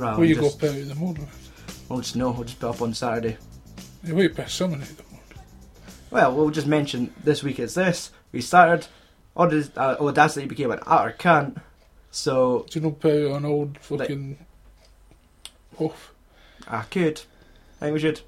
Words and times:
Well, 0.00 0.16
Where 0.16 0.26
you 0.26 0.34
just, 0.34 0.58
go 0.58 0.66
put 0.68 0.78
out 0.78 0.88
the 0.88 0.94
mode? 0.94 1.18
We'll 1.88 2.00
just 2.00 2.16
know. 2.16 2.30
We'll 2.30 2.44
just 2.44 2.58
put 2.58 2.70
up 2.70 2.80
on 2.80 2.94
Saturday. 2.94 3.36
You 4.02 4.14
wait 4.14 4.34
put 4.34 4.48
someone 4.48 4.80
out 4.80 4.88
the 4.88 5.02
mode. 5.12 5.44
Well, 6.10 6.34
we'll 6.34 6.50
just 6.50 6.66
mention 6.66 7.12
this 7.22 7.42
week 7.42 7.58
is 7.58 7.74
this. 7.74 8.10
We 8.32 8.40
started. 8.40 8.86
Audacity, 9.36 9.76
uh, 9.76 9.96
Audacity 10.00 10.46
became 10.46 10.70
an 10.70 10.80
utter 10.86 11.14
cunt. 11.18 11.60
So 12.10 12.64
Do 12.70 12.78
you 12.78 12.86
not 12.86 12.98
put 12.98 13.12
out 13.12 13.36
an 13.36 13.44
old 13.44 13.78
fucking 13.78 14.38
off? 15.78 16.14
I 16.66 16.82
could. 16.82 17.20
I 17.80 17.84
think 17.84 17.94
we 17.94 18.00
should. 18.00 18.22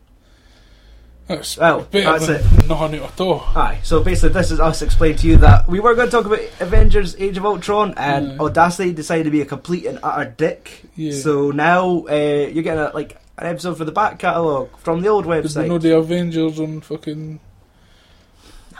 That's 1.28 1.56
Well, 1.56 1.86
that's 1.90 2.28
nothing 2.68 3.00
out 3.00 3.12
at 3.12 3.20
all. 3.20 3.40
Aye, 3.54 3.80
so 3.82 4.02
basically, 4.02 4.30
this 4.30 4.50
is 4.50 4.60
us 4.60 4.82
explaining 4.82 5.18
to 5.18 5.26
you 5.28 5.36
that 5.38 5.68
we 5.68 5.80
were 5.80 5.95
going 5.95 6.08
to 6.08 6.10
talk 6.10 6.26
about 6.26 6.40
Avengers 6.60 7.16
Age 7.16 7.36
of 7.36 7.46
Ultron, 7.46 7.95
and 7.96 8.32
Aye. 8.32 8.45
Audacity 8.45 8.92
decided 8.92 9.24
to 9.24 9.30
be 9.30 9.40
a 9.40 9.46
complete 9.46 9.86
and 9.86 9.98
utter 10.02 10.30
dick. 10.30 10.84
Yeah. 10.96 11.12
So 11.12 11.50
now 11.50 12.06
uh, 12.08 12.48
you're 12.52 12.62
getting 12.62 12.80
a, 12.80 12.90
like 12.92 13.20
an 13.38 13.46
episode 13.46 13.76
for 13.78 13.84
the 13.84 13.92
back 13.92 14.18
catalogue 14.18 14.76
from 14.78 15.00
the 15.00 15.08
old 15.08 15.24
Did 15.24 15.56
we 15.56 15.68
know 15.68 15.78
the 15.78 15.96
Avengers 15.96 16.60
on 16.60 16.80
fucking 16.80 17.40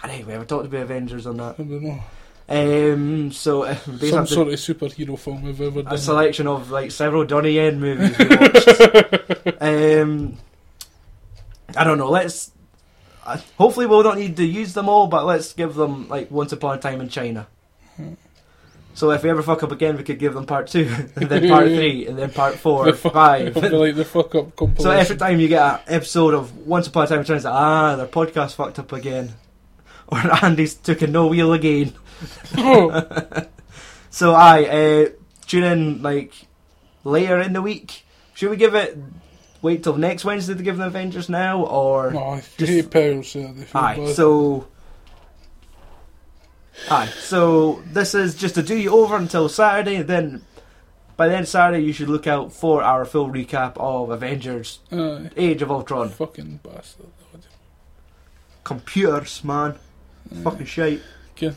Aye, 0.03 0.25
we 0.27 0.33
haven't 0.33 0.49
talked 0.49 0.67
about 0.67 0.83
Avengers 0.83 1.27
on 1.27 1.37
that. 1.37 1.55
I 1.59 1.63
don't 1.63 1.83
know 1.83 2.03
Um, 2.49 3.31
so 3.31 3.63
uh, 3.63 3.75
some 3.75 4.27
sort 4.27 4.49
of 4.49 4.55
superhero 4.55 5.17
film 5.19 5.43
we've 5.43 5.61
ever 5.61 5.85
a 5.87 5.97
selection 5.97 6.49
of 6.49 6.71
like 6.71 6.91
several 6.91 7.25
Donnie 7.25 7.53
Yen 7.53 7.81
movies 7.81 8.19
we 8.19 8.27
watched. 8.37 9.63
um, 9.63 10.37
I 11.77 11.85
don't 11.85 11.99
know. 11.99 12.11
Let's. 12.11 12.51
Uh, 13.25 13.39
hopefully, 13.57 13.87
we'll 13.87 14.03
not 14.03 14.19
need 14.19 14.37
to 14.37 14.45
use 14.45 14.75
them 14.75 14.89
all, 14.89 15.07
but 15.07 15.25
let's 15.25 15.53
give 15.53 15.75
them 15.75 16.09
like 16.09 16.31
Once 16.31 16.53
Upon 16.53 16.77
a 16.79 16.81
Time 16.81 17.01
in 17.01 17.09
China. 17.09 17.47
So 18.95 19.11
if 19.13 19.23
we 19.23 19.31
ever 19.31 19.43
fuck 19.43 19.63
up 19.63 19.73
again, 19.73 19.97
we 19.97 20.03
could 20.03 20.19
give 20.19 20.35
them 20.35 20.45
part 20.45 20.67
two, 20.67 20.87
and 21.17 21.29
then 21.29 21.49
part 21.49 21.65
three, 21.67 22.07
and 22.07 22.19
then 22.19 22.31
part 22.31 22.55
four, 22.59 22.85
The 22.91 22.93
fuck- 22.93 23.13
five. 23.15 23.57
Like 23.57 23.95
the 23.97 24.05
fuck 24.05 24.35
up 24.35 24.55
compilation. 24.55 24.83
So 24.83 24.91
every 24.91 25.17
time 25.17 25.41
you 25.41 25.49
get 25.49 25.63
an 25.63 25.81
episode 25.87 26.35
of 26.35 26.55
Once 26.67 26.89
Upon 26.89 27.05
a 27.05 27.07
Time 27.09 27.21
in 27.21 27.25
China, 27.25 27.37
it's 27.37 27.45
like, 27.47 27.55
ah, 27.55 27.97
their 27.97 28.07
podcast 28.07 28.55
fucked 28.55 28.79
up 28.79 28.93
again, 28.93 29.33
or 30.09 30.19
Andy's 30.45 30.75
took 30.75 31.01
a 31.01 31.07
no 31.07 31.27
wheel 31.29 31.53
again. 31.55 31.95
Oh, 32.59 33.07
So 34.11 34.35
I 34.35 34.65
uh, 34.67 35.09
tune 35.47 35.65
in 35.65 36.03
like 36.03 36.35
later 37.05 37.41
in 37.41 37.55
the 37.55 37.63
week. 37.63 38.05
Should 38.35 38.51
we 38.51 38.57
give 38.59 38.75
it? 38.75 38.99
Wait 39.63 39.83
till 39.85 39.97
next 39.97 40.25
Wednesday 40.25 40.55
to 40.55 40.63
give 40.63 40.77
them 40.77 40.89
Avengers 40.89 41.29
now, 41.29 41.65
or 41.65 42.11
no, 42.11 42.41
Just- 42.59 42.91
powers, 42.91 43.35
yeah, 43.35 43.53
aye? 43.75 43.97
bad. 43.97 44.09
So 44.17 44.67
aye. 46.91 47.07
So 47.21 47.81
this 47.87 48.15
is 48.15 48.35
just 48.35 48.57
to 48.57 48.63
do 48.63 48.77
you 48.77 48.91
over 48.91 49.17
until 49.17 49.49
Saturday. 49.49 50.03
Then 50.03 50.43
by 51.17 51.29
then 51.29 51.47
Saturday 51.47 51.85
you 51.85 51.93
should 51.93 52.09
look 52.09 52.27
out 52.27 52.53
for 52.53 52.83
our 52.83 53.05
full 53.05 53.29
recap 53.31 53.75
of 53.77 54.11
Avengers: 54.11 54.81
Aye, 54.91 55.31
Age 55.37 55.63
of 55.63 55.71
Ultron. 55.71 56.09
fucking 56.09 56.61
bastard. 56.65 57.07
Computers, 58.65 59.43
man, 59.45 59.75
fucking 60.43 60.67
shite. 60.67 61.03
Good. 61.37 61.57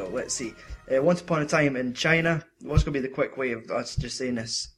So 0.00 0.08
let's 0.08 0.32
see. 0.32 0.54
Uh, 0.90 1.02
Once 1.02 1.20
upon 1.20 1.42
a 1.42 1.46
time 1.46 1.76
in 1.76 1.92
China. 1.92 2.42
What's 2.62 2.84
going 2.84 2.94
to 2.94 3.00
be 3.02 3.06
the 3.06 3.12
quick 3.14 3.36
way 3.36 3.52
of 3.52 3.70
us 3.70 3.96
just 3.96 4.16
saying 4.16 4.36
this? 4.36 4.72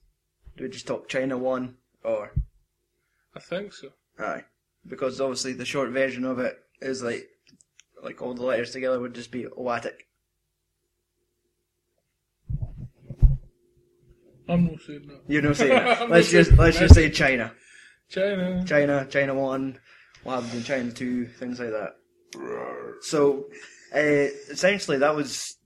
Do 0.57 0.65
we 0.65 0.71
just 0.71 0.89
talk 0.89 1.09
China 1.09 1.39
one 1.39 1.77
or 2.03 2.33
I 3.37 3.39
think 3.39 3.73
so. 3.73 3.91
aye? 4.19 4.43
Because 4.85 5.21
obviously 5.21 5.53
the 5.53 5.65
short 5.65 5.91
version 5.91 6.25
of 6.25 6.41
it 6.41 6.59
is 6.81 7.05
like 7.05 7.29
like 8.03 8.21
all 8.21 8.35
the 8.35 8.43
letters 8.43 8.73
together 8.73 8.99
would 8.99 9.15
just 9.15 9.31
be 9.31 9.45
Oatic. 9.45 9.93
I'm 14.49 14.65
not 14.67 14.81
saying 14.85 15.07
that. 15.07 15.21
You 15.29 15.41
know, 15.41 15.53
saying 15.53 15.73
I'm 16.01 16.11
let's 16.11 16.33
not 16.33 16.39
just 16.39 16.49
saying 16.51 16.61
let's 16.61 16.79
just 16.81 16.95
say 16.97 17.11
China, 17.11 17.53
China. 18.09 18.65
China, 18.67 19.07
China 19.09 19.35
one. 19.35 19.79
What 20.25 20.43
happens 20.43 20.55
in 20.55 20.65
China 20.65 20.91
two? 20.91 21.27
Things 21.27 21.61
like 21.61 21.71
that. 21.71 21.95
So 23.03 23.47
uh, 23.95 24.29
essentially, 24.51 24.99
that 24.99 25.15
was 25.15 25.57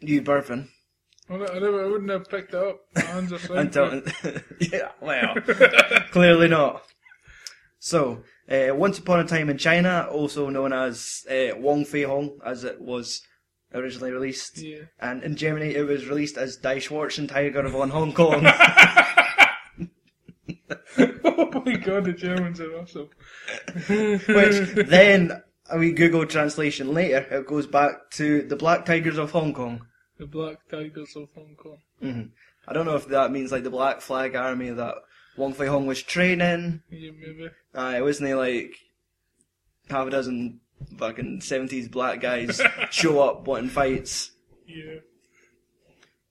you 0.00 0.22
burping. 0.22 0.68
I, 1.30 1.34
I, 1.34 1.58
never, 1.58 1.84
I 1.84 1.88
wouldn't 1.88 2.10
have 2.10 2.28
picked 2.28 2.52
it 2.54 2.56
up. 2.62 2.80
My 2.94 3.02
hands 3.02 3.32
are 3.32 3.38
slimy. 3.46 3.60
Until, 3.62 4.02
yeah, 4.60 4.88
well, 5.00 5.34
clearly 6.10 6.48
not. 6.48 6.82
So, 7.78 8.22
uh, 8.50 8.74
Once 8.74 8.98
Upon 8.98 9.20
a 9.20 9.24
Time 9.24 9.48
in 9.50 9.58
China, 9.58 10.06
also 10.10 10.48
known 10.48 10.72
as 10.72 11.24
uh, 11.30 11.56
Wong 11.56 11.84
Fei 11.84 12.02
Hong, 12.02 12.38
as 12.44 12.64
it 12.64 12.80
was 12.80 13.22
originally 13.74 14.10
released, 14.12 14.58
Yeah. 14.58 14.82
and 15.00 15.22
in 15.24 15.34
Germany 15.36 15.74
it 15.74 15.82
was 15.86 16.06
released 16.06 16.36
as 16.36 16.56
Die 16.56 16.76
Schwarzen 16.78 17.26
Tiger 17.28 17.66
von 17.68 17.90
Hong 17.90 18.12
Kong. 18.12 18.44
oh 21.24 21.62
my 21.64 21.76
god, 21.76 22.04
the 22.04 22.12
Germans 22.16 22.60
are 22.60 22.76
awesome. 22.78 23.08
which 23.88 24.86
then, 24.88 25.42
a 25.70 25.78
wee 25.78 25.92
Google 25.92 26.26
translation 26.26 26.92
later, 26.92 27.26
it 27.30 27.46
goes 27.46 27.66
back 27.66 28.10
to 28.12 28.42
the 28.42 28.56
Black 28.56 28.84
Tigers 28.84 29.18
of 29.18 29.30
Hong 29.32 29.52
Kong. 29.54 29.86
The 30.18 30.26
Black 30.26 30.58
Tigers 30.70 31.14
of 31.16 31.28
Hong 31.34 31.54
Kong. 31.56 31.78
hmm 32.00 32.22
I 32.68 32.72
don't 32.72 32.86
know 32.86 32.94
if 32.94 33.06
that 33.08 33.32
means 33.32 33.50
like 33.50 33.64
the 33.64 33.70
Black 33.70 34.00
Flag 34.00 34.36
Army 34.36 34.70
that 34.70 34.94
Wong 35.36 35.52
Fei 35.52 35.66
Hong 35.66 35.86
was 35.86 36.00
training. 36.02 36.82
Yeah, 36.90 37.10
maybe. 37.18 37.50
Aye, 37.74 38.02
wasn't 38.02 38.28
he 38.28 38.34
like 38.34 38.76
half 39.90 40.06
a 40.06 40.10
dozen 40.10 40.60
fucking 40.96 41.40
seventies 41.40 41.88
black 41.88 42.20
guys 42.20 42.60
show 42.90 43.20
up 43.20 43.46
wanting 43.48 43.68
fights? 43.70 44.30
Yeah. 44.66 45.00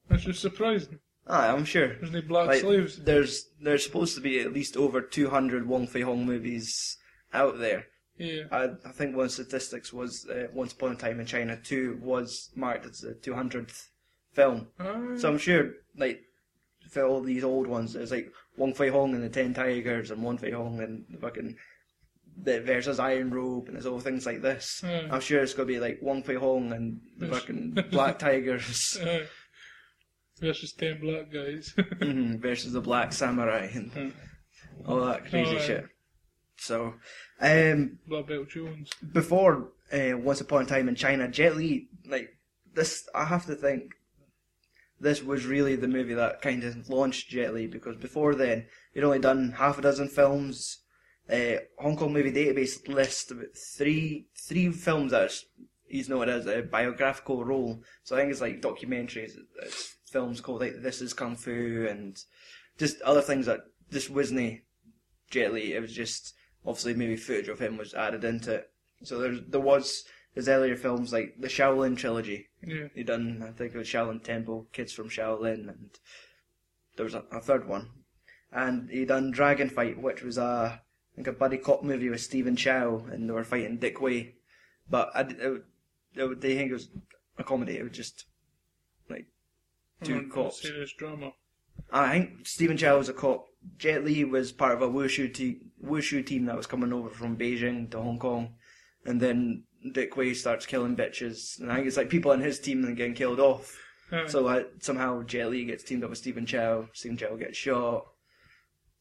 That's 0.09 0.23
just 0.23 0.39
surprising. 0.41 0.99
Aye, 1.27 1.47
I'm 1.49 1.65
sure. 1.65 1.95
There's 1.95 2.11
no 2.11 2.21
black 2.21 2.47
Like, 2.47 2.61
slaves. 2.61 2.97
there's 3.03 3.49
there's 3.61 3.83
supposed 3.83 4.15
to 4.15 4.21
be 4.21 4.39
at 4.39 4.53
least 4.53 4.77
over 4.77 5.01
two 5.01 5.29
hundred 5.29 5.67
Wong 5.67 5.85
Fei 5.87 6.01
Hong 6.01 6.25
movies 6.25 6.97
out 7.33 7.59
there. 7.59 7.87
Yeah. 8.21 8.43
I, 8.51 8.69
I 8.85 8.91
think 8.91 9.15
one 9.15 9.29
statistics 9.29 9.91
was 9.91 10.27
uh, 10.29 10.47
Once 10.53 10.73
Upon 10.73 10.91
a 10.91 10.95
Time 10.95 11.19
in 11.19 11.25
China 11.25 11.57
Two 11.61 11.99
was 12.01 12.49
marked 12.55 12.85
as 12.85 12.99
the 13.01 13.13
two 13.15 13.33
hundredth 13.33 13.89
film. 14.33 14.67
Aye. 14.79 15.15
So 15.17 15.29
I'm 15.29 15.37
sure 15.37 15.71
like 15.97 16.21
for 16.89 17.03
all 17.05 17.21
these 17.21 17.43
old 17.43 17.67
ones, 17.67 17.95
it's 17.95 18.11
like 18.11 18.31
Wong 18.57 18.73
Fei 18.73 18.89
Hong 18.89 19.13
and 19.15 19.23
the 19.23 19.29
Ten 19.29 19.53
Tigers 19.53 20.11
and 20.11 20.21
Wong 20.23 20.37
Fei 20.37 20.51
Hong 20.51 20.79
and 20.81 21.05
the 21.09 21.17
fucking 21.17 21.55
the 22.43 22.61
versus 22.61 22.99
Iron 22.99 23.29
Robe 23.31 23.67
and 23.67 23.75
there's 23.75 23.85
all 23.85 23.99
things 23.99 24.25
like 24.25 24.41
this. 24.41 24.83
Aye. 24.85 25.07
I'm 25.11 25.21
sure 25.21 25.41
it's 25.41 25.53
gonna 25.53 25.67
be 25.67 25.79
like 25.79 25.99
Wong 26.01 26.23
Fei 26.23 26.35
Hong 26.35 26.71
and 26.73 27.01
the 27.17 27.27
fucking 27.27 27.77
Black 27.91 28.19
Tigers. 28.19 28.97
Versus 30.39 30.71
ten 30.73 30.99
black 30.99 31.31
guys. 31.31 31.71
mhm, 31.77 32.39
versus 32.39 32.73
the 32.73 32.81
Black 32.81 33.13
Samurai 33.13 33.69
and 33.75 33.91
Mm. 33.93 34.11
all 34.87 35.05
that 35.05 35.29
crazy 35.29 35.55
Oh, 35.55 35.59
shit. 35.59 35.85
So, 36.61 36.93
um, 37.39 37.97
Belt 38.07 38.49
Jones. 38.49 38.91
before 39.11 39.71
uh, 39.91 40.15
Once 40.15 40.41
Upon 40.41 40.61
a 40.61 40.65
Time 40.65 40.87
in 40.87 40.93
China, 40.95 41.27
Jet 41.27 41.57
Li, 41.57 41.87
like 42.05 42.37
this, 42.73 43.09
I 43.15 43.25
have 43.25 43.47
to 43.47 43.55
think 43.55 43.93
this 44.99 45.23
was 45.23 45.47
really 45.47 45.75
the 45.75 45.87
movie 45.87 46.13
that 46.13 46.43
kind 46.43 46.63
of 46.63 46.87
launched 46.87 47.29
Jet 47.29 47.55
Li 47.55 47.65
because 47.65 47.97
before 47.97 48.35
then 48.35 48.67
he'd 48.93 49.03
only 49.03 49.17
done 49.17 49.53
half 49.57 49.79
a 49.79 49.81
dozen 49.81 50.07
films. 50.07 50.83
Uh, 51.27 51.55
Hong 51.79 51.97
Kong 51.97 52.13
Movie 52.13 52.31
Database 52.31 52.87
lists 52.87 53.31
about 53.31 53.57
three 53.75 54.27
three 54.47 54.69
films 54.69 55.11
that 55.13 55.31
he's 55.87 56.09
known 56.09 56.29
as 56.29 56.45
a 56.45 56.61
biographical 56.61 57.43
role. 57.43 57.81
So 58.03 58.15
I 58.15 58.19
think 58.19 58.31
it's 58.31 58.41
like 58.41 58.61
documentaries, 58.61 59.31
it's 59.63 59.95
films 60.05 60.41
called 60.41 60.61
like 60.61 60.83
This 60.83 61.01
Is 61.01 61.13
Kung 61.13 61.35
Fu 61.35 61.87
and 61.89 62.15
just 62.77 63.01
other 63.01 63.21
things 63.21 63.47
that 63.47 63.61
just 63.91 64.11
wasn't 64.11 64.59
Jet 65.31 65.53
Li. 65.53 65.73
It 65.73 65.81
was 65.81 65.93
just 65.93 66.35
obviously 66.65 66.93
maybe 66.93 67.15
footage 67.15 67.47
of 67.47 67.59
him 67.59 67.77
was 67.77 67.93
added 67.93 68.23
into 68.23 68.55
it. 68.55 68.71
So 69.03 69.19
there 69.19 69.35
there 69.35 69.59
was 69.61 70.03
his 70.33 70.47
earlier 70.47 70.75
films 70.77 71.11
like 71.11 71.35
the 71.39 71.47
Shaolin 71.47 71.97
trilogy. 71.97 72.49
Yeah. 72.65 72.87
He 72.93 73.03
done 73.03 73.43
I 73.47 73.51
think 73.51 73.73
it 73.73 73.77
was 73.77 73.87
Shaolin 73.87 74.23
Temple, 74.23 74.67
Kids 74.71 74.93
from 74.93 75.09
Shaolin, 75.09 75.67
and 75.69 75.89
there 76.95 77.05
was 77.05 77.15
a, 77.15 77.23
a 77.31 77.39
third 77.41 77.67
one. 77.67 77.89
And 78.51 78.89
he 78.89 79.05
done 79.05 79.31
Dragon 79.31 79.69
Fight, 79.69 80.01
which 80.01 80.23
was 80.23 80.37
a 80.37 80.81
I 81.13 81.15
think 81.15 81.27
a 81.27 81.31
buddy 81.33 81.57
cop 81.57 81.83
movie 81.83 82.09
with 82.09 82.21
Stephen 82.21 82.55
Chow, 82.55 83.05
and 83.11 83.27
they 83.27 83.33
were 83.33 83.43
fighting 83.43 83.77
Dick 83.77 83.99
Wei. 84.01 84.35
But 84.89 85.09
I, 85.13 85.21
it, 85.21 85.63
it, 86.15 86.41
they 86.41 86.55
think 86.55 86.69
it 86.69 86.73
was 86.73 86.89
a 87.37 87.43
comedy. 87.43 87.77
It 87.77 87.83
was 87.83 87.91
just 87.91 88.25
like 89.09 89.25
two 90.03 90.27
Oh, 90.29 90.33
cops. 90.33 90.61
Serious 90.61 90.93
drama. 90.93 91.31
I 91.91 92.11
think 92.11 92.47
Stephen 92.47 92.77
Chow 92.77 92.97
was 92.97 93.09
a 93.09 93.13
cop. 93.13 93.47
Jet 93.77 94.03
Li 94.03 94.23
was 94.23 94.51
part 94.51 94.73
of 94.73 94.81
a 94.81 94.87
wushu 94.87 95.33
team, 95.33 95.71
wushu 95.83 96.25
team 96.25 96.45
that 96.45 96.57
was 96.57 96.67
coming 96.67 96.93
over 96.93 97.09
from 97.09 97.37
Beijing 97.37 97.89
to 97.91 98.01
Hong 98.01 98.19
Kong, 98.19 98.55
and 99.05 99.19
then 99.19 99.63
Dick 99.93 100.15
Wei 100.15 100.33
starts 100.33 100.65
killing 100.65 100.95
bitches, 100.95 101.59
and 101.59 101.71
I 101.71 101.75
think 101.75 101.87
it's 101.87 101.97
like 101.97 102.09
people 102.09 102.31
in 102.31 102.39
his 102.39 102.59
team 102.59 102.81
then 102.81 102.95
getting 102.95 103.13
killed 103.13 103.39
off. 103.39 103.77
Aye. 104.11 104.27
So 104.27 104.47
uh, 104.47 104.63
somehow 104.79 105.23
Jet 105.23 105.49
Li 105.49 105.65
gets 105.65 105.83
teamed 105.83 106.03
up 106.03 106.09
with 106.09 106.19
Stephen 106.19 106.45
Chow. 106.45 106.87
Stephen 106.93 107.17
Chow 107.17 107.35
gets 107.35 107.57
shot. 107.57 108.05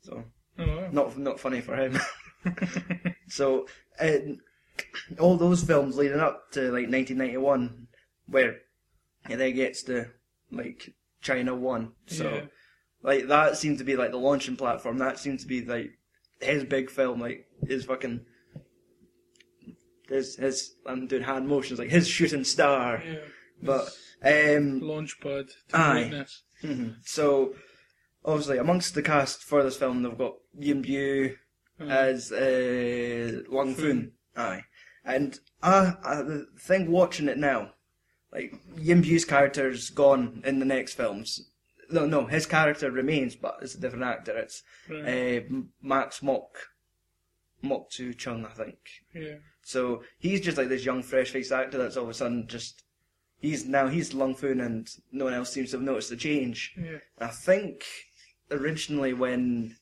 So 0.03 0.25
oh, 0.59 0.67
wow. 0.67 0.89
not 0.93 1.19
not 1.19 1.41
funny 1.41 1.61
for 1.61 1.77
him. 1.77 1.99
so, 3.29 3.67
and 3.99 4.39
all 5.19 5.37
those 5.37 5.63
films 5.63 5.97
leading 5.97 6.21
up 6.21 6.51
to 6.53 6.63
like 6.63 6.89
1991, 6.89 7.89
where 8.27 8.59
it 9.29 9.37
then 9.37 9.55
gets 9.55 9.83
to 9.85 10.07
like 10.51 10.95
China 11.21 11.55
One. 11.55 11.93
So, 12.07 12.31
Yeah. 12.31 12.43
Like 13.03 13.29
that 13.29 13.57
seemed 13.57 13.79
to 13.79 13.85
be 13.85 13.97
like 13.97 14.11
the 14.11 14.19
launching 14.19 14.57
platform. 14.57 14.99
That 14.99 15.19
seemed 15.19 15.41
to 15.41 15.47
be 15.47 15.65
like 15.65 15.93
his 16.41 16.65
big 16.65 16.91
film, 16.91 17.21
like 17.21 17.47
his 17.67 17.85
fucking. 17.85 18.27
His, 20.09 20.35
his, 20.35 20.75
I'm 20.87 21.07
doing 21.07 21.23
hand 21.23 21.47
motions, 21.47 21.79
like 21.79 21.89
his 21.91 22.09
shooting 22.09 22.43
star. 22.43 23.01
Yeah. 23.07 23.19
But, 23.63 23.85
um, 24.25 24.81
Launchpad 24.81 25.51
to 25.69 25.77
Aye. 25.77 26.25
mhm. 26.65 26.97
so, 27.05 27.55
obviously, 28.25 28.59
amongst 28.59 28.95
the 28.95 29.03
cast 29.03 29.45
for 29.45 29.63
this 29.63 29.77
film, 29.77 30.03
they've 30.03 30.19
got 30.19 30.35
Yin 30.59 30.83
Bu 30.83 31.37
as 31.79 32.33
uh, 32.33 33.43
Lung 33.49 33.77
Foon. 33.77 34.13
Aye. 34.37 34.65
And 35.05 35.39
uh, 35.63 35.93
uh, 36.03 36.23
the 36.25 36.47
thing 36.59 36.91
watching 36.91 37.29
it 37.29 37.39
now, 37.39 37.71
like, 38.33 38.55
Yin 38.79 39.03
Bu's 39.03 39.25
character's 39.25 39.91
gone 39.91 40.43
in 40.45 40.59
the 40.59 40.65
next 40.65 40.95
films. 40.95 41.50
No, 41.91 42.07
no, 42.07 42.27
his 42.27 42.47
character 42.47 42.91
remains, 42.91 43.35
but 43.37 43.59
it's 43.63 43.75
a 43.75 43.81
different 43.81 44.05
actor. 44.05 44.37
It's 44.39 44.63
Right. 44.89 45.43
uh, 45.49 45.55
Max 45.83 46.23
Mock. 46.23 46.57
Mok 47.63 47.91
Tzu 47.91 48.15
Chung, 48.15 48.47
I 48.47 48.51
think. 48.53 48.79
yeah. 49.15 49.37
So 49.63 50.03
he's 50.19 50.41
just 50.41 50.57
like 50.57 50.69
this 50.69 50.85
young, 50.85 51.03
fresh-faced 51.03 51.53
actor 51.53 51.77
that's 51.79 51.97
all 51.97 52.05
of 52.05 52.11
a 52.11 52.15
sudden 52.15 52.47
just 52.49 52.83
he's 53.41 53.67
now 53.67 53.89
he's 53.89 54.15
Lung 54.15 54.35
Foon, 54.35 54.61
and 54.61 54.89
no 55.13 55.25
one 55.27 55.35
else 55.35 55.53
seems 55.53 55.71
to 55.71 55.77
have 55.77 55.85
noticed 55.85 56.09
the 56.11 56.17
change. 56.17 56.75
Yeah. 56.81 56.99
I 57.19 57.27
think 57.29 57.85
originally 58.51 59.13
when 59.13 59.77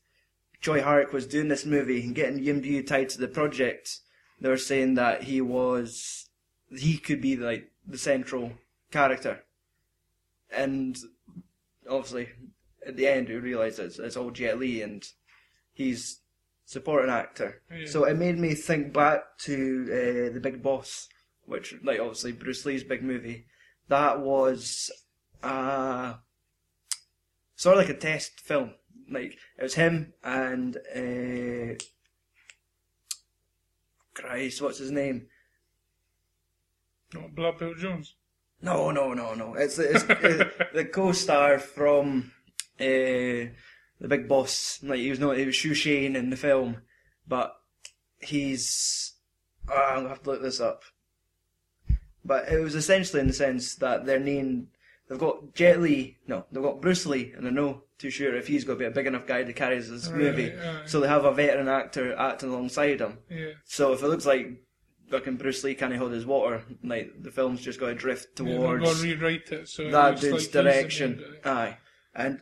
Tsui 0.60 0.82
Hark 0.82 1.12
was 1.12 1.26
doing 1.26 1.48
this 1.48 1.64
movie 1.64 2.02
and 2.02 2.14
getting 2.14 2.42
Yin 2.42 2.60
Bu 2.60 2.82
tied 2.82 3.08
to 3.10 3.18
the 3.18 3.28
project, 3.28 3.98
they 4.40 4.48
were 4.48 4.56
saying 4.58 4.94
that 4.94 5.22
he 5.24 5.40
was 5.40 6.28
he 6.76 6.98
could 6.98 7.20
be 7.20 7.36
like 7.36 7.70
the 7.86 7.96
central 7.98 8.54
character, 8.90 9.44
and 10.50 10.98
obviously 11.88 12.28
at 12.86 12.96
the 12.96 13.06
end 13.06 13.28
we 13.28 13.36
realise 13.36 13.78
it's, 13.78 13.98
it's 13.98 14.16
all 14.16 14.30
Jet 14.30 14.58
Li 14.58 14.82
and 14.82 15.04
he's 15.72 16.20
supporting 16.64 17.10
actor. 17.10 17.62
Yeah. 17.70 17.86
So 17.86 18.04
it 18.04 18.16
made 18.16 18.38
me 18.38 18.54
think 18.54 18.92
back 18.92 19.38
to 19.40 19.84
uh, 19.90 20.34
the 20.34 20.40
Big 20.40 20.62
Boss, 20.62 21.08
which 21.44 21.74
like 21.82 21.98
obviously 22.00 22.32
Bruce 22.32 22.64
Lee's 22.66 22.84
big 22.84 23.02
movie. 23.02 23.46
That 23.88 24.20
was 24.20 24.90
uh, 25.42 26.14
sort 27.56 27.78
of 27.78 27.82
like 27.82 27.96
a 27.96 27.98
test 27.98 28.40
film. 28.40 28.74
Like 29.10 29.38
it 29.58 29.62
was 29.62 29.74
him 29.74 30.12
and 30.22 30.76
uh, 30.76 31.74
Christ, 34.14 34.60
what's 34.60 34.78
his 34.78 34.90
name? 34.90 35.28
Not 37.14 37.34
Blood 37.34 37.58
Bill 37.58 37.74
Jones. 37.74 38.14
No, 38.60 38.90
no, 38.90 39.14
no, 39.14 39.34
no. 39.34 39.54
It's, 39.54 39.78
it's, 39.78 40.02
the 40.04 40.88
co-star 40.92 41.58
from 41.58 42.32
uh, 42.80 42.84
the 44.00 44.08
Big 44.08 44.28
Boss. 44.28 44.80
Like 44.82 44.98
he 44.98 45.10
was 45.10 45.20
not, 45.20 45.36
he 45.36 45.46
was 45.46 45.54
Shu 45.54 45.74
Shane 45.74 46.16
in 46.16 46.30
the 46.30 46.36
film, 46.36 46.78
but 47.26 47.54
he's. 48.18 49.14
Uh, 49.70 49.74
I'm 49.74 49.96
gonna 49.98 50.08
have 50.08 50.22
to 50.24 50.30
look 50.30 50.42
this 50.42 50.60
up. 50.60 50.82
But 52.24 52.48
it 52.48 52.58
was 52.60 52.74
essentially 52.74 53.20
in 53.20 53.28
the 53.28 53.32
sense 53.32 53.74
that 53.76 54.06
their 54.06 54.20
name. 54.20 54.68
They've 55.08 55.18
got 55.18 55.54
Jet 55.54 55.80
Li, 55.80 56.18
no, 56.26 56.44
they've 56.52 56.62
got 56.62 56.82
Bruce 56.82 57.06
Lee, 57.06 57.32
and 57.34 57.48
I'm 57.48 57.54
not 57.54 57.80
too 57.96 58.10
sure 58.10 58.36
if 58.36 58.46
he's 58.46 58.64
going 58.64 58.78
to 58.78 58.82
be 58.82 58.86
a 58.86 58.90
big 58.90 59.06
enough 59.06 59.26
guy 59.26 59.42
to 59.42 59.54
carry 59.54 59.78
this 59.78 60.06
Right, 60.08 60.18
movie. 60.18 60.52
So 60.84 61.00
they 61.00 61.08
have 61.08 61.24
a 61.24 61.32
veteran 61.32 61.66
actor 61.66 62.14
acting 62.14 62.50
alongside 62.50 63.00
him. 63.00 63.16
Yeah. 63.30 63.52
So 63.64 63.94
if 63.94 64.02
it 64.02 64.08
looks 64.08 64.26
like 64.26 64.62
fucking 65.10 65.36
Bruce 65.36 65.62
Lee 65.64 65.74
can't 65.74 65.94
hold 65.96 66.12
his 66.12 66.26
water, 66.26 66.62
like 66.82 67.12
the 67.22 67.30
film's 67.30 67.60
just 67.60 67.80
going 67.80 67.94
to 67.96 68.00
drift 68.00 68.28
Yeah, 68.40 68.56
towards 68.56 69.00
to 69.00 69.06
rewrite 69.06 69.50
it 69.52 69.68
so 69.68 69.90
that 69.90 70.20
dude's 70.20 70.44
like 70.54 70.64
direction. 70.64 71.22
Aye, 71.44 71.76
and 72.14 72.40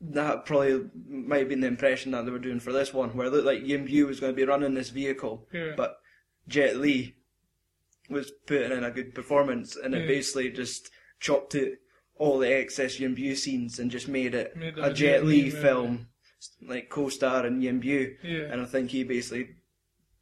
that 0.00 0.46
probably 0.46 0.88
might 1.08 1.40
have 1.40 1.48
been 1.48 1.60
the 1.60 1.66
impression 1.66 2.12
that 2.12 2.24
they 2.24 2.30
were 2.30 2.38
doing 2.38 2.60
for 2.60 2.72
this 2.72 2.94
one, 2.94 3.10
where 3.16 3.26
it 3.26 3.32
looked 3.32 3.46
like 3.46 3.66
Yim 3.66 3.84
Bu 3.86 4.06
was 4.06 4.20
going 4.20 4.32
to 4.32 4.36
be 4.36 4.44
running 4.44 4.74
this 4.74 4.90
vehicle, 4.90 5.46
Yeah. 5.52 5.72
but 5.76 5.96
Jet 6.46 6.76
Li 6.76 7.14
was 8.08 8.30
putting 8.46 8.72
in 8.72 8.84
a 8.84 8.90
good 8.90 9.14
performance, 9.14 9.76
and 9.76 9.94
it 9.94 10.06
basically 10.06 10.50
just 10.50 10.90
chopped 11.20 11.54
out 11.56 11.68
all 12.16 12.38
the 12.38 12.52
excess 12.52 12.98
Yim 12.98 13.14
Bu 13.14 13.34
scenes 13.34 13.78
and 13.78 13.90
just 13.90 14.08
made 14.08 14.34
it 14.34 14.56
Made 14.56 14.78
it 14.78 14.84
a 14.84 14.92
Jet 14.92 15.24
Li 15.24 15.44
movie. 15.44 15.50
film, 15.50 16.08
like 16.66 16.88
co-star 16.90 17.44
and 17.44 17.62
Yim 17.62 17.80
Bu. 17.80 18.14
Yeah. 18.22 18.52
And 18.52 18.60
I 18.62 18.64
think 18.64 18.90
he 18.90 19.02
basically 19.04 19.50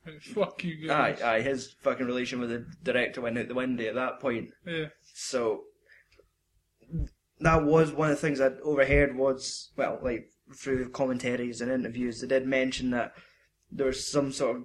Fuck 0.34 0.64
you 0.64 0.90
Aye, 0.92 1.12
guys. 1.12 1.22
aye, 1.22 1.40
his 1.42 1.74
fucking 1.82 2.06
relation 2.06 2.40
with 2.40 2.50
the 2.50 2.66
director 2.82 3.20
went 3.20 3.38
out 3.38 3.48
the 3.48 3.54
window 3.54 3.84
at 3.84 3.94
that 3.94 4.20
point. 4.20 4.50
Yeah. 4.66 4.86
So 5.14 5.62
that 7.40 7.64
was 7.64 7.92
one 7.92 8.10
of 8.10 8.16
the 8.16 8.20
things 8.20 8.40
I'd 8.40 8.58
overheard 8.62 9.16
was 9.16 9.70
well, 9.76 9.98
like 10.02 10.30
through 10.56 10.90
commentaries 10.90 11.60
and 11.60 11.70
interviews, 11.70 12.20
they 12.20 12.26
did 12.28 12.46
mention 12.46 12.90
that 12.90 13.12
there 13.70 13.86
was 13.88 14.10
some 14.10 14.32
sort 14.32 14.56
of 14.56 14.62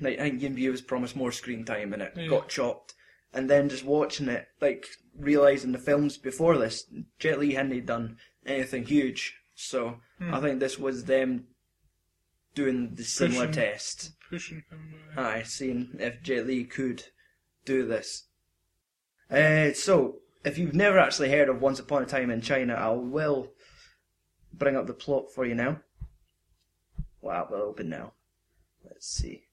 like 0.00 0.18
I 0.18 0.30
think 0.30 0.56
Bu 0.56 0.70
was 0.70 0.82
promised 0.82 1.16
more 1.16 1.32
screen 1.32 1.64
time 1.64 1.92
and 1.92 2.02
it 2.02 2.12
Yeah. 2.16 2.26
got 2.26 2.48
chopped. 2.48 2.94
And 3.32 3.50
then 3.50 3.68
just 3.68 3.84
watching 3.84 4.28
it, 4.28 4.46
like 4.60 4.86
realising 5.18 5.72
the 5.72 5.78
films 5.78 6.18
before 6.18 6.56
this, 6.56 6.84
Jet 7.18 7.38
Li 7.40 7.54
hadn't 7.54 7.86
done 7.86 8.16
anything 8.46 8.84
huge. 8.84 9.36
So 9.54 10.00
Hmm. 10.18 10.34
I 10.34 10.40
think 10.40 10.60
this 10.60 10.78
was 10.78 11.04
them 11.04 11.46
doing 12.54 12.94
the 12.94 13.02
similar 13.04 13.46
Pushing. 13.48 13.62
test. 13.64 14.10
Pushing 14.34 14.64
him. 14.68 14.94
Aye, 15.16 15.44
seeing 15.44 15.90
if 16.00 16.20
Jet 16.20 16.48
Li 16.48 16.64
could 16.64 17.04
do 17.64 17.86
this. 17.86 18.26
Uh, 19.30 19.72
so, 19.74 20.22
if 20.44 20.58
you've 20.58 20.74
never 20.74 20.98
actually 20.98 21.30
heard 21.30 21.48
of 21.48 21.60
Once 21.60 21.78
Upon 21.78 22.02
a 22.02 22.06
Time 22.06 22.32
in 22.32 22.40
China, 22.40 22.74
I 22.74 22.90
will 22.90 23.52
bring 24.52 24.76
up 24.76 24.88
the 24.88 24.92
plot 24.92 25.26
for 25.32 25.46
you 25.46 25.54
now. 25.54 25.82
Wow, 27.20 27.46
we'll 27.48 27.62
open 27.62 27.88
now. 27.88 28.14
Let's 28.84 29.06
see. 29.06 29.44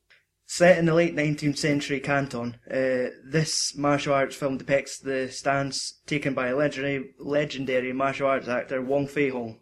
Set 0.48 0.80
in 0.80 0.86
the 0.86 0.96
late 0.96 1.16
19th 1.16 1.60
century 1.60 2.00
Canton, 2.00 2.58
uh, 2.68 3.14
this 3.24 3.78
martial 3.78 4.16
arts 4.16 4.36
film 4.36 4.58
depicts 4.58 4.98
the 4.98 5.30
stance 5.30 6.02
taken 6.08 6.34
by 6.34 6.54
legendary, 6.54 7.14
legendary 7.20 7.94
martial 7.94 8.26
arts 8.26 8.48
actor 8.48 8.82
Wong 8.82 9.06
Fei 9.06 9.30
Hong. 9.30 9.60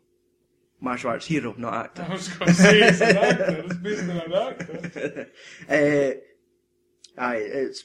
Martial 0.81 1.09
arts 1.09 1.25
hero, 1.25 1.53
not 1.57 1.73
actor. 1.73 2.05
I 2.07 2.13
was 2.13 2.27
going 2.29 2.47
to 2.47 2.53
say 2.53 2.79
it's 2.79 3.01
an 3.01 3.17
actor. 3.17 3.63
It's 3.65 3.73
based 3.75 4.03
on 4.03 4.09
an 4.11 4.33
actor. 4.33 5.31
uh, 5.69 7.21
aye, 7.21 7.35
it's 7.35 7.83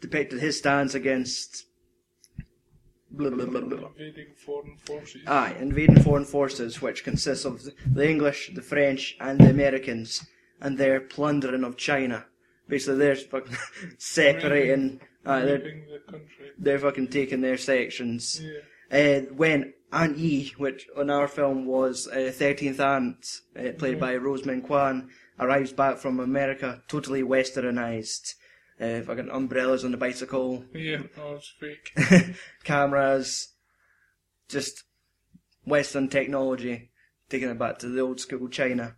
depicted 0.00 0.40
his 0.40 0.58
stance 0.58 0.94
against 0.94 1.66
blah, 3.10 3.30
blah, 3.30 3.46
blah, 3.46 3.60
blah. 3.60 3.88
Invading 3.96 4.34
foreign 4.34 4.76
forces. 4.78 5.22
Aye, 5.26 5.56
invading 5.60 6.02
foreign 6.02 6.24
forces, 6.24 6.82
which 6.82 7.04
consists 7.04 7.44
of 7.44 7.62
the 7.86 8.08
English, 8.08 8.50
the 8.54 8.62
French, 8.62 9.16
and 9.20 9.40
the 9.40 9.50
Americans, 9.50 10.26
and 10.60 10.78
their 10.78 11.00
plundering 11.00 11.64
of 11.64 11.76
China. 11.76 12.26
Basically, 12.68 12.98
they're 12.98 13.16
fucking 13.16 13.56
separating. 13.98 15.00
Aye, 15.24 15.40
they're 15.40 15.58
the 15.58 16.02
country. 16.10 16.50
they're 16.58 16.78
fucking 16.78 17.08
taking 17.08 17.40
their 17.40 17.56
sections. 17.56 18.40
Yeah. 18.42 18.58
Uh, 18.98 19.20
when 19.34 19.72
Aunt 19.92 20.18
Yi, 20.18 20.52
which 20.56 20.88
on 20.96 21.10
our 21.10 21.28
film 21.28 21.66
was 21.66 22.08
uh, 22.08 22.16
13th 22.16 22.80
Aunt, 22.80 23.26
uh, 23.58 23.72
played 23.78 24.00
by 24.00 24.16
Rosamund 24.16 24.64
Kwan, 24.64 25.10
arrives 25.38 25.72
back 25.72 25.98
from 25.98 26.20
America, 26.20 26.82
totally 26.88 27.22
westernized. 27.22 28.34
Uh, 28.78 29.00
fucking 29.00 29.30
umbrellas 29.30 29.86
on 29.86 29.90
the 29.90 29.96
bicycle, 29.96 30.62
Yeah. 30.74 31.02
Oh, 31.18 31.36
it's 31.36 31.54
fake. 31.58 32.36
cameras, 32.64 33.54
just 34.48 34.84
Western 35.64 36.08
technology, 36.08 36.90
taking 37.30 37.48
it 37.48 37.58
back 37.58 37.78
to 37.78 37.88
the 37.88 38.00
old 38.00 38.20
school 38.20 38.48
China. 38.48 38.96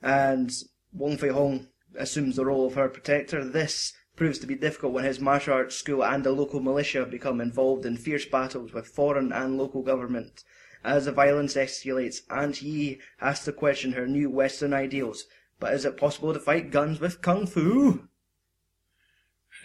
And 0.00 0.52
Wong 0.92 1.16
Fei 1.16 1.28
Hong 1.28 1.66
assumes 1.98 2.36
the 2.36 2.46
role 2.46 2.66
of 2.66 2.74
her 2.74 2.88
protector. 2.88 3.44
This 3.44 3.92
proves 4.16 4.38
to 4.38 4.46
be 4.46 4.54
difficult 4.54 4.92
when 4.92 5.04
his 5.04 5.20
martial 5.20 5.54
arts 5.54 5.76
school 5.76 6.02
and 6.02 6.24
the 6.24 6.32
local 6.32 6.60
militia 6.60 7.04
become 7.06 7.40
involved 7.40 7.86
in 7.86 7.96
fierce 7.96 8.24
battles 8.24 8.72
with 8.72 8.88
foreign 8.88 9.32
and 9.32 9.58
local 9.58 9.82
government. 9.82 10.42
As 10.82 11.04
the 11.04 11.12
violence 11.12 11.54
escalates, 11.54 12.22
Aunt 12.30 12.62
Yi 12.62 13.00
has 13.18 13.44
to 13.44 13.52
question 13.52 13.92
her 13.92 14.06
new 14.06 14.30
Western 14.30 14.72
ideals. 14.72 15.24
But 15.60 15.74
is 15.74 15.84
it 15.84 15.96
possible 15.96 16.32
to 16.32 16.40
fight 16.40 16.70
guns 16.70 17.00
with 17.00 17.22
kung 17.22 17.46
fu? 17.46 18.08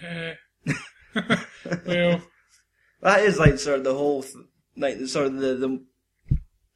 Uh, 0.04 0.34
well, 1.86 2.22
That 3.02 3.22
is 3.22 3.40
like 3.40 3.58
sort 3.58 3.80
of 3.80 3.84
the 3.84 3.96
whole, 3.96 4.22
th- 4.22 4.46
like 4.78 5.00
sort 5.08 5.28
of 5.28 5.38
the, 5.38 5.56
the 5.56 5.84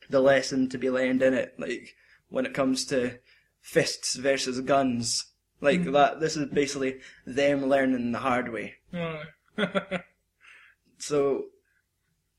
the 0.10 0.20
lesson 0.20 0.70
to 0.70 0.77
be 0.77 0.89
learned 0.89 1.22
in 1.22 1.34
it. 1.34 1.53
Like 1.58 1.96
when 2.29 2.46
it 2.46 2.53
comes 2.53 2.86
to 2.86 3.20
fists 3.62 4.15
versus 4.15 4.60
guns, 4.62 5.25
like 5.62 5.84
that. 5.92 6.20
This 6.20 6.36
is 6.38 6.48
basically 6.50 7.00
them 7.26 7.66
learning 7.66 8.12
the 8.12 8.20
hard 8.20 8.52
way. 8.52 8.76
So 10.98 11.46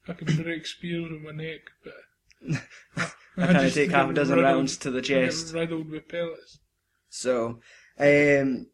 I 0.08 0.14
can 0.14 0.42
break 0.42 0.66
spears 0.66 1.11
with 1.11 1.20
my 1.23 1.30
neck, 1.32 1.61
but 1.85 2.62
I 3.37 3.52
kind 3.52 3.66
of 3.66 3.75
take 3.75 3.90
half 3.90 4.08
a 4.11 4.14
dozen 4.14 4.37
riddled- 4.37 4.54
rounds 4.56 4.76
to 4.78 4.90
the 4.90 4.99
I 5.00 5.02
chest. 5.02 5.52
riddled 5.54 5.90
with 5.90 6.08
pellets. 6.08 6.58
So, 7.11 7.61
um, 7.99 8.66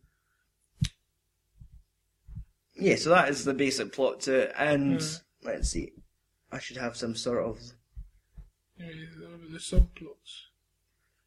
yeah, 2.76 2.96
so 2.96 3.10
that 3.10 3.28
is 3.28 3.44
the 3.44 3.54
basic 3.54 3.92
plot 3.92 4.20
to 4.22 4.34
it. 4.42 4.52
And 4.56 4.98
Mm. 4.98 5.20
let's 5.42 5.70
see, 5.70 5.92
I 6.50 6.58
should 6.60 6.76
have 6.76 6.96
some 6.96 7.14
sort 7.16 7.44
of. 7.44 7.58
Yeah, 8.76 8.86
the 9.50 9.58
subplots. 9.58 10.46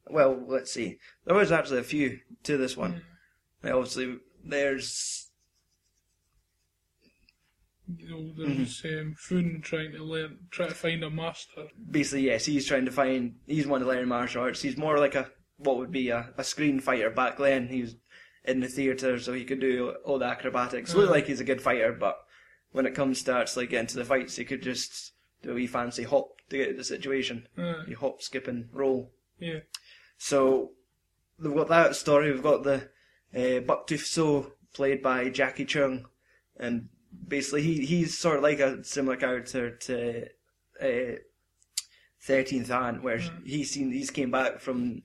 Well, 0.09 0.43
let's 0.47 0.71
see. 0.71 0.99
There 1.25 1.35
was 1.35 1.51
actually 1.51 1.79
a 1.79 1.83
few 1.83 2.19
to 2.43 2.57
this 2.57 2.77
one. 2.77 3.01
Mm. 3.63 3.73
Obviously, 3.75 4.17
there's 4.43 5.29
You 7.87 8.09
know, 8.09 8.33
there's 8.35 8.81
Mm-hmm. 8.81 8.99
um, 9.09 9.15
Foon 9.17 9.61
trying 9.61 9.91
to 9.93 10.03
learn, 10.03 10.37
try 10.49 10.67
to 10.67 10.73
find 10.73 11.03
a 11.03 11.09
master. 11.09 11.67
basically 11.89 12.23
yes, 12.27 12.45
he's 12.45 12.65
trying 12.67 12.85
to 12.85 12.91
find. 12.91 13.35
He's 13.45 13.67
wanting 13.67 13.87
to 13.87 13.93
learn 13.93 14.07
martial 14.07 14.41
arts. 14.43 14.61
He's 14.61 14.77
more 14.77 14.97
like 14.99 15.15
a 15.15 15.29
what 15.57 15.77
would 15.77 15.91
be 15.91 16.09
a, 16.09 16.33
a 16.37 16.43
screen 16.43 16.79
fighter 16.79 17.09
back 17.09 17.37
then. 17.37 17.67
He 17.67 17.81
was 17.81 17.95
in 18.43 18.59
the 18.59 18.67
theatre, 18.67 19.19
so 19.19 19.33
he 19.33 19.45
could 19.45 19.59
do 19.59 19.95
all 20.03 20.19
the 20.19 20.25
acrobatics. 20.25 20.93
Look 20.93 21.09
Mm. 21.09 21.13
like 21.13 21.27
he's 21.27 21.39
a 21.39 21.43
good 21.45 21.61
fighter, 21.61 21.91
but 21.93 22.17
when 22.71 22.85
it 22.85 22.93
comes 22.95 23.23
to 23.23 23.33
actually 23.35 23.67
getting 23.67 23.87
to 23.87 23.97
the 23.97 24.05
fights, 24.05 24.35
he 24.35 24.45
could 24.45 24.61
just 24.61 25.13
do 25.41 25.51
a 25.51 25.55
wee 25.55 25.67
fancy 25.67 26.03
hop 26.03 26.29
to 26.49 26.57
get 26.57 26.67
to 26.69 26.73
the 26.73 26.83
situation. 26.83 27.47
Uh, 27.57 27.83
You 27.87 27.95
hop, 27.97 28.21
skip, 28.21 28.47
and 28.47 28.67
roll. 28.73 29.13
Yeah, 29.39 29.59
So 30.17 30.71
we've 31.39 31.53
got 31.55 31.67
that 31.69 31.95
story. 31.95 32.31
We've 32.31 32.41
got 32.43 32.63
the 32.63 32.89
uh, 33.35 33.59
Buck 33.61 33.87
Tooth 33.87 34.05
So 34.05 34.53
played 34.73 35.01
by 35.01 35.29
Jacky 35.29 35.65
Cheung, 35.65 36.05
and 36.57 36.87
basically 37.27 37.61
he 37.63 37.85
he's 37.85 38.17
sort 38.17 38.37
of 38.37 38.43
like 38.43 38.59
a 38.59 38.83
similar 38.83 39.17
character 39.17 39.71
to 39.75 40.27
uh, 40.81 41.15
Thirteenth 42.21 42.71
Aunt, 42.71 43.03
where 43.03 43.17
Mm. 43.19 43.45
he's 43.45 43.71
seen 43.71 43.91
he's 43.91 44.09
came 44.11 44.31
back 44.31 44.59
from 44.59 45.03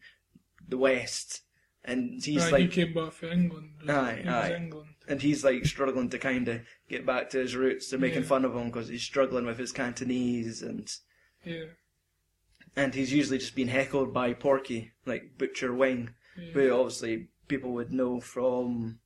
the 0.69 0.79
West, 0.79 1.43
and 1.85 2.23
he's 2.25 2.45
Aye, 2.45 2.51
like 2.51 2.63
he 2.63 2.69
came 2.85 2.95
back 2.95 3.13
from 3.13 3.31
England. 3.33 3.71
Aye. 3.89 4.25
Aye. 4.27 4.55
England. 4.57 4.87
and 5.09 5.21
he's 5.21 5.43
like 5.45 5.67
struggling 5.67 6.09
to 6.11 6.19
kind 6.19 6.47
of 6.49 6.61
get 6.89 7.05
back 7.05 7.31
to 7.31 7.39
his 7.39 7.57
roots. 7.57 7.91
They're 7.91 7.99
making 7.99 8.23
Yeah. 8.23 8.29
fun 8.29 8.45
of 8.45 8.55
him 8.55 8.67
because 8.67 8.87
he's 8.89 9.03
struggling 9.03 9.45
with 9.45 9.59
his 9.59 9.73
Cantonese 9.73 10.63
and. 10.63 10.89
Yeah, 11.45 11.65
And 12.77 12.95
he's 12.95 13.13
usually 13.13 13.39
just 13.39 13.57
been 13.57 13.69
heckled 13.69 14.15
by 14.15 14.33
Porky, 14.33 14.93
like 15.05 15.37
Butcher 15.39 15.75
Wing, 15.75 16.11
yeah. 16.39 16.53
who 16.53 16.71
obviously 16.73 17.29
people 17.49 17.73
would 17.73 17.93
know 17.93 18.21
from 18.21 19.01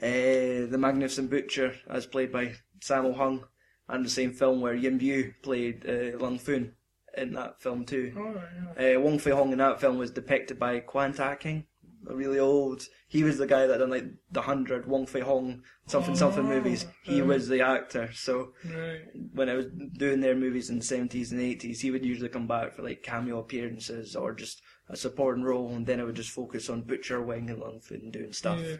uh, 0.00 0.06
The 0.06 0.78
Magnificent 0.78 1.30
Butcher, 1.30 1.76
as 1.88 2.06
played 2.06 2.32
by 2.32 2.54
Sammo 2.80 3.16
Hung, 3.16 3.44
and 3.88 4.04
the 4.04 4.10
same 4.10 4.32
film 4.32 4.60
where 4.60 4.74
Yin 4.74 4.98
Bu 4.98 5.32
played 5.42 5.86
uh, 5.88 6.18
Lung 6.18 6.38
Foon 6.38 6.74
in 7.16 7.34
that 7.34 7.62
film 7.62 7.84
too. 7.84 8.12
Alright, 8.16 8.48
yeah. 8.78 8.96
Uh, 8.96 9.00
Wong 9.00 9.18
Fei 9.18 9.30
Hong 9.30 9.52
in 9.52 9.58
that 9.58 9.80
film 9.80 9.98
was 9.98 10.10
depicted 10.10 10.58
by 10.58 10.80
Kwan 10.80 11.12
Tak 11.12 11.42
Hing, 11.42 11.66
really 12.04 12.38
old. 12.38 12.82
He 13.08 13.22
was 13.24 13.38
the 13.38 13.46
guy 13.46 13.66
that 13.66 13.78
done 13.78 13.90
like 13.90 14.06
the 14.30 14.42
hundred 14.42 14.86
Wong 14.86 15.06
Fei 15.06 15.20
Hong 15.20 15.62
something 15.86 16.16
something 16.16 16.46
Oh, 16.46 16.48
movies. 16.48 16.86
He 17.04 17.20
right. 17.20 17.28
was 17.28 17.48
the 17.48 17.60
actor, 17.60 18.10
so 18.12 18.54
Right. 18.64 19.00
when 19.34 19.48
I 19.48 19.54
was 19.54 19.66
doing 19.96 20.20
their 20.20 20.34
movies 20.34 20.70
in 20.70 20.78
the 20.78 20.84
seventies 20.84 21.32
and 21.32 21.40
eighties, 21.40 21.80
he 21.80 21.90
would 21.90 22.04
usually 22.04 22.28
come 22.28 22.46
back 22.46 22.74
for 22.74 22.82
like 22.82 23.02
cameo 23.02 23.38
appearances 23.40 24.16
or 24.16 24.34
just 24.34 24.62
a 24.88 24.96
supporting 24.96 25.44
role, 25.44 25.70
and 25.74 25.86
then 25.86 26.00
I 26.00 26.04
would 26.04 26.16
just 26.16 26.30
focus 26.30 26.68
on 26.68 26.82
Butcher, 26.82 27.22
Wing, 27.22 27.48
and 27.50 27.58
Lung 27.60 27.80
Foon 27.80 28.00
and 28.02 28.12
doing 28.12 28.32
stuff. 28.32 28.60
Yeah. 28.62 28.76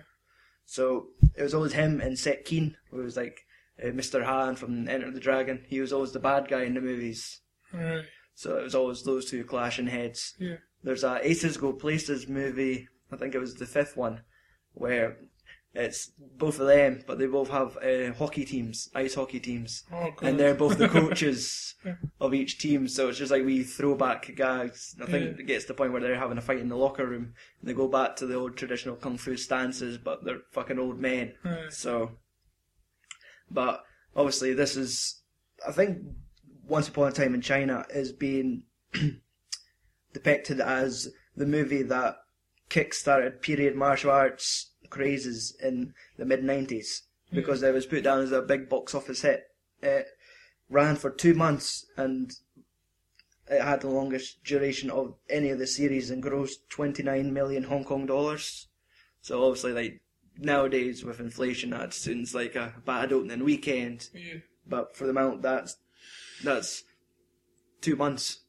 So 0.64 1.09
it 1.37 1.43
was 1.43 1.55
always 1.55 1.73
him 1.73 2.00
and 2.00 2.19
Shih 2.19 2.37
Kien, 2.45 2.76
who 2.91 2.99
was 2.99 3.17
like 3.17 3.41
uh, 3.83 3.87
Mr. 3.88 4.25
Han 4.25 4.57
from 4.57 4.88
Enter 4.88 5.11
the 5.11 5.21
Dragon. 5.21 5.64
He 5.69 5.81
was 5.81 5.93
always 5.93 6.12
the 6.12 6.21
bad 6.21 6.49
guy 6.49 6.62
in 6.62 6.75
the 6.75 6.81
movies. 6.81 7.41
Right. 7.73 8.05
So 8.35 8.59
it 8.59 8.62
was 8.64 8.75
always 8.75 9.02
those 9.02 9.29
two 9.31 9.45
clashing 9.45 9.88
heads. 9.88 10.35
Yeah. 10.38 10.57
There's 10.83 11.05
a 11.05 11.21
Aces 11.23 11.57
Go 11.57 11.73
Places 11.73 12.26
movie, 12.29 12.88
I 13.12 13.16
think 13.16 13.35
it 13.35 13.38
was 13.40 13.54
the 13.57 13.66
fifth 13.66 13.97
one, 13.97 14.23
where 14.73 15.16
it's 15.75 16.11
both 16.37 16.61
of 16.61 16.66
them, 16.66 17.02
but 17.07 17.19
they 17.19 17.26
both 17.26 17.49
have 17.50 17.78
uh, 17.78 18.12
hockey 18.14 18.45
teams, 18.45 18.90
ice 18.95 19.14
hockey 19.14 19.40
teams 19.40 19.85
Oh, 19.90 20.11
and 20.21 20.38
they're 20.38 20.54
both 20.54 20.76
the 20.76 20.88
coaches 21.00 21.75
of 22.21 22.35
each 22.35 22.59
team. 22.59 22.87
So 22.88 23.09
it's 23.09 23.19
just 23.19 23.31
like 23.33 23.45
we 23.45 23.62
throwback 23.62 24.35
gags. 24.37 24.95
I 25.02 25.07
think 25.07 25.25
Yeah. 25.37 25.40
it 25.42 25.47
gets 25.47 25.64
to 25.64 25.69
the 25.69 25.75
point 25.75 25.92
where 25.92 26.02
they're 26.02 26.19
having 26.19 26.37
a 26.37 26.42
fight 26.42 26.59
in 26.59 26.69
the 26.69 26.76
locker 26.76 27.07
room, 27.07 27.33
and 27.61 27.69
they 27.71 27.73
go 27.73 27.88
back 27.88 28.16
to 28.16 28.26
the 28.26 28.35
old 28.35 28.57
traditional 28.57 28.97
kung 28.97 29.16
fu 29.16 29.37
stances, 29.37 29.97
but 29.99 30.25
they're 30.25 30.40
fucking 30.52 30.78
old 30.78 30.99
men. 31.00 31.35
So, 31.71 32.19
but 33.50 33.83
obviously 34.14 34.52
this 34.52 34.76
is, 34.76 35.23
I 35.66 35.73
think, 35.73 35.99
Once 36.66 36.88
Upon 36.88 37.09
a 37.09 37.12
Time 37.12 37.35
in 37.35 37.40
China 37.40 37.87
is 37.95 38.12
being 38.12 38.64
depicted 40.12 40.61
as 40.61 41.09
the 41.35 41.47
movie 41.47 41.83
that 41.83 42.16
kick-started 42.73 43.43
period 43.43 43.76
martial 43.76 44.11
arts 44.11 44.71
crazes 44.88 45.55
in 45.62 45.93
the 46.17 46.25
mid 46.25 46.43
90s 46.43 47.02
hmm. 47.29 47.37
because 47.37 47.62
it 47.62 47.75
was 47.75 47.85
put 47.85 48.02
down 48.02 48.21
as 48.21 48.33
a 48.33 48.41
big 48.41 48.71
box 48.71 48.95
office 48.95 49.21
hit. 49.21 49.45
It 49.83 50.07
ran 50.71 50.97
for 50.97 51.11
two 51.11 51.35
months 51.35 51.85
and 51.99 52.33
it 53.47 53.61
had 53.61 53.83
the 53.83 53.91
longest 53.91 54.43
duration 54.43 54.88
of 54.88 55.17
any 55.29 55.50
of 55.50 55.59
the 55.59 55.67
series 55.67 56.09
and 56.11 56.23
grossed 56.23 56.67
29 56.71 57.31
million 57.31 57.64
Hong 57.64 57.85
Kong 57.85 58.07
dollars. 58.07 58.69
So 59.21 59.45
obviously, 59.45 59.73
like 59.73 60.00
nowadays 60.38 61.05
with 61.05 61.21
inflation, 61.21 61.71
that 61.71 61.93
seems 61.93 62.35
like 62.35 62.55
a 62.55 62.73
bad 62.87 63.12
opening 63.12 63.45
weekend. 63.45 64.09
Yeah. 64.14 64.38
But 64.67 64.97
for 64.97 65.05
the 65.05 65.11
amount 65.11 65.43
that's 65.43 65.76
that's 66.43 66.85
two 67.83 67.97
months 67.97 68.41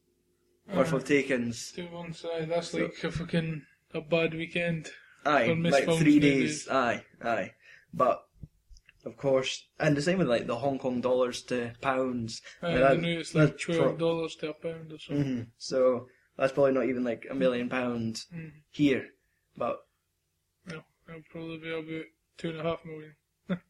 worth 0.74 0.94
of 0.94 1.04
takings. 1.04 1.74
Two 1.76 1.90
months, 1.90 2.24
aye. 2.24 2.46
That's 2.46 2.70
So- 2.70 2.84
like 2.84 3.04
a 3.04 3.12
fucking 3.12 3.64
a 3.94 4.02
bad 4.02 4.34
weekend. 4.34 4.90
Aye, 5.26 5.54
like 5.58 5.86
three 5.98 6.20
days. 6.20 6.68
Aye, 6.70 7.04
aye. 7.24 7.52
But 7.94 8.24
of 9.06 9.16
course, 9.18 9.68
and 9.80 9.96
the 9.96 10.02
same 10.02 10.18
with 10.18 10.28
like 10.28 10.48
the 10.48 10.58
Hong 10.58 10.80
Kong 10.80 11.02
dollars 11.02 11.42
to 11.44 11.74
pounds. 11.82 12.42
Aye, 12.62 12.76
Now 12.76 12.88
I 12.90 12.96
knew 12.96 13.20
it's 13.20 13.34
like 13.36 13.58
twelve 13.58 13.98
dollars 14.00 14.36
to 14.38 14.50
a 14.50 14.54
pound 14.54 14.92
or 14.92 15.00
something. 15.00 15.24
Mhm. 15.26 15.48
So 15.58 16.08
that's 16.38 16.52
probably 16.54 16.74
not 16.74 16.86
even 16.86 17.04
like 17.04 17.26
a 17.30 17.36
million 17.36 17.70
pounds 17.70 18.28
Mm. 18.36 18.52
here. 18.72 19.08
But 19.56 19.80
No, 20.66 20.84
it'll 21.08 21.22
probably 21.30 21.58
be 21.60 21.70
about 21.72 22.06
two 22.38 22.50
and 22.50 22.60
a 22.60 22.64
half 22.64 22.84
million. 22.86 23.16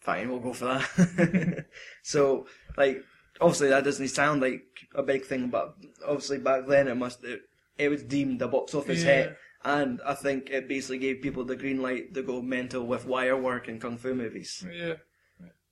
fine, 0.00 0.28
we'll 0.30 0.40
go 0.40 0.52
for 0.52 0.66
that. 0.66 1.66
so, 2.02 2.46
like, 2.76 3.02
obviously 3.40 3.68
that 3.68 3.84
doesn't 3.84 4.08
sound 4.08 4.40
like 4.40 4.64
a 4.94 5.02
big 5.02 5.24
thing, 5.24 5.48
but 5.48 5.74
obviously 6.06 6.38
back 6.38 6.66
then 6.66 6.88
it 6.88 6.94
must 6.94 7.24
it, 7.24 7.40
it 7.76 7.88
was 7.88 8.02
deemed 8.02 8.40
a 8.40 8.48
box 8.48 8.74
office 8.74 9.02
Yeah. 9.02 9.14
hit, 9.24 9.36
and 9.66 10.00
I 10.06 10.14
think 10.14 10.48
it 10.48 10.68
basically 10.68 10.98
gave 10.98 11.20
people 11.20 11.44
the 11.44 11.56
green 11.56 11.82
light 11.82 12.14
to 12.14 12.22
go 12.22 12.40
mental 12.40 12.86
with 12.86 13.04
wire 13.04 13.36
work 13.36 13.66
and 13.66 13.80
kung 13.80 13.98
fu 13.98 14.14
movies. 14.14 14.64
Oh, 14.64 14.70
yeah. 14.70 14.94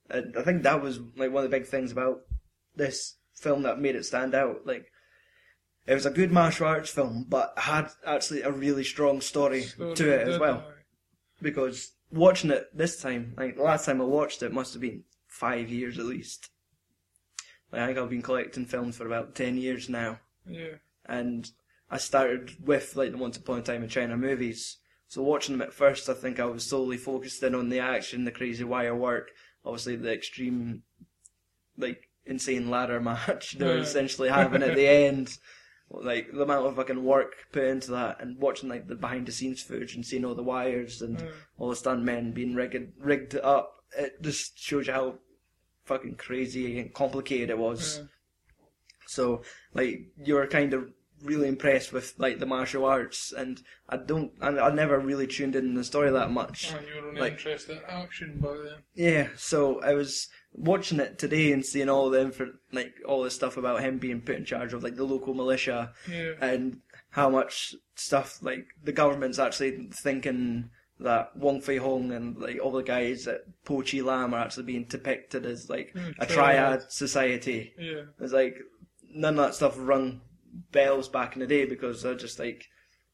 And 0.09 0.35
I 0.37 0.43
think 0.43 0.63
that 0.63 0.83
was 0.83 0.99
like 1.15 1.31
one 1.31 1.45
of 1.45 1.49
the 1.49 1.57
big 1.57 1.65
things 1.65 1.93
about 1.93 2.23
this 2.75 3.15
film 3.33 3.63
that 3.63 3.79
made 3.79 3.95
it 3.95 4.03
stand 4.05 4.35
out. 4.35 4.67
Like, 4.67 4.91
it 5.87 5.93
was 5.93 6.05
a 6.05 6.11
good 6.11 6.31
martial 6.31 6.67
arts 6.67 6.89
film, 6.89 7.25
but 7.29 7.53
had 7.57 7.89
actually 8.05 8.41
a 8.41 8.51
really 8.51 8.83
strong 8.83 9.21
story 9.21 9.65
to 9.77 10.11
it 10.11 10.27
as 10.27 10.39
well 10.39 10.65
because 11.41 11.93
watching 12.11 12.51
it 12.51 12.67
this 12.75 13.01
time, 13.01 13.33
like 13.37 13.55
the 13.55 13.63
last 13.63 13.85
time 13.85 14.01
I 14.01 14.05
watched 14.05 14.43
it, 14.43 14.51
must 14.51 14.73
have 14.73 14.81
been 14.81 15.03
five 15.27 15.69
years 15.69 15.97
at 15.97 16.05
least. 16.05 16.49
Like, 17.71 17.81
I 17.81 17.85
think 17.87 17.97
I've 17.97 18.09
been 18.09 18.21
collecting 18.21 18.65
films 18.65 18.97
for 18.97 19.05
about 19.05 19.35
ten 19.35 19.57
years 19.57 19.87
now, 19.87 20.19
Yeah. 20.45 20.75
and 21.05 21.49
I 21.89 21.97
started 21.97 22.51
with 22.65 22.95
like 22.95 23.11
the 23.11 23.17
Once 23.17 23.37
Upon 23.37 23.59
a 23.59 23.61
Time 23.61 23.83
in 23.83 23.89
China 23.89 24.17
movies. 24.17 24.77
So 25.07 25.21
watching 25.21 25.57
them 25.57 25.61
at 25.67 25.73
first, 25.73 26.09
I 26.09 26.13
think 26.13 26.39
I 26.39 26.45
was 26.45 26.65
solely 26.65 26.97
focused 26.97 27.43
in 27.43 27.53
on 27.55 27.69
the 27.69 27.79
action, 27.79 28.25
the 28.25 28.31
crazy 28.31 28.63
wire 28.63 28.95
work, 28.95 29.29
obviously 29.63 29.95
the 29.95 30.11
extreme, 30.11 30.81
like 31.77 32.09
insane 32.25 32.69
ladder 32.71 32.99
match 33.11 33.53
they 33.57 33.65
were 33.65 33.75
Yeah. 33.75 33.81
essentially 33.81 34.29
having 34.29 34.63
at 34.63 34.75
the 34.75 34.87
end. 35.07 35.37
Like 35.91 36.31
the 36.33 36.41
amount 36.41 36.65
of 36.65 36.75
fucking 36.75 37.03
work 37.03 37.33
put 37.51 37.63
into 37.65 37.91
that, 37.91 38.19
and 38.19 38.39
watching 38.39 38.67
like 38.69 38.87
the 38.87 38.95
behind 38.95 39.27
the 39.27 39.31
scenes 39.31 39.61
footage 39.61 39.93
and 39.95 40.03
seeing 40.03 40.25
all 40.25 40.33
the 40.33 40.41
wires 40.41 41.03
and 41.03 41.21
Aye. 41.21 41.27
all 41.59 41.69
the 41.69 41.75
stunt 41.75 42.01
men 42.01 42.31
being 42.31 42.55
rigged 42.55 42.93
rigged 42.99 43.35
up. 43.35 43.83
It 43.95 44.19
just 44.23 44.57
shows 44.57 44.87
you 44.87 44.93
how 44.93 45.19
fucking 45.85 46.15
crazy 46.15 46.79
and 46.79 46.91
complicated 46.91 47.51
it 47.51 47.59
was. 47.59 47.99
Aye. 48.03 48.07
So 49.05 49.43
like 49.75 50.07
you're 50.17 50.47
kind 50.47 50.73
of 50.73 50.89
really 51.23 51.47
impressed 51.47 51.91
with 51.93 52.13
like 52.17 52.39
the 52.39 52.45
martial 52.45 52.85
arts, 52.85 53.31
and 53.31 53.61
I 53.89 53.97
don't, 53.97 54.31
I, 54.41 54.49
I 54.49 54.73
never 54.73 54.99
really 54.99 55.27
tuned 55.27 55.55
in 55.55 55.73
the 55.75 55.83
story 55.83 56.11
that 56.11 56.31
much. 56.31 56.73
Aye, 56.73 56.79
you 56.95 57.01
were 57.01 57.07
only 57.09 57.21
Like- 57.21 57.33
interested 57.33 57.77
in 57.77 57.83
action 57.87 58.39
back 58.39 58.51
then. 58.63 58.77
Yeah, 58.93 59.27
so 59.37 59.81
I 59.81 59.93
was 59.93 60.27
watching 60.53 60.99
it 60.99 61.19
today 61.19 61.51
and 61.51 61.65
seeing 61.65 61.89
all 61.89 62.09
the 62.09 62.21
info, 62.21 62.53
like 62.71 62.93
all 63.07 63.23
the 63.23 63.31
stuff 63.31 63.57
about 63.57 63.81
him 63.81 63.97
being 63.97 64.21
put 64.21 64.35
in 64.37 64.45
charge 64.45 64.73
of 64.73 64.83
like 64.83 64.95
the 64.95 65.03
local 65.03 65.33
militia 65.33 65.93
Yeah. 66.09 66.33
and 66.41 66.79
how 67.09 67.29
much 67.29 67.75
stuff 67.95 68.39
like 68.41 68.67
the 68.83 68.91
government's 68.93 69.37
actually 69.39 69.87
thinking 69.91 70.69
that 70.99 71.35
Wong 71.35 71.59
Fei 71.59 71.75
Hong 71.75 72.11
and 72.13 72.37
like 72.37 72.57
all 72.63 72.71
the 72.71 72.83
guys 72.83 73.27
at 73.27 73.41
Po 73.65 73.81
Chi 73.81 73.99
Lam 73.99 74.33
are 74.33 74.39
actually 74.39 74.63
being 74.63 74.85
depicted 74.85 75.45
as 75.45 75.69
like 75.69 75.93
Mm, 75.93 76.13
a 76.19 76.25
triad. 76.25 76.79
triad 76.79 76.91
society. 76.91 77.73
Yeah. 77.77 78.03
It's 78.21 78.31
like 78.31 78.57
none 79.13 79.37
of 79.37 79.45
that 79.47 79.55
stuff 79.55 79.75
rung 79.77 80.21
bells 80.71 81.07
back 81.09 81.35
in 81.35 81.39
the 81.41 81.47
day 81.47 81.65
because 81.65 82.01
they're 82.03 82.15
just 82.15 82.39
like 82.39 82.65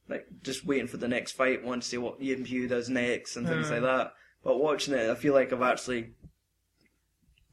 like 0.10 0.26
just 0.44 0.66
waiting 0.66 0.88
for 0.88 0.98
the 0.98 1.08
next 1.08 1.34
fight, 1.34 1.64
want 1.64 1.84
to 1.84 1.88
see 1.88 1.98
what 1.98 2.22
Yin 2.22 2.44
Bu 2.44 2.68
does 2.68 2.90
next 2.90 3.36
and 3.38 3.48
things 3.48 3.70
Uh. 3.70 3.74
like 3.76 3.82
that. 3.84 4.14
But 4.44 4.58
watching 4.60 4.94
it, 4.94 5.10
I 5.10 5.16
feel 5.16 5.34
like 5.34 5.54
I've 5.54 5.62
actually 5.62 6.14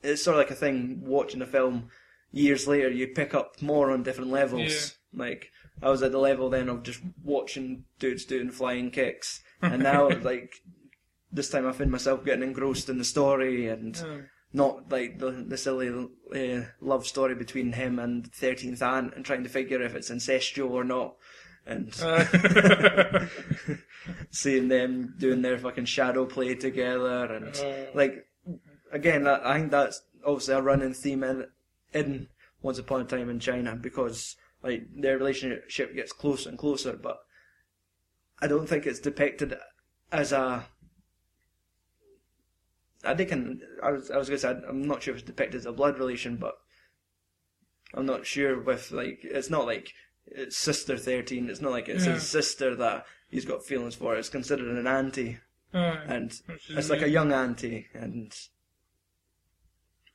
it's 0.03 0.23
sort 0.23 0.37
of 0.37 0.39
like 0.39 0.51
a 0.51 0.55
thing 0.55 1.01
watching 1.05 1.43
a 1.43 1.47
film 1.47 1.89
years 2.31 2.67
later. 2.69 2.89
You 2.91 3.09
pick 3.09 3.35
up 3.35 3.61
more 3.61 3.91
on 3.91 4.03
different 4.03 4.31
levels. 4.31 4.97
Like 5.13 5.51
I 5.83 5.89
was 5.91 6.03
at 6.03 6.13
the 6.13 6.19
level 6.19 6.51
then 6.51 6.69
of 6.69 6.83
just 6.83 7.01
watching 7.23 7.85
dudes 7.99 8.25
doing 8.25 8.51
flying 8.51 8.91
kicks, 8.91 9.41
and 9.63 9.83
now 9.83 10.09
like 10.09 10.53
this 11.31 11.51
time 11.51 11.67
I 11.67 11.73
find 11.73 11.91
myself 11.91 12.25
getting 12.25 12.43
engrossed 12.43 12.89
in 12.89 12.99
the 12.99 13.05
story 13.05 13.69
and 13.69 13.97
Uh, 13.97 14.19
not 14.53 14.91
like 14.91 15.19
the 15.19 15.31
the 15.31 15.59
silly 15.59 16.09
uh, 16.35 16.67
love 16.81 17.07
story 17.07 17.35
between 17.35 17.73
him 17.73 17.99
and 17.99 18.33
thirteenth 18.33 18.83
aunt 18.83 19.15
and 19.15 19.25
trying 19.25 19.43
to 19.45 19.51
figure 19.51 19.83
if 19.83 19.95
it's 19.95 20.11
incestual 20.11 20.71
or 20.71 20.85
not, 20.85 21.17
and 21.67 21.95
uh, 22.03 23.27
seeing 24.31 24.69
them 24.69 25.15
doing 25.19 25.43
their 25.43 25.59
fucking 25.59 25.85
shadow 25.85 26.25
play 26.25 26.55
together 26.55 27.25
and 27.27 27.57
uh, 27.57 27.91
like 27.95 28.27
again 28.91 29.25
that, 29.25 29.45
I 29.47 29.59
think 29.59 29.71
that's 29.71 30.03
obviously 30.25 30.55
a 30.55 30.63
running 30.63 30.95
theme 30.95 31.23
in 31.23 31.47
in 31.93 32.29
Once 32.63 32.79
Upon 32.79 33.03
a 33.03 33.05
Time 33.05 33.31
in 33.31 33.41
China 33.41 33.77
because 33.77 34.37
like 34.63 34.87
their 34.95 35.19
relationship 35.19 35.95
gets 35.95 36.13
closer 36.13 36.49
and 36.49 36.59
closer, 36.59 36.95
but 36.95 37.21
I 38.41 38.47
don't 38.47 38.69
think 38.69 38.87
it's 38.87 39.01
depicted 39.01 39.57
as 40.11 40.33
a 40.33 40.67
I 43.05 43.15
think 43.15 43.31
in, 43.33 43.61
I 43.83 43.93
was 43.93 44.11
I 44.11 44.17
was 44.17 44.29
gonna 44.29 44.39
say 44.39 44.57
I'm 44.69 44.87
not 44.87 45.03
sure 45.03 45.15
if 45.15 45.21
it's 45.21 45.27
depicted 45.27 45.61
as 45.61 45.67
a 45.67 45.73
blood 45.73 45.99
relation, 45.99 46.37
but 46.37 46.55
I'm 47.95 48.07
not 48.07 48.27
sure 48.27 48.61
with 48.61 48.91
like 48.91 49.21
it's 49.23 49.51
not 49.51 49.67
like 49.67 49.93
it's 50.27 50.57
sister 50.57 50.97
thirteen. 50.97 51.49
It's 51.49 51.61
not 51.61 51.73
like 51.73 51.89
it's 51.89 52.07
Yeah. 52.07 52.15
his 52.15 52.25
sister 52.29 52.75
that 52.77 53.07
he's 53.31 53.45
got 53.45 53.65
feelings 53.65 53.95
for. 53.95 54.17
It's 54.17 54.29
considered 54.29 54.77
an 54.77 54.87
auntie, 54.87 55.39
uh, 55.73 55.97
and 56.07 56.33
it's 56.71 56.91
like 56.91 57.03
a 57.03 57.09
young 57.09 57.33
auntie, 57.33 57.87
and 57.95 58.33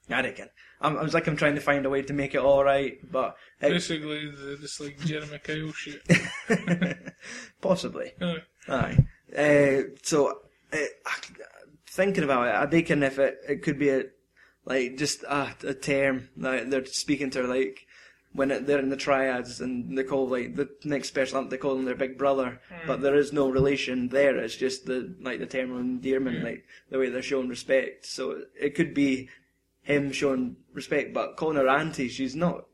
I 0.09 0.21
reckon 0.21 0.49
I'm, 0.81 0.97
I 0.97 1.03
was 1.03 1.13
like 1.13 1.27
I'm 1.27 1.37
trying 1.37 1.55
to 1.55 1.61
find 1.61 1.85
a 1.85 1.89
way 1.89 2.01
to 2.01 2.13
make 2.13 2.35
it 2.35 2.39
all 2.41 2.63
right, 2.65 2.97
but 3.09 3.37
it, 3.61 3.69
Basically, 3.69 4.29
the, 4.29 4.57
this 4.59 4.79
like 4.81 4.99
Jeremy 4.99 5.39
Kyle 5.39 5.71
shit. 5.71 6.01
possibly. 7.61 8.11
Uh, 8.21 8.35
Aye. 8.67 8.97
Uh, 9.35 9.83
so, 10.03 10.41
uh, 10.73 10.77
thinking 11.93 12.23
about 12.23 12.47
it, 12.47 12.51
I 12.51 12.65
reckon 12.65 13.03
if 13.03 13.19
it, 13.19 13.39
it 13.47 13.61
could 13.61 13.77
be 13.77 13.89
a, 13.89 14.03
like, 14.65 14.97
just 14.97 15.23
a, 15.23 15.53
a 15.63 15.73
term 15.73 16.29
that 16.37 16.71
they're 16.71 16.85
speaking 16.85 17.29
to 17.31 17.43
like, 17.43 17.85
when 18.33 18.49
it, 18.49 18.65
they're 18.65 18.79
in 18.79 18.89
the 18.89 18.97
triads 18.97 19.61
and 19.61 19.95
they 19.95 20.03
call, 20.03 20.27
like, 20.27 20.55
the 20.55 20.67
next 20.83 21.09
special 21.09 21.37
amp, 21.37 21.51
they 21.51 21.57
call 21.57 21.75
them 21.75 21.85
their 21.85 21.93
big 21.93 22.17
brother, 22.17 22.59
hmm. 22.67 22.87
but 22.87 23.01
there 23.01 23.15
is 23.15 23.31
no 23.31 23.47
relation 23.47 24.09
there, 24.09 24.37
it's 24.37 24.55
just 24.55 24.87
the, 24.87 25.15
like, 25.21 25.39
the 25.39 25.45
term 25.45 25.71
of 25.71 25.79
endearment, 25.79 26.37
Yeah. 26.37 26.43
like, 26.43 26.65
the 26.89 26.97
way 26.97 27.09
they're 27.09 27.21
showing 27.21 27.47
respect. 27.47 28.07
So, 28.07 28.43
it 28.59 28.73
could 28.73 28.95
be 28.95 29.29
him 29.83 30.11
showing 30.11 30.55
respect, 30.73 31.13
but 31.13 31.37
calling 31.37 31.57
her 31.57 31.69
auntie, 31.69 32.09
she's 32.09 32.35
not 32.35 32.65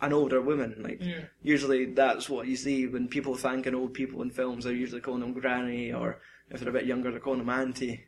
an 0.00 0.14
older 0.14 0.40
woman, 0.40 0.76
like, 0.78 1.02
yeah. 1.02 1.24
usually 1.42 1.84
that's 1.86 2.30
what 2.30 2.46
you 2.46 2.56
see 2.56 2.86
when 2.86 3.08
people 3.08 3.34
thanking 3.34 3.74
old 3.74 3.92
people 3.92 4.22
in 4.22 4.30
films. 4.30 4.64
They're 4.64 4.72
usually 4.72 5.02
calling 5.02 5.20
them 5.20 5.34
granny, 5.34 5.92
or 5.92 6.20
if 6.50 6.60
they're 6.60 6.68
a 6.68 6.72
bit 6.72 6.86
younger, 6.86 7.10
they're 7.10 7.20
calling 7.20 7.40
them 7.40 7.50
auntie. 7.50 8.04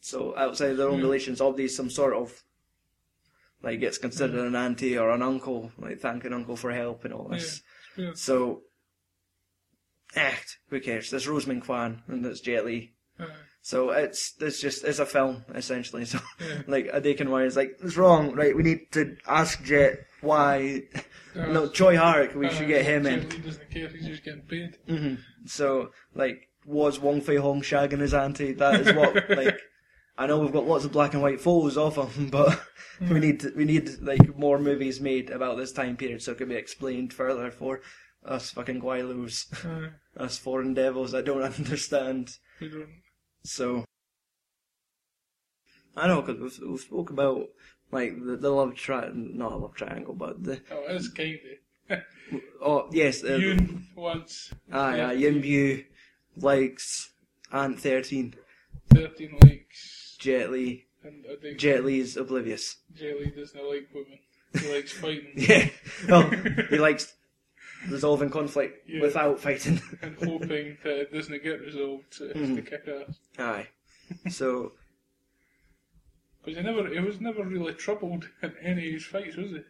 So 0.00 0.36
outside 0.36 0.74
their 0.74 0.88
own 0.88 0.98
Yeah. 0.98 1.04
relations, 1.04 1.40
these 1.56 1.76
some 1.76 1.90
sort 1.90 2.14
of 2.14 2.42
like 3.62 3.80
gets 3.80 3.98
considered 3.98 4.46
an 4.46 4.56
auntie 4.56 4.96
or 4.98 5.10
an 5.10 5.22
uncle, 5.22 5.72
like 5.78 6.00
thanking 6.00 6.32
uncle 6.32 6.56
for 6.56 6.72
help 6.72 7.04
and 7.04 7.12
all 7.14 7.28
this. 7.28 7.62
Yeah. 7.96 8.06
Yeah. 8.06 8.10
So, 8.14 8.62
eh, 10.16 10.34
who 10.68 10.80
cares? 10.80 11.10
There's 11.10 11.28
Rosamund 11.28 11.62
Kwan 11.62 12.02
and 12.08 12.24
there's 12.24 12.40
Jet 12.40 12.64
Li. 12.64 12.94
Uh, 13.18 13.26
So 13.62 13.90
it's 13.90 14.34
it's 14.40 14.58
just 14.60 14.84
it's 14.84 14.98
a 14.98 15.06
film 15.06 15.44
essentially. 15.54 16.04
So 16.12 16.18
yeah. 16.40 16.62
like 16.66 16.88
a 16.92 17.00
Dakin 17.00 17.30
Wine 17.30 17.46
is 17.46 17.56
like 17.56 17.76
it's 17.82 17.96
wrong, 17.98 18.32
right? 18.34 18.56
We 18.56 18.62
need 18.62 18.90
to 18.92 19.16
ask 19.26 19.62
Jet 19.64 20.06
why. 20.22 20.82
Uh, 21.36 21.46
No, 21.46 21.68
Tsui 21.68 21.96
Hark. 21.96 22.34
We 22.34 22.46
uh, 22.46 22.50
should 22.50 22.68
get 22.68 22.84
him 22.86 23.06
in. 23.06 23.20
Jet 23.22 23.32
Li 23.32 23.38
doesn't 23.38 23.70
care, 23.70 23.88
he's 23.88 24.06
just 24.06 24.24
getting 24.24 24.42
paid. 24.42 24.76
hmm 24.88 25.14
So, 25.46 25.92
like, 26.14 26.48
was 26.70 27.00
Wong 27.00 27.20
Fei 27.20 27.36
Hong 27.36 27.60
shagging 27.62 28.00
his 28.00 28.14
auntie? 28.14 28.52
That 28.52 28.80
is 28.80 28.94
what, 28.94 29.28
like, 29.36 29.58
I 30.16 30.26
know 30.26 30.38
we've 30.38 30.52
got 30.52 30.66
lots 30.66 30.84
of 30.84 30.92
black 30.92 31.14
and 31.14 31.22
white 31.22 31.40
photos 31.40 31.76
of 31.76 31.96
him, 32.14 32.28
but 32.30 32.60
we 33.00 33.18
need 33.20 33.44
we 33.56 33.64
need 33.64 33.90
like 34.00 34.36
more 34.36 34.58
movies 34.58 35.00
made 35.00 35.30
about 35.30 35.56
this 35.56 35.72
time 35.72 35.96
period 35.96 36.22
so 36.22 36.32
it 36.32 36.38
can 36.38 36.48
be 36.48 36.54
explained 36.54 37.12
further 37.12 37.50
for 37.50 37.80
us 38.24 38.50
fucking 38.50 38.80
Gweilos, 38.80 39.46
Uh, 39.64 39.90
us 40.22 40.38
foreign 40.38 40.74
devils 40.74 41.12
that 41.12 41.24
don't 41.24 41.42
understand. 41.42 42.36
don't. 42.60 42.88
So, 43.44 43.84
I 45.96 46.06
know 46.06 46.22
because 46.22 46.40
we've, 46.60 46.68
we've 46.70 46.80
spoke 46.80 47.10
about 47.10 47.48
like 47.90 48.12
the, 48.24 48.36
the 48.36 48.50
love 48.50 48.74
tri 48.74 49.08
not 49.12 49.52
a 49.52 49.56
love 49.56 49.74
triangle, 49.74 50.14
but 50.14 50.42
the 50.44 50.60
Oh, 50.70 50.84
it's 50.88 51.08
kind 51.08 51.38
of. 51.90 51.98
oh 52.62 52.88
yes, 52.92 53.24
uh, 53.24 53.28
Yoon 53.40 53.82
once. 53.96 54.52
ah 54.72 54.94
yeah, 54.94 55.12
Yin 55.12 55.40
Bu 55.40 55.82
likes 56.36 57.10
Ant 57.52 57.78
thirteen. 57.80 58.34
13 58.94 59.38
likes. 59.42 60.16
Jet 60.18 60.50
Li. 60.50 60.86
And 61.04 61.24
I 61.30 61.36
think 61.40 61.58
Jet 61.58 61.84
Li 61.84 62.00
is 62.00 62.16
oblivious. 62.16 62.76
Jet 62.94 63.18
Li 63.20 63.30
doesn't 63.30 63.64
like 63.64 63.88
women. 63.94 64.18
He 64.58 64.72
likes 64.74 64.92
fighting 64.92 65.32
Yeah. 65.36 65.68
Well, 66.08 66.28
he 66.68 66.76
likes 66.78 67.14
resolving 67.88 68.30
conflict 68.30 68.88
Yeah. 68.88 69.00
without 69.00 69.38
fighting. 69.40 69.80
and 70.02 70.16
hoping 70.16 70.76
that 70.82 71.00
it 71.02 71.12
doesn't 71.12 71.42
get 71.42 71.60
resolved 71.60 72.04
so 72.10 72.24
it 72.24 72.36
has 72.36 72.48
Mhm. 72.48 72.56
to 72.56 72.62
kick 72.62 72.88
ass. 72.88 73.18
Aye. 73.38 73.68
So, 74.28 74.72
Because 76.44 76.58
he 76.58 76.62
never, 76.64 76.88
he 76.88 76.98
was 76.98 77.20
never 77.20 77.44
really 77.44 77.74
troubled 77.74 78.28
in 78.42 78.54
any 78.62 78.88
of 78.88 78.92
his 78.94 79.04
fights, 79.06 79.36
was 79.36 79.50
he? 79.52 79.60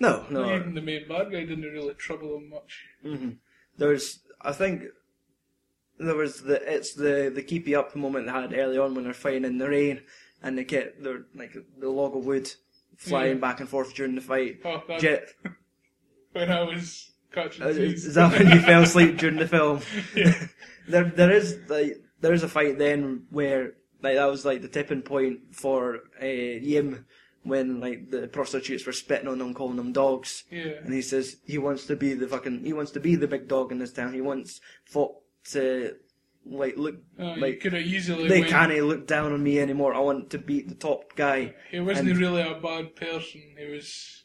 no, 0.00 0.26
no. 0.30 0.56
Even 0.56 0.74
the 0.74 0.80
main 0.80 1.06
bad 1.06 1.30
guy 1.30 1.44
didn't 1.44 1.62
really 1.62 1.94
trouble 1.94 2.36
him 2.36 2.48
much. 2.48 2.86
hmm 3.02 3.30
There's, 3.76 4.20
I 4.40 4.52
think, 4.52 4.84
there 5.98 6.16
was 6.16 6.42
the, 6.42 6.60
it's 6.72 6.94
the, 6.94 7.30
the 7.34 7.42
keep 7.42 7.66
you 7.68 7.78
up 7.78 7.94
moment 7.96 8.26
they 8.26 8.32
had 8.32 8.52
early 8.54 8.78
on 8.78 8.94
when 8.94 9.04
they're 9.04 9.12
fighting 9.14 9.44
in 9.44 9.58
the 9.58 9.68
rain 9.68 10.02
and 10.42 10.58
they 10.58 10.64
get 10.64 11.02
their, 11.02 11.24
like, 11.34 11.54
the 11.78 11.88
log 11.88 12.16
of 12.16 12.26
wood 12.26 12.50
flying 12.96 13.34
Yeah. 13.36 13.40
back 13.40 13.60
and 13.60 13.68
forth 13.68 13.94
during 13.94 14.14
the 14.14 14.20
fight. 14.20 14.58
Oh, 14.64 14.82
that, 14.88 15.00
Jet, 15.00 15.28
when 16.32 16.50
I 16.50 16.62
was 16.62 17.12
catching 17.32 17.64
uh, 17.64 17.68
is 17.68 17.76
cheese. 17.76 18.06
is 18.06 18.14
that 18.14 18.32
when 18.38 18.50
you 18.50 18.60
fell 18.60 18.82
asleep 18.82 19.18
during 19.18 19.36
the 19.36 19.48
film? 19.48 19.80
Yeah. 20.16 20.34
there 20.88 21.04
there 21.04 21.30
is 21.32 21.58
like 21.68 21.96
there 22.20 22.32
is 22.34 22.42
a 22.42 22.48
fight 22.48 22.78
then 22.78 23.24
where 23.30 23.72
like 24.02 24.16
that 24.16 24.26
was 24.26 24.44
like 24.44 24.60
the 24.62 24.68
tipping 24.68 25.02
point 25.02 25.40
for 25.52 26.00
uh, 26.22 26.26
Yim 26.26 27.06
when 27.42 27.80
like 27.80 28.10
the 28.10 28.28
prostitutes 28.28 28.86
were 28.86 28.92
spitting 28.92 29.28
on 29.28 29.38
them, 29.38 29.52
calling 29.54 29.76
them 29.76 29.92
dogs, 29.92 30.44
Yeah. 30.50 30.78
and 30.84 30.92
he 30.92 31.02
says 31.02 31.36
he 31.44 31.58
wants 31.58 31.86
to 31.86 31.96
be 31.96 32.14
the 32.14 32.26
fucking 32.28 32.64
he 32.64 32.72
wants 32.72 32.90
to 32.92 33.00
be 33.00 33.16
the 33.16 33.26
big 33.28 33.48
dog 33.48 33.72
in 33.72 33.78
this 33.78 33.92
town. 33.92 34.12
He 34.14 34.20
wants 34.20 34.60
folk 34.84 35.22
to 35.50 35.94
like 36.46 36.76
look 36.76 36.96
you 37.18 37.36
like 37.36 37.60
could 37.60 37.72
have 37.72 37.82
easily 37.82 38.28
they 38.28 38.40
went- 38.40 38.50
can't 38.50 38.72
look 38.84 39.06
down 39.06 39.32
on 39.32 39.42
me 39.42 39.58
anymore. 39.60 39.94
I 39.94 40.00
want 40.00 40.30
to 40.30 40.38
beat 40.38 40.68
the 40.68 40.74
top 40.74 41.14
guy. 41.16 41.54
He 41.70 41.80
wasn't 41.80 42.10
and- 42.10 42.18
really 42.18 42.42
a 42.42 42.54
bad 42.60 42.96
person. 42.96 43.42
He 43.58 43.66
was 43.74 44.20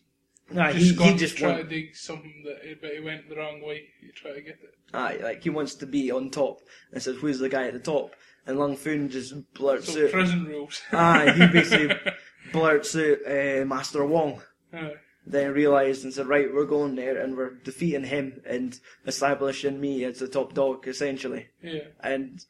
Nah, 0.51 0.71
just 0.71 0.83
he, 0.83 0.95
gone 0.95 1.07
he 1.09 1.13
to 1.13 1.19
just 1.19 1.37
try 1.37 1.49
want, 1.51 1.69
to 1.69 1.81
do 1.81 1.93
something 1.93 2.43
that, 2.43 2.65
he, 2.67 2.73
but 2.73 2.89
he 2.91 2.99
went 3.01 3.29
the 3.29 3.35
wrong 3.35 3.61
way. 3.61 3.83
He 4.01 4.09
tried 4.11 4.33
to 4.33 4.41
get 4.41 4.57
it. 4.63 4.73
aye, 4.95 5.19
like 5.21 5.43
he 5.43 5.51
wants 5.51 5.75
to 5.75 5.85
be 5.85 6.09
on 6.11 6.31
top, 6.31 6.57
and 6.91 7.01
says 7.03 7.17
who's 7.17 7.37
the 7.37 7.49
guy 7.49 7.67
at 7.67 7.73
the 7.73 7.79
top, 7.79 8.15
and 8.47 8.57
Lung 8.57 8.75
Foon 8.75 9.09
just 9.09 9.35
blurts 9.53 9.93
So 9.93 10.05
out. 10.05 10.11
prison 10.11 10.45
rules. 10.45 10.81
Aye, 10.91 11.33
he 11.37 11.45
basically 11.47 11.95
blurts 12.51 12.95
out 12.95 13.17
uh, 13.27 13.63
Master 13.65 14.03
Wong. 14.05 14.41
Uh, 14.75 14.89
Then 15.25 15.51
realised 15.53 16.03
and 16.03 16.13
said, 16.13 16.27
right, 16.27 16.51
we're 16.53 16.65
going 16.65 16.95
there 16.95 17.17
and 17.17 17.37
we're 17.37 17.55
defeating 17.55 18.05
him 18.05 18.41
and 18.45 18.79
establishing 19.05 19.79
me 19.79 20.03
as 20.05 20.19
the 20.19 20.27
top 20.27 20.53
dog, 20.53 20.87
essentially. 20.87 21.49
yeah. 21.61 21.81
And 21.99 22.43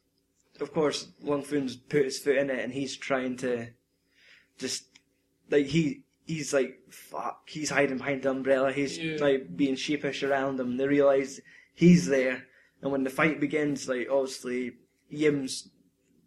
of 0.62 0.74
course, 0.74 1.08
Lung 1.22 1.42
Foon's 1.44 1.76
put 1.76 2.06
his 2.06 2.20
foot 2.20 2.38
in 2.38 2.50
it 2.50 2.64
and 2.64 2.72
he's 2.74 2.96
trying 2.96 3.38
to 3.38 3.68
just, 4.58 4.86
like, 5.50 5.68
he. 5.68 6.04
He's 6.26 6.54
like, 6.54 6.78
fuck, 6.92 7.50
he's 7.50 7.72
hiding 7.72 7.98
behind 7.98 8.22
the 8.22 8.30
umbrella, 8.30 8.72
he's 8.72 9.00
Yeah. 9.00 9.18
like 9.20 9.58
being 9.58 9.76
sheepish 9.76 10.22
around 10.22 10.58
them. 10.58 10.78
They 10.78 10.88
realise 10.88 11.40
he's 11.74 12.06
there, 12.06 12.46
and 12.84 12.92
when 12.92 13.04
the 13.04 13.10
fight 13.10 13.40
begins, 13.40 13.90
like, 13.90 14.08
obviously, 14.12 14.74
Yim's 15.10 15.72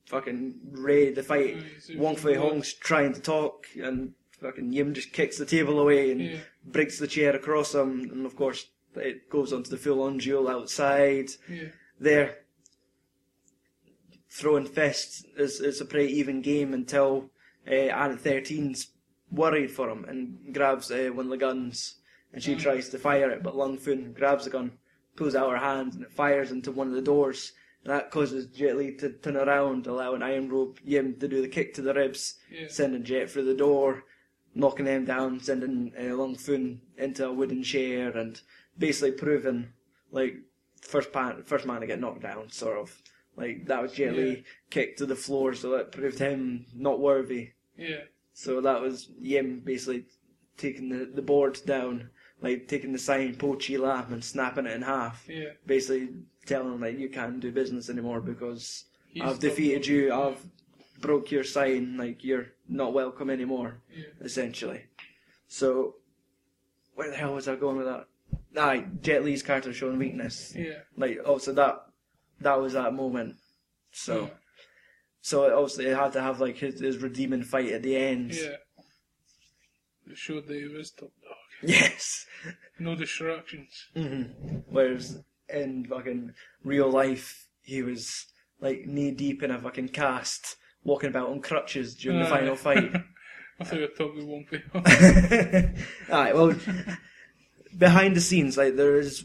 fucking 0.07 0.59
ready 0.73 1.15
to 1.15 1.23
fight. 1.23 1.57
Wong 1.95 2.17
Fei 2.17 2.35
Hong's 2.35 2.73
trying 2.73 3.13
to 3.13 3.21
talk, 3.21 3.69
and 3.81 4.15
fucking 4.43 4.73
Yim 4.73 4.93
just 4.95 5.13
kicks 5.13 5.39
the 5.39 5.47
table 5.47 5.79
away 5.81 6.11
and 6.11 6.41
breaks 6.65 6.99
the 6.99 7.07
chair 7.07 7.35
across 7.35 7.75
him, 7.75 8.11
and 8.13 8.27
of 8.27 8.37
course 8.37 8.67
it 8.97 9.31
goes 9.31 9.53
on 9.53 9.63
to 9.63 9.71
the 9.71 9.77
full-on 9.77 10.19
duel 10.19 10.49
outside. 10.49 11.31
Yeah. 11.49 11.69
There, 12.01 12.39
throwing 14.31 14.67
fists 14.67 15.25
is, 15.37 15.61
is 15.61 15.81
a 15.81 15.85
pretty 15.85 16.13
even 16.19 16.41
game 16.43 16.75
until 16.75 17.31
uh, 17.71 17.75
Aunt 17.75 18.23
13's 18.23 18.89
worried 19.31 19.71
for 19.71 19.89
him 19.89 20.05
and 20.07 20.53
grabs 20.55 20.91
uh, 20.91 21.11
one 21.13 21.27
of 21.27 21.31
the 21.31 21.37
guns, 21.37 21.97
and 22.33 22.43
she 22.43 22.55
Mm. 22.55 22.61
tries 22.61 22.89
to 22.91 22.99
fire 22.99 23.31
it, 23.31 23.43
but 23.43 23.57
Lung 23.57 23.79
Fun 23.79 24.13
grabs 24.17 24.45
the 24.45 24.51
gun, 24.51 24.73
pulls 25.17 25.35
out 25.35 25.51
her 25.51 25.59
hand 25.59 25.95
and 25.95 26.03
it 26.03 26.13
fires 26.13 26.51
into 26.51 26.73
one 26.73 26.89
of 26.89 26.95
the 26.95 27.03
doors. 27.03 27.53
And 27.85 27.93
that 27.93 28.11
causes 28.13 28.47
Jet 28.47 28.77
Li 28.77 28.95
to 28.97 29.11
turn 29.11 29.37
around, 29.37 29.87
allowing 29.89 30.23
Iron 30.23 30.49
Robe 30.49 30.79
Yim 30.85 31.17
to 31.19 31.27
do 31.29 31.43
the 31.43 31.49
kick 31.49 31.75
to 31.75 31.83
the 31.83 31.93
ribs, 31.93 32.37
Yeah. 32.51 32.67
sending 32.69 33.03
Jet 33.05 33.29
through 33.31 33.45
the 33.45 33.55
door, 33.55 34.05
knocking 34.55 34.85
them 34.87 35.05
down, 35.05 35.41
sending 35.41 35.93
uh, 35.99 36.15
Lung 36.15 36.37
Fun 36.37 36.81
into 36.99 37.27
a 37.27 37.33
wooden 37.33 37.63
chair, 37.63 38.17
and 38.17 38.41
basically 38.79 39.13
proving 39.13 39.73
like 40.11 40.37
first 40.81 41.15
man, 41.15 41.43
first 41.45 41.67
man 41.67 41.81
to 41.81 41.87
get 41.87 42.01
knocked 42.01 42.23
down, 42.23 42.51
sort 42.51 42.79
of. 42.79 43.03
Like 43.37 43.67
that 43.67 43.81
was 43.81 43.93
Jet 43.93 44.15
Li 44.15 44.29
Yeah. 44.29 44.43
kicked 44.71 44.99
to 44.99 45.07
the 45.07 45.17
floor, 45.17 45.55
so 45.55 45.71
that 45.71 45.93
proved 45.93 46.19
him 46.19 46.67
not 46.75 47.01
worthy. 47.01 47.53
Yeah. 47.77 48.03
So 48.35 48.61
that 48.61 48.81
was 48.83 49.09
Yim 49.21 49.61
basically 49.65 50.05
taking 50.59 50.91
the, 50.91 51.07
the 51.07 51.23
board 51.23 51.59
down, 51.67 52.11
like 52.43 52.69
taking 52.69 52.93
the 52.93 52.99
sign 52.99 53.37
Po 53.37 53.55
Chi 53.57 53.77
Lam 53.77 54.13
and 54.13 54.23
snapping 54.23 54.67
it 54.67 54.73
in 54.73 54.83
half. 54.83 55.25
Yeah. 55.29 55.51
Basically 55.67 56.11
telling 56.45 56.75
him 56.75 56.81
like 56.83 56.99
you 56.99 57.09
can't 57.09 57.41
do 57.41 57.51
business 57.53 57.89
anymore 57.89 58.21
because 58.21 58.85
He's 59.09 59.23
I've 59.23 59.39
defeated 59.39 59.87
you, 59.87 60.13
I've 60.13 60.45
broke 61.03 61.31
your 61.31 61.45
sign, 61.45 61.97
like 61.99 62.25
you're 62.25 62.47
not 62.69 62.95
welcome 62.95 63.29
anymore, 63.29 63.83
Yeah. 63.95 64.05
essentially. 64.23 64.85
So 65.49 65.97
where 66.95 67.11
the 67.11 67.17
hell 67.17 67.35
was 67.35 67.49
I 67.49 67.57
going 67.57 67.77
with 67.77 67.87
that? 67.87 68.07
Aye, 68.59 68.87
Jet 69.03 69.25
Li's 69.25 69.43
character 69.43 69.73
showing 69.75 69.99
weakness. 69.99 70.55
Yeah. 70.57 70.81
Like 70.97 71.19
oh 71.27 71.39
so 71.39 71.53
that 71.53 71.85
that 72.41 72.59
was 72.61 72.73
that 72.73 72.95
moment. 72.95 73.37
So 73.91 74.23
Yeah. 74.23 74.31
so 75.21 75.55
obviously 75.55 75.87
it 75.87 75.97
had 75.97 76.13
to 76.15 76.23
have 76.23 76.41
like 76.41 76.57
his, 76.57 76.81
his 76.81 76.99
redeeming 76.99 77.43
fight 77.43 77.73
at 77.73 77.83
the 77.83 77.97
end. 77.97 78.33
Yeah. 78.35 78.57
It 80.11 80.17
showed 80.17 80.47
that 80.49 80.55
he 80.57 80.65
was 80.67 80.91
top 80.91 81.11
dog. 81.23 81.37
Yes. 81.69 82.27
No 82.79 82.95
distractions. 82.97 83.87
hmm 83.95 84.23
Whereas 84.69 85.23
in 85.49 85.85
fucking 85.87 86.35
real 86.65 86.91
life, 86.91 87.47
he 87.63 87.83
was 87.83 88.27
like 88.61 88.87
knee 88.87 89.13
deep 89.13 89.43
in 89.43 89.51
a 89.51 89.59
fucking 89.61 89.91
cast, 89.91 90.57
walking 90.85 91.11
about 91.11 91.29
on 91.29 91.41
crutches 91.41 91.95
during 91.95 92.21
the 92.21 92.27
final 92.27 92.57
fight. 92.57 92.93
I 93.61 93.65
thought 93.65 93.75
you 93.75 93.83
were 93.83 93.87
talking 93.89 94.27
one 94.27 94.45
pay. 94.45 95.75
Alright, 96.13 96.35
well, 96.35 96.55
behind 97.77 98.17
the 98.17 98.21
scenes, 98.21 98.57
like 98.57 98.77
there 98.77 98.97
is 98.97 99.25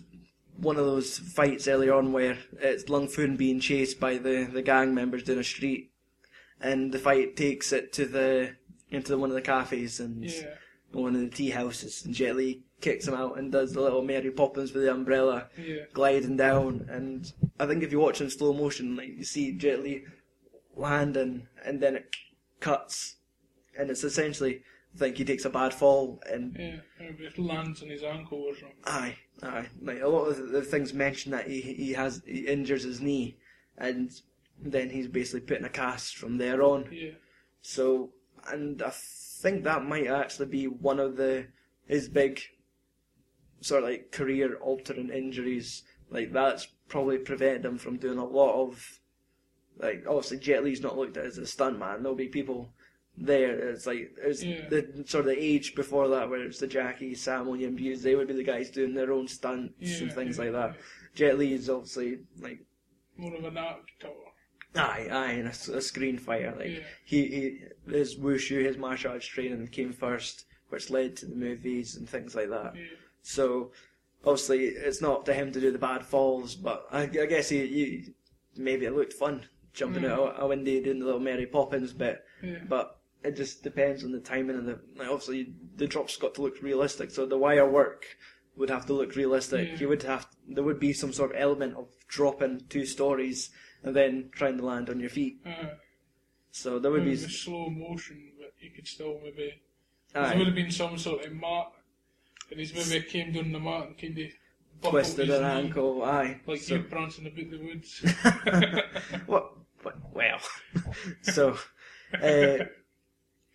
one 0.57 0.77
of 0.77 0.85
those 0.85 1.17
fights 1.17 1.67
earlier 1.67 1.93
on 1.93 2.11
where 2.13 2.37
it's 2.59 2.89
Lung 2.89 3.07
Fun 3.07 3.35
being 3.35 3.59
chased 3.59 3.99
by 3.99 4.17
the, 4.17 4.47
the 4.51 4.61
gang 4.61 4.93
members 4.93 5.23
down 5.23 5.39
a 5.39 5.43
street, 5.43 5.91
and 6.59 6.91
the 6.91 6.99
fight 6.99 7.35
takes 7.35 7.71
it 7.71 7.93
to 7.93 8.05
the 8.05 8.55
into 8.89 9.17
one 9.17 9.29
of 9.29 9.35
the 9.35 9.41
cafes 9.41 9.99
and 9.99 10.23
yeah. 10.23 10.53
one 10.91 11.15
of 11.15 11.21
the 11.21 11.29
tea 11.29 11.49
houses, 11.49 12.03
and 12.05 12.13
Jet 12.13 12.35
Li 12.35 12.63
kicks 12.79 13.07
him 13.07 13.13
out 13.13 13.37
and 13.37 13.51
does 13.51 13.73
the 13.73 13.81
little 13.81 14.03
Mary 14.03 14.31
Poppins 14.31 14.73
with 14.73 14.83
the 14.83 14.91
umbrella. 14.91 15.47
Yeah. 15.57 15.83
gliding 15.93 16.37
down, 16.37 16.87
and 16.89 17.31
I 17.59 17.65
think 17.65 17.83
if 17.83 17.91
you 17.91 17.99
watch 17.99 18.21
in 18.21 18.29
slow 18.29 18.53
motion, 18.53 18.95
like 18.95 19.09
you 19.09 19.23
see 19.23 19.53
Jet 19.53 19.83
Li 19.83 20.05
landing, 20.77 21.47
and 21.65 21.81
then 21.81 21.95
it 21.95 22.15
cuts, 22.59 23.15
and 23.77 23.89
it's 23.89 24.03
essentially, 24.03 24.63
I 24.95 24.97
think 24.99 25.17
he 25.17 25.25
takes 25.25 25.45
a 25.45 25.49
bad 25.49 25.73
fall, 25.73 26.21
and 26.29 26.55
Yeah. 26.57 26.79
It 26.99 27.37
lands 27.37 27.81
on 27.81 27.89
his 27.89 28.03
ankle 28.03 28.39
or 28.43 28.53
something. 28.55 28.77
aye, 28.85 29.17
aye, 29.43 29.67
like 29.81 30.01
a 30.01 30.07
lot 30.07 30.25
of 30.25 30.37
the, 30.37 30.43
the 30.43 30.61
things 30.61 30.93
mentioned 30.93 31.33
that 31.33 31.47
he 31.47 31.61
he 31.61 31.93
has 31.93 32.21
he 32.25 32.47
injures 32.47 32.83
his 32.83 33.01
knee, 33.01 33.37
and 33.77 34.11
then 34.59 34.89
he's 34.89 35.07
basically 35.07 35.41
put 35.41 35.59
in 35.59 35.65
a 35.65 35.69
cast 35.69 36.15
from 36.17 36.37
there 36.37 36.61
on. 36.63 36.89
Yeah. 36.91 37.11
So, 37.61 38.11
and 38.49 38.81
I 38.81 38.91
think 38.93 39.63
that 39.63 39.85
might 39.85 40.07
actually 40.07 40.47
be 40.47 40.67
one 40.67 40.99
of 40.99 41.15
the 41.17 41.47
his 41.87 42.09
big 42.09 42.41
sort 43.61 43.83
of 43.83 43.89
like 43.89 44.11
career 44.11 44.55
altering 44.57 45.09
injuries. 45.09 45.83
Like 46.09 46.31
that's 46.31 46.67
probably 46.87 47.17
prevented 47.17 47.65
him 47.65 47.77
from 47.77 47.97
doing 47.97 48.17
a 48.17 48.25
lot 48.25 48.53
of 48.61 48.99
like 49.79 50.03
obviously 50.07 50.37
Jet 50.37 50.63
Li's 50.63 50.81
not 50.81 50.97
looked 50.97 51.17
at 51.17 51.25
as 51.25 51.37
a 51.37 51.41
stuntman. 51.41 52.01
There'll 52.01 52.15
be 52.15 52.27
people 52.27 52.69
there. 53.17 53.69
It's 53.69 53.85
like 53.87 54.11
it's 54.17 54.43
Yeah. 54.43 54.67
the 54.69 55.03
sort 55.07 55.25
of 55.25 55.31
the 55.31 55.43
age 55.43 55.75
before 55.75 56.07
that 56.09 56.29
where 56.29 56.43
it's 56.43 56.59
the 56.59 56.67
Jackie, 56.67 57.13
Sammo, 57.15 57.63
and 57.65 57.79
Hughes. 57.79 58.03
They 58.03 58.15
would 58.15 58.27
be 58.27 58.33
the 58.33 58.43
guys 58.43 58.69
doing 58.69 58.93
their 58.93 59.11
own 59.11 59.27
stunts 59.27 59.73
Yeah. 59.79 60.03
and 60.03 60.13
things 60.13 60.37
yeah, 60.37 60.43
like 60.45 60.53
that. 60.53 60.75
Jet 61.15 61.37
Li 61.37 61.53
is 61.53 61.69
obviously 61.69 62.19
like 62.39 62.59
More 63.17 63.35
of 63.35 63.43
an 63.43 63.57
actor. 63.57 64.09
Aye, 64.75 65.07
aye, 65.11 65.31
and 65.31 65.47
a 65.47 65.81
screen 65.81 66.19
fighter. 66.19 66.53
Like 66.55 66.83
he, 67.03 67.25
he, 67.85 67.91
his 67.91 68.15
wushu, 68.17 68.63
his 68.63 68.77
martial 68.77 69.11
arts 69.11 69.25
training 69.25 69.65
came 69.67 69.91
first, 69.91 70.45
which 70.69 70.89
led 70.91 71.15
to 71.17 71.25
the 71.25 71.35
movies 71.35 71.95
and 71.95 72.07
things 72.07 72.35
like 72.35 72.49
that. 72.49 72.73
So 73.23 73.71
obviously, 74.23 74.65
it's 74.65 75.01
not 75.01 75.19
up 75.19 75.25
to 75.25 75.33
him 75.33 75.51
to 75.53 75.59
do 75.61 75.71
the 75.71 75.79
bad 75.79 76.05
falls, 76.05 76.53
but 76.55 76.85
I, 76.91 77.03
I 77.03 77.25
guess 77.25 77.49
he, 77.49 77.65
he, 77.67 78.13
maybe 78.55 78.85
it 78.85 78.95
looked 78.95 79.13
fun 79.13 79.45
jumping 79.77 80.03
Mm. 80.03 80.11
out 80.11 80.35
a 80.39 80.47
window 80.47 80.81
doing 80.81 80.99
the 80.99 81.05
little 81.05 81.19
Mary 81.21 81.45
Poppins 81.45 81.93
bit. 81.93 82.23
Yeah. 82.43 82.59
But 82.67 82.99
it 83.23 83.35
just 83.35 83.63
depends 83.63 84.03
on 84.03 84.11
the 84.11 84.19
timing 84.19 84.57
and 84.57 84.67
the 84.67 84.79
like, 84.97 85.07
obviously 85.07 85.53
the 85.75 85.87
drop's 85.87 86.17
got 86.17 86.33
to 86.35 86.41
look 86.41 86.61
realistic. 86.61 87.11
So 87.11 87.25
the 87.25 87.37
wire 87.37 87.69
work 87.69 88.05
would 88.55 88.69
have 88.69 88.85
to 88.87 88.93
look 88.93 89.15
realistic. 89.15 89.69
Yeah. 89.69 89.77
You 89.79 89.87
would 89.89 90.03
have 90.03 90.27
there 90.47 90.63
would 90.63 90.79
be 90.79 90.93
some 90.93 91.13
sort 91.13 91.31
of 91.31 91.37
element 91.39 91.75
of 91.77 91.87
dropping 92.07 92.61
two 92.69 92.85
stories 92.85 93.51
and 93.83 93.95
then 93.95 94.29
trying 94.33 94.57
to 94.57 94.65
land 94.65 94.89
on 94.89 94.99
your 94.99 95.09
feet. 95.11 95.39
Uh, 95.45 95.75
So 96.51 96.79
there 96.79 96.89
would 96.91 97.05
be 97.05 97.15
slow 97.15 97.69
motion, 97.69 98.31
but 98.39 98.51
you 98.59 98.71
could 98.71 98.87
still 98.87 99.19
maybe. 99.23 99.61
There 100.13 100.37
would 100.37 100.47
have 100.47 100.55
been 100.55 100.71
some 100.71 100.97
sort 100.97 101.23
of 101.25 101.33
mat, 101.33 101.67
and 102.49 102.59
he's 102.59 102.73
maybe 102.73 103.05
came 103.05 103.31
down 103.33 103.51
the 103.51 103.59
mat 103.59 103.87
and 103.87 103.97
kind 103.97 104.17
of 104.17 104.89
twisted 104.89 105.29
an 105.29 105.43
ankle. 105.43 106.01
Aye, 106.03 106.39
like 106.47 106.61
so, 106.61 106.75
you 106.75 106.83
prancing 106.83 107.27
about 107.27 107.51
the 107.51 107.57
woods. 107.57 108.01
what, 109.27 109.53
what? 109.83 109.95
Well, 110.13 110.39
so. 111.21 111.57
Uh, 112.13 112.65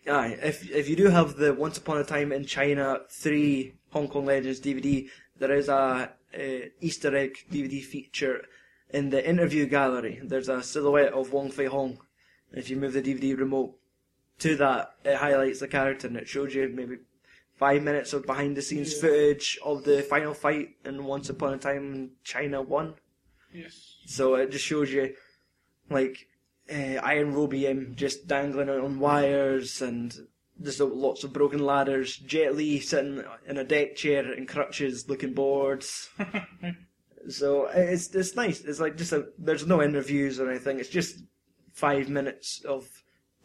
Aye, 0.08 0.36
if 0.42 0.68
if 0.70 0.88
you 0.88 0.96
do 0.96 1.06
have 1.08 1.36
the 1.36 1.54
Once 1.54 1.78
Upon 1.78 1.98
a 1.98 2.04
Time 2.04 2.32
in 2.32 2.44
China 2.44 3.00
three 3.08 3.74
Hong 3.90 4.08
Kong 4.08 4.26
Legends 4.26 4.60
DVD, 4.60 5.08
there 5.38 5.52
is 5.52 5.68
a, 5.68 6.10
uh 6.34 6.66
Easter 6.80 7.14
egg 7.16 7.44
DVD 7.52 7.82
feature 7.82 8.44
in 8.90 9.10
the 9.10 9.26
interview 9.26 9.66
gallery. 9.66 10.20
There's 10.24 10.48
a 10.48 10.62
silhouette 10.62 11.12
of 11.12 11.32
Wong 11.32 11.50
Fei 11.52 11.66
Hong. 11.66 11.98
If 12.52 12.68
you 12.68 12.76
move 12.76 12.94
the 12.94 13.02
DVD 13.02 13.38
remote 13.38 13.76
to 14.40 14.56
that, 14.56 14.96
it 15.04 15.16
highlights 15.16 15.60
the 15.60 15.68
character 15.68 16.08
and 16.08 16.16
it 16.16 16.28
shows 16.28 16.52
you 16.54 16.68
maybe 16.68 16.96
five 17.54 17.82
minutes 17.82 18.12
of 18.12 18.26
behind 18.26 18.56
the 18.56 18.62
scenes 18.62 18.92
Yeah. 18.94 19.00
footage 19.02 19.58
of 19.64 19.84
the 19.84 20.02
final 20.02 20.34
fight 20.34 20.70
in 20.84 21.04
Once 21.04 21.30
Upon 21.30 21.54
a 21.54 21.58
Time 21.58 21.94
in 21.94 22.10
China 22.24 22.60
One. 22.60 22.94
yes. 23.54 23.98
So 24.06 24.34
it 24.34 24.50
just 24.50 24.64
shows 24.64 24.90
you, 24.92 25.14
like, 25.92 26.26
uh, 26.72 27.00
Iron 27.02 27.34
Robe 27.34 27.54
Yim 27.54 27.94
just 27.96 28.26
dangling 28.26 28.68
out 28.70 28.80
on 28.80 28.98
wires 28.98 29.82
and 29.82 30.14
just 30.62 30.80
lots 30.80 31.24
of 31.24 31.32
broken 31.32 31.58
ladders. 31.64 32.16
Jet 32.16 32.54
Li 32.54 32.78
sitting 32.80 33.24
in 33.46 33.56
a 33.58 33.64
deck 33.64 33.96
chair 33.96 34.32
in 34.32 34.46
crutches 34.46 35.08
looking 35.08 35.34
bored. 35.34 35.84
So 37.28 37.66
it's 37.72 38.12
it's 38.16 38.34
nice. 38.34 38.62
It's 38.62 38.80
like 38.80 38.96
just 38.96 39.12
a 39.12 39.28
there's 39.38 39.64
no 39.66 39.80
interviews 39.80 40.40
or 40.40 40.50
anything. 40.50 40.80
It's 40.80 40.88
just 40.88 41.22
five 41.72 42.08
minutes 42.08 42.64
of 42.64 42.88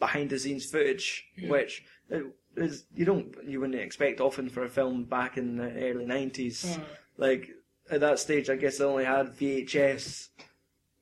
behind 0.00 0.30
the 0.30 0.38
scenes 0.40 0.66
footage, 0.66 1.24
Yeah. 1.36 1.50
which 1.50 1.84
uh, 2.12 2.20
is 2.56 2.86
you 2.96 3.04
don't 3.04 3.34
you 3.46 3.60
wouldn't 3.60 3.78
expect 3.78 4.20
often 4.20 4.48
for 4.48 4.64
a 4.64 4.68
film 4.68 5.04
back 5.04 5.36
in 5.36 5.56
the 5.56 5.70
early 5.80 6.06
nineties. 6.06 6.76
Uh, 6.76 6.80
Like 7.18 7.50
at 7.88 8.00
that 8.00 8.18
stage, 8.18 8.50
I 8.50 8.56
guess 8.56 8.78
they 8.78 8.84
only 8.84 9.04
had 9.04 9.36
VHS, 9.38 10.28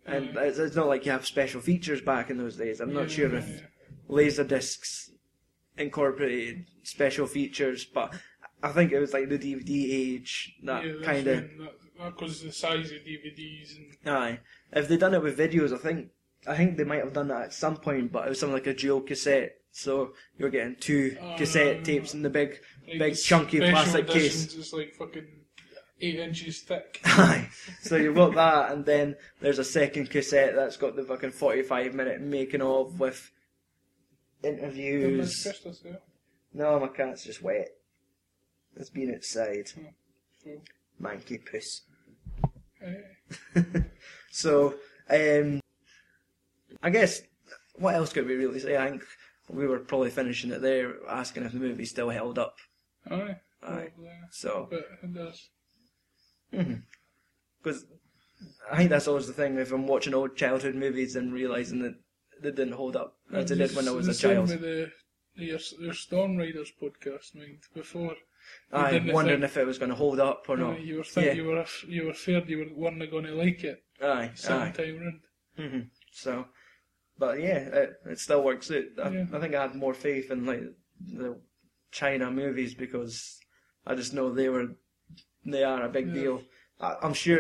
and 0.07 0.35
Yeah. 0.35 0.43
it's, 0.43 0.59
it's 0.59 0.77
not 0.77 0.87
like 0.89 1.05
you 1.07 1.13
have 1.13 1.27
special 1.27 1.61
features 1.61 2.01
back 2.01 2.31
in 2.31 2.39
those 2.39 2.57
days. 2.57 2.81
I'm 2.81 2.93
not 2.95 3.11
sure 3.11 3.35
if 3.35 3.63
laser 4.09 4.45
discs 4.45 5.11
incorporated 5.77 6.67
special 6.83 7.27
features, 7.27 7.85
but 7.85 8.15
I 8.63 8.73
think 8.73 8.93
it 8.93 8.99
was 8.99 9.13
like 9.13 9.29
the 9.29 9.39
DVD 9.39 9.93
age 9.93 10.57
that 10.65 10.85
Yeah, 10.85 10.93
kind 11.03 11.27
of. 11.27 11.45
Because 11.99 12.43
the 12.43 12.53
size 12.53 12.91
of 12.91 12.99
DVDs 12.99 13.77
and 13.77 14.15
Aye, 14.15 14.41
if 14.73 14.87
they'd 14.89 15.01
done 15.01 15.15
it 15.15 15.23
with 15.23 15.39
videos, 15.39 15.73
I 15.73 15.79
think 15.79 16.11
I 16.47 16.55
think 16.57 16.77
they 16.77 16.85
might 16.85 17.03
have 17.03 17.13
done 17.15 17.29
that 17.29 17.43
at 17.43 17.53
some 17.53 17.77
point, 17.77 18.13
but 18.13 18.27
it 18.27 18.29
was 18.29 18.39
something 18.39 18.55
like 18.55 18.67
a 18.67 18.75
dual 18.75 19.01
cassette. 19.01 19.57
So 19.73 20.13
you're 20.39 20.51
getting 20.51 20.77
two 20.77 21.17
Oh, 21.21 21.35
cassette 21.37 21.73
no, 21.73 21.79
no, 21.79 21.85
tapes 21.85 22.15
in 22.15 22.23
the 22.23 22.31
big, 22.31 22.61
like, 22.89 22.99
big 22.99 23.17
chunky 23.17 23.59
plastic 23.61 24.07
case. 24.07 24.15
editions 24.45 24.55
is 24.55 24.73
like 24.73 24.95
fucking 24.95 25.27
eight 26.01 26.19
inches 26.19 26.61
thick. 26.61 27.01
Aye. 27.05 27.49
So 27.81 27.97
you've 27.97 28.15
got 28.15 28.35
that, 28.35 28.73
and 28.73 28.85
then 28.85 29.17
there's 29.41 29.59
a 29.59 29.65
second 29.65 30.11
cassette 30.11 30.55
that's 30.55 30.77
got 30.77 30.97
the 30.97 31.03
fucking 31.03 31.33
45 31.33 31.95
minute 31.95 32.21
making 32.21 32.63
of 32.63 32.99
with 33.01 33.31
interviews. 34.43 35.47
Yeah. 35.85 35.93
No, 36.55 36.81
my 36.81 36.89
cat's 36.89 37.25
just 37.25 37.43
wet. 37.43 37.69
It's 38.77 38.91
been 38.91 39.15
outside. 39.15 39.69
So, 39.69 40.51
Manky 41.01 41.41
puss. 41.45 41.83
so, 44.31 44.75
um, 45.11 45.61
I 46.83 46.91
guess, 46.91 47.21
what 47.77 47.95
else 47.95 48.13
could 48.13 48.27
we 48.27 48.35
really 48.35 48.61
say? 48.61 48.77
I 48.77 48.91
think 48.91 49.03
we 49.51 49.67
were 49.67 49.79
probably 49.79 50.11
finishing 50.11 50.51
it 50.51 50.61
there, 50.63 50.95
asking 51.09 51.45
if 51.45 51.53
the 51.53 51.59
movie 51.59 51.85
still 51.85 52.11
held 52.11 52.39
up. 52.39 52.57
aye. 53.11 53.37
Aye. 53.63 53.89
Well, 53.97 54.07
yeah. 54.07 54.25
So, 54.31 54.69
But 54.71 54.87
it 55.03 55.15
does. 55.15 55.49
Because 56.51 56.77
because 57.63 57.85
I 58.71 58.77
think 58.77 58.91
that's 58.91 59.09
always 59.09 59.27
the 59.27 59.33
thing. 59.33 59.57
If 59.59 59.73
I'm 59.73 59.87
watching 59.87 60.15
old 60.15 60.37
childhood 60.37 60.75
movies 60.75 61.17
and 61.17 61.33
realizing 61.33 61.81
that 61.83 61.95
they 62.43 62.51
didn't 62.51 62.75
hold 62.75 62.97
up 62.97 63.17
as 63.33 63.49
they 63.49 63.57
did 63.57 63.75
when 63.75 63.89
I 63.89 63.93
was 63.93 64.07
the 64.07 64.13
a 64.13 64.15
same 64.15 64.31
child, 64.37 64.49
With 64.51 64.61
the, 64.61 64.91
your, 65.35 65.59
your 65.81 65.95
Storm 65.95 66.37
Riders 66.37 66.73
podcast, 66.81 67.35
mind 67.35 67.59
before. 67.75 68.15
I'm 68.73 69.09
wondering 69.09 69.41
think- 69.41 69.51
if 69.51 69.57
it 69.57 69.67
was 69.67 69.79
going 69.79 69.89
to 69.91 69.97
hold 69.97 70.21
up 70.21 70.45
or 70.49 70.57
not. 70.57 70.81
you 70.81 70.99
were 70.99 71.05
think 71.05 71.27
Yeah. 71.27 71.33
you 71.33 71.45
were 71.47 71.65
you 71.89 72.05
were 72.07 72.15
feared 72.15 72.49
you 72.49 72.59
were 72.59 72.73
weren't 72.75 73.11
going 73.11 73.25
to 73.25 73.35
like 73.35 73.65
it 73.65 73.83
Aye, 74.03 74.31
second 74.35 74.63
aye. 74.63 74.71
time 74.73 74.99
round. 75.01 75.21
hmm 75.73 75.81
So, 76.13 76.47
but 77.19 77.41
yeah, 77.41 77.59
it, 77.59 77.91
it 78.07 78.19
still 78.21 78.45
works 78.45 78.71
out. 78.71 78.85
I, 79.03 79.09
Yeah. 79.11 79.25
I 79.33 79.41
think 79.41 79.55
I 79.55 79.63
had 79.63 79.75
more 79.75 79.95
faith 79.95 80.31
in 80.31 80.47
like 80.47 80.63
the 81.01 81.41
China 81.91 82.31
movies 82.31 82.75
because 82.75 83.39
I 83.87 83.95
just 83.97 84.13
know 84.15 84.31
they 84.33 84.49
were 84.49 84.69
they 85.47 85.65
are 85.65 85.83
a 85.85 85.89
big 85.89 86.09
Yeah. 86.09 86.15
deal. 86.15 86.43
I, 86.81 86.97
I'm 87.03 87.15
sure 87.15 87.39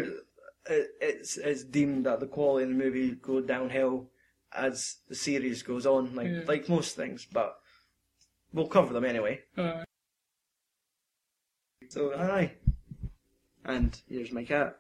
it, 0.69 0.89
it's 1.01 1.37
it's 1.37 1.65
deemed 1.65 2.07
that 2.07 2.21
the 2.21 2.27
quality 2.27 2.65
of 2.65 2.71
the 2.71 2.75
movie 2.85 3.11
go 3.13 3.41
downhill 3.41 4.11
as 4.53 4.97
the 5.09 5.15
series 5.15 5.63
goes 5.63 5.87
on, 5.87 6.15
like 6.15 6.29
Yeah. 6.31 6.43
like 6.47 6.69
most 6.69 6.97
things. 6.97 7.27
But 7.31 7.59
we'll 8.53 8.69
cover 8.69 8.93
them 8.95 9.05
anyway. 9.05 9.43
Uh, 9.57 9.85
So 11.89 12.13
aye, 12.15 12.53
and 13.65 14.01
here's 14.09 14.33
my 14.33 14.45
cat. 14.45 14.79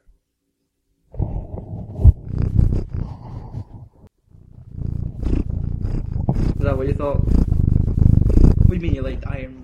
Is 6.58 6.62
that 6.64 6.76
what 6.76 6.86
you 6.86 6.94
thought? 6.94 7.18
What 7.20 8.70
do 8.70 8.74
you 8.76 8.80
mean 8.80 8.94
you 8.94 9.02
liked 9.02 9.26
Iron 9.26 9.62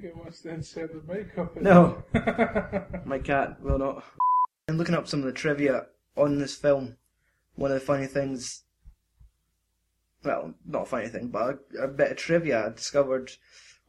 think 0.00 0.12
it 0.12 0.16
wants 0.16 0.40
to 0.42 0.50
insert 0.50 0.92
the 0.92 1.12
mic 1.12 1.36
up. 1.38 1.56
in 1.56 1.64
No. 1.64 2.02
My 3.04 3.18
cat 3.18 3.60
will 3.60 3.78
not. 3.78 4.04
And 4.68 4.78
looking 4.78 4.94
up 4.94 5.08
some 5.08 5.20
of 5.20 5.26
the 5.26 5.32
trivia 5.32 5.86
on 6.16 6.38
this 6.38 6.54
film, 6.54 6.96
one 7.54 7.70
of 7.70 7.80
the 7.80 7.84
funny 7.84 8.06
things, 8.06 8.64
well, 10.22 10.54
not 10.64 10.82
a 10.82 10.86
funny 10.86 11.08
thing, 11.08 11.28
but 11.28 11.58
a, 11.78 11.84
a 11.84 11.88
bit 11.88 12.12
of 12.12 12.16
trivia 12.16 12.66
I 12.66 12.68
discovered 12.70 13.32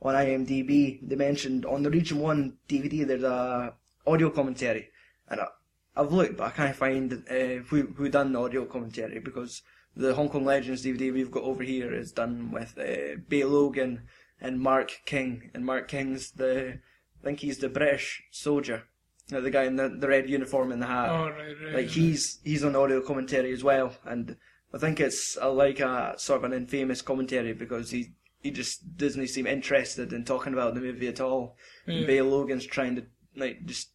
on 0.02 0.16
IMDb. 0.16 1.00
They 1.08 1.16
mentioned 1.16 1.66
on 1.66 1.84
the 1.84 1.92
Region 1.92 2.20
1 2.20 2.58
DVD 2.68 3.06
there's 3.06 3.24
a 3.24 3.74
audio 4.08 4.30
commentary. 4.30 4.90
And 5.28 5.42
I, 5.42 5.48
I've 5.96 6.14
looked, 6.14 6.38
but 6.38 6.48
I 6.48 6.52
can't 6.52 6.76
find 6.76 7.24
uh, 7.30 7.64
who, 7.68 7.94
who 7.96 8.10
done 8.10 8.34
the 8.34 8.42
audio 8.42 8.66
commentary 8.66 9.20
because 9.20 9.62
the 9.96 10.16
Hong 10.16 10.30
Kong 10.30 10.46
Legends 10.46 10.86
DVD 10.86 11.14
we've 11.14 11.32
got 11.32 11.44
over 11.44 11.62
here 11.62 11.94
is 11.94 12.12
done 12.12 12.52
with 12.52 12.78
uh, 12.80 13.20
Bey 13.28 13.44
Logan 13.44 14.08
and 14.42 14.60
Mark 14.60 15.02
King. 15.06 15.52
And 15.54 15.66
Mark 15.66 15.88
King's 15.88 16.32
the, 16.32 16.80
I 17.22 17.24
think 17.24 17.40
he's 17.42 17.58
the 17.60 17.70
British 17.70 18.24
soldier. 18.32 18.84
You 19.28 19.38
know, 19.38 19.42
the 19.42 19.52
guy 19.52 19.66
in 19.66 19.76
the, 19.76 19.90
the 19.90 20.08
red 20.08 20.30
uniform 20.30 20.72
and 20.72 20.82
the 20.82 20.88
hat. 20.88 21.10
oh, 21.10 21.30
right, 21.30 21.56
right. 21.64 21.76
Like 21.76 21.88
he's 21.88 22.40
he's 22.44 22.64
on 22.64 22.76
audio 22.76 23.02
commentary 23.02 23.54
as 23.54 23.64
well, 23.64 23.96
and 24.04 24.36
I 24.74 24.78
think 24.80 25.00
it's 25.00 25.38
a, 25.40 25.50
like 25.50 25.80
a 25.80 26.16
sort 26.18 26.38
of 26.44 26.52
an 26.52 26.58
infamous 26.58 27.02
commentary 27.04 27.54
because 27.54 27.92
he 27.92 28.14
he 28.42 28.50
just 28.52 28.98
doesn't 28.98 29.28
seem 29.28 29.46
interested 29.46 30.14
in 30.14 30.24
talking 30.26 30.54
about 30.54 30.74
the 30.74 30.80
movie 30.82 31.08
at 31.08 31.20
all. 31.22 31.58
And 31.86 32.00
Yeah. 32.00 32.08
Bey 32.08 32.22
Logan's 32.22 32.66
trying 32.66 32.96
to 32.96 33.04
like 33.36 33.66
just 33.66 33.90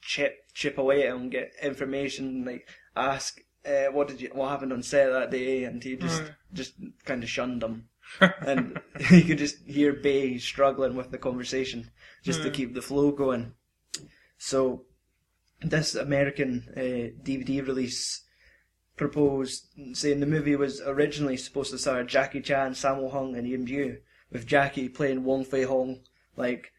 chip 0.00 0.38
chip 0.54 0.76
away 0.78 1.06
at 1.06 1.14
him, 1.14 1.28
get 1.30 1.52
information, 1.62 2.44
like 2.44 2.66
ask 2.96 3.40
uh, 3.64 3.92
what 3.92 4.08
did 4.08 4.20
you 4.20 4.30
what 4.32 4.48
happened 4.48 4.72
on 4.72 4.82
set 4.82 5.10
that 5.12 5.30
day, 5.30 5.64
and 5.64 5.84
he 5.84 5.94
just 5.94 6.22
Right. 6.22 6.30
just 6.52 6.74
kind 7.04 7.22
of 7.22 7.28
shunned 7.30 7.62
him. 7.62 7.88
And 8.20 8.80
you 9.10 9.22
could 9.22 9.38
just 9.38 9.58
hear 9.66 9.92
Bey 9.92 10.38
struggling 10.38 10.94
with 10.94 11.10
the 11.10 11.18
conversation 11.18 11.90
just 12.22 12.42
to 12.42 12.48
hmm. 12.48 12.54
keep 12.54 12.74
the 12.74 12.82
flow 12.82 13.12
going. 13.12 13.54
So, 14.38 14.84
this 15.62 15.94
American 15.94 16.66
uh, 16.76 17.12
DVD 17.22 17.66
release 17.66 18.24
proposed 18.96 19.66
saying 19.94 20.20
the 20.20 20.26
movie 20.26 20.56
was 20.56 20.80
originally 20.84 21.36
supposed 21.36 21.70
to 21.70 21.78
star 21.78 22.04
Jackie 22.04 22.40
Chan, 22.40 22.72
Sammo 22.72 23.10
Hung, 23.10 23.34
and 23.36 23.48
Yin 23.48 23.64
Bu, 23.64 23.96
with 24.30 24.46
Jackie 24.46 24.88
playing 24.88 25.24
Wong 25.24 25.44
Fei 25.44 25.62
Hong, 25.62 26.00
like 26.36 26.72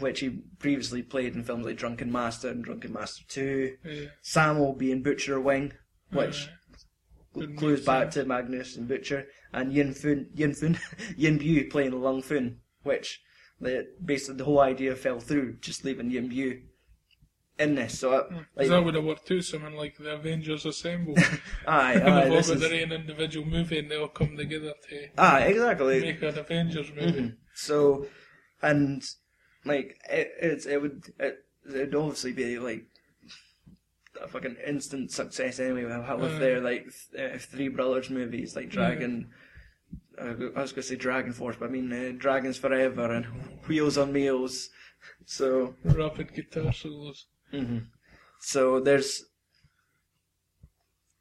which 0.00 0.20
he 0.20 0.42
previously 0.58 1.02
played 1.02 1.34
in 1.34 1.44
films 1.44 1.66
like 1.66 1.76
Drunken 1.76 2.10
Master 2.10 2.48
and 2.48 2.64
Drunken 2.64 2.92
Master 2.92 3.24
Two. 3.28 3.76
yeah. 3.84 4.06
Sammo 4.22 4.76
being 4.76 5.02
Butcher 5.02 5.40
Wing, 5.40 5.72
which 6.10 6.46
Right. 6.46 6.56
Clues 7.34 7.84
back 7.84 8.10
to 8.12 8.24
Magnus 8.24 8.76
and 8.76 8.88
Butcher, 8.88 9.26
and 9.52 9.72
Yin 9.72 9.92
Fun, 9.92 10.28
Yin 10.34 10.54
Fun, 10.54 10.78
Yin 11.16 11.38
Bu 11.38 11.68
playing 11.68 12.00
Lung 12.00 12.22
Fun, 12.22 12.58
which 12.82 13.20
the, 13.60 13.86
basically 14.04 14.36
the 14.36 14.44
whole 14.44 14.60
idea 14.60 14.94
fell 14.94 15.20
through, 15.20 15.58
just 15.60 15.84
leaving 15.84 16.10
Yin 16.10 16.28
Bu 16.28 16.60
in 17.58 17.74
this. 17.74 17.98
So, 17.98 18.12
uh, 18.12 18.42
like, 18.56 18.68
that 18.68 18.84
would 18.84 18.94
have 18.94 19.04
worked 19.04 19.26
too, 19.26 19.42
something 19.42 19.74
like 19.74 19.96
the 19.96 20.14
Avengers 20.14 20.66
Assemble. 20.66 21.14
aye, 21.66 21.94
aye, 21.94 21.94
they've 21.94 22.08
all 22.08 22.36
this 22.36 22.48
got 22.48 22.56
is, 22.56 22.62
their 22.62 22.82
own 22.82 22.92
individual 22.92 23.46
movie 23.46 23.78
and 23.78 23.90
they 23.90 23.96
all 23.96 24.08
come 24.08 24.36
together 24.36 24.74
to 24.88 25.08
aye, 25.18 25.42
exactly. 25.42 26.00
make 26.00 26.22
an 26.22 26.38
Avengers 26.38 26.92
movie. 26.94 27.20
Mhm. 27.20 27.36
So, 27.54 28.06
and 28.62 29.04
like 29.64 29.96
it, 30.10 30.32
it's 30.40 30.66
it 30.66 30.80
would 30.80 31.04
it 31.18 31.38
it'd 31.68 31.94
obviously 31.94 32.32
be 32.32 32.58
like 32.58 32.86
a 34.24 34.28
fucking 34.28 34.56
instant 34.66 35.10
success 35.12 35.60
anyway 35.60 35.84
with, 35.84 36.20
with 36.20 36.32
Mm. 36.32 36.38
their 36.38 36.60
like 36.60 36.86
th- 37.12 37.34
uh, 37.34 37.38
Three 37.38 37.68
Brothers 37.68 38.10
movies 38.10 38.56
like 38.56 38.70
Dragon. 38.70 39.30
Uh, 40.18 40.34
I 40.56 40.62
was 40.62 40.72
gonna 40.72 40.82
say 40.82 40.96
Dragon 40.96 41.32
Force, 41.32 41.56
but 41.58 41.68
I 41.68 41.72
mean 41.72 41.92
uh, 41.92 42.12
Dragons 42.16 42.56
Forever 42.56 43.12
and 43.12 43.26
Wheels 43.68 43.98
on 43.98 44.12
Meals. 44.12 44.70
So, 45.26 45.74
Rapid 45.84 46.32
guitar 46.34 46.72
solos. 46.72 47.26
hmm 47.50 47.78
so 48.40 48.80
there's 48.80 49.24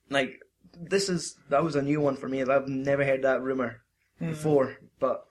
like 0.10 0.40
this 0.80 1.10
is 1.10 1.36
that 1.50 1.64
was 1.64 1.76
a 1.76 1.82
new 1.82 2.00
one 2.02 2.16
for 2.16 2.30
me. 2.30 2.42
I've 2.42 2.68
never 2.70 3.04
heard 3.06 3.24
that 3.24 3.42
rumor 3.42 3.82
Mm. 4.22 4.30
before, 4.30 4.78
but 5.00 5.26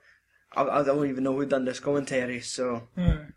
I, 0.55 0.63
I 0.63 0.83
don't 0.83 1.07
even 1.09 1.23
know 1.23 1.33
who 1.33 1.45
done 1.47 1.65
this 1.65 1.79
commentary. 1.79 2.41
So 2.41 2.89
Aye. 2.97 3.27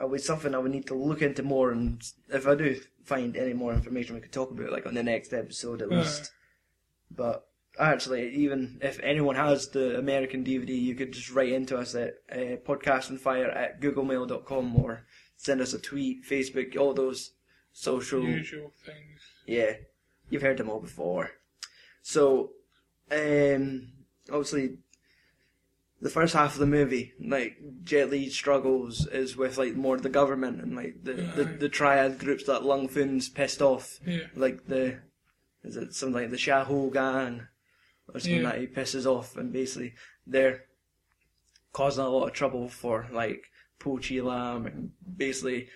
it 0.00 0.08
was 0.08 0.24
something 0.24 0.54
I 0.54 0.58
would 0.58 0.70
need 0.72 0.86
to 0.86 0.94
look 0.94 1.20
into 1.20 1.42
more, 1.42 1.72
and 1.72 2.00
if 2.28 2.46
I 2.46 2.54
do 2.54 2.80
find 3.04 3.36
any 3.36 3.52
more 3.52 3.72
information, 3.72 4.14
we 4.14 4.20
could 4.20 4.32
talk 4.32 4.50
about 4.50 4.72
like 4.72 4.86
on 4.86 4.94
the 4.94 5.02
next 5.02 5.32
episode 5.32 5.82
at 5.82 5.90
least. 5.90 6.30
But 7.10 7.46
actually, 7.78 8.34
even 8.34 8.78
if 8.82 8.98
anyone 9.02 9.36
has 9.36 9.68
the 9.68 9.98
American 9.98 10.44
DVD, 10.44 10.68
you 10.70 10.94
could 10.94 11.12
just 11.12 11.30
write 11.30 11.52
into 11.52 11.76
us 11.76 11.94
at 11.94 12.14
uh, 12.30 12.56
podcastingfire 12.66 13.54
at 13.54 13.80
googlemail.com 13.80 14.76
or 14.76 15.06
send 15.36 15.60
us 15.60 15.72
a 15.72 15.78
tweet, 15.78 16.24
Facebook, 16.24 16.76
all 16.76 16.94
those 16.94 17.32
social 17.72 18.22
Usual 18.22 18.72
things. 18.84 19.20
yeah, 19.46 19.72
you've 20.30 20.42
heard 20.42 20.58
them 20.58 20.70
all 20.70 20.80
before. 20.80 21.30
So, 22.02 22.50
um, 23.10 23.92
obviously, 24.30 24.78
the 26.02 26.10
first 26.10 26.34
half 26.34 26.54
of 26.54 26.58
the 26.60 26.66
movie, 26.66 27.12
like 27.20 27.56
Jet 27.84 28.10
Li 28.10 28.28
struggles 28.28 29.06
is 29.06 29.36
with 29.36 29.56
like 29.56 29.74
more 29.76 29.96
the 29.98 30.08
government 30.20 30.60
and 30.60 30.74
like 30.76 30.94
the 31.04 31.14
the, 31.14 31.44
the 31.44 31.68
triad 31.68 32.18
groups 32.18 32.44
that 32.44 32.64
Lung 32.64 32.88
Fun's 32.88 33.28
pissed 33.28 33.62
off, 33.62 34.00
Yeah. 34.06 34.26
like 34.34 34.66
the 34.66 34.98
is 35.64 35.76
it 35.76 35.94
something 35.94 36.20
like 36.22 36.30
the 36.30 36.36
Shaho 36.36 36.92
gang 36.92 37.46
or 38.08 38.18
something 38.20 38.42
Yeah. 38.42 38.50
that 38.50 38.60
he 38.60 38.66
pisses 38.66 39.06
off, 39.06 39.36
and 39.36 39.52
basically 39.52 39.94
they're 40.26 40.64
causing 41.72 42.04
a 42.04 42.08
lot 42.08 42.26
of 42.26 42.32
trouble 42.34 42.68
for 42.68 43.06
like 43.12 43.44
Po 43.78 43.98
Chi 43.98 44.20
Lam, 44.20 44.66
and 44.66 44.90
basically 45.16 45.68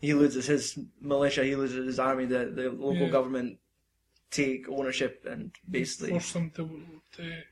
he 0.00 0.12
loses 0.14 0.46
his 0.46 0.78
militia, 1.00 1.44
he 1.44 1.54
loses 1.56 1.86
his 1.86 1.98
army, 2.00 2.26
the 2.26 2.46
the 2.46 2.68
local 2.70 3.06
Yeah. 3.06 3.10
government 3.10 3.58
take 4.30 4.68
ownership 4.68 5.24
and 5.24 5.52
basically, 5.70 6.10
Force 6.10 6.32
them 6.32 6.50
to, 6.56 6.68
to 7.16 7.42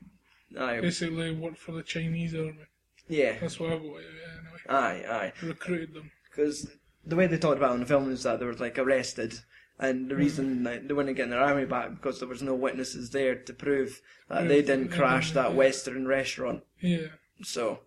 aye, 0.57 0.79
basically 0.81 1.31
work 1.33 1.57
for 1.57 1.71
the 1.73 1.83
Chinese 1.83 2.35
army. 2.35 2.65
yeah, 3.07 3.37
That's 3.39 3.59
what 3.59 3.71
I 3.71 3.75
wanted 3.75 4.05
anyway. 4.05 4.59
aye, 4.69 5.05
aye. 5.09 5.33
Recruited 5.43 5.93
them. 5.93 6.11
because 6.29 6.69
the 7.05 7.15
way 7.15 7.27
they 7.27 7.37
talked 7.37 7.57
about 7.57 7.71
it 7.71 7.75
in 7.75 7.79
the 7.81 7.85
film 7.85 8.11
is 8.11 8.23
that 8.23 8.39
they 8.39 8.45
were 8.45 8.53
like 8.53 8.77
arrested, 8.77 9.39
and 9.79 10.09
the 10.09 10.15
reason 10.15 10.63
like, 10.63 10.87
they 10.87 10.93
weren't 10.93 11.15
getting 11.15 11.31
their 11.31 11.39
army 11.41 11.65
back 11.65 11.91
because 11.91 12.19
there 12.19 12.27
was 12.27 12.41
no 12.41 12.55
witnesses 12.55 13.11
there 13.11 13.35
to 13.35 13.53
prove 13.53 14.01
that 14.29 14.43
Yeah, 14.43 14.47
they 14.47 14.61
didn't 14.61 14.89
yeah, 14.91 14.97
crash 14.97 15.31
that 15.33 15.51
yeah. 15.51 15.55
Western 15.55 16.07
restaurant. 16.07 16.63
Yeah. 16.81 17.07
So, 17.43 17.81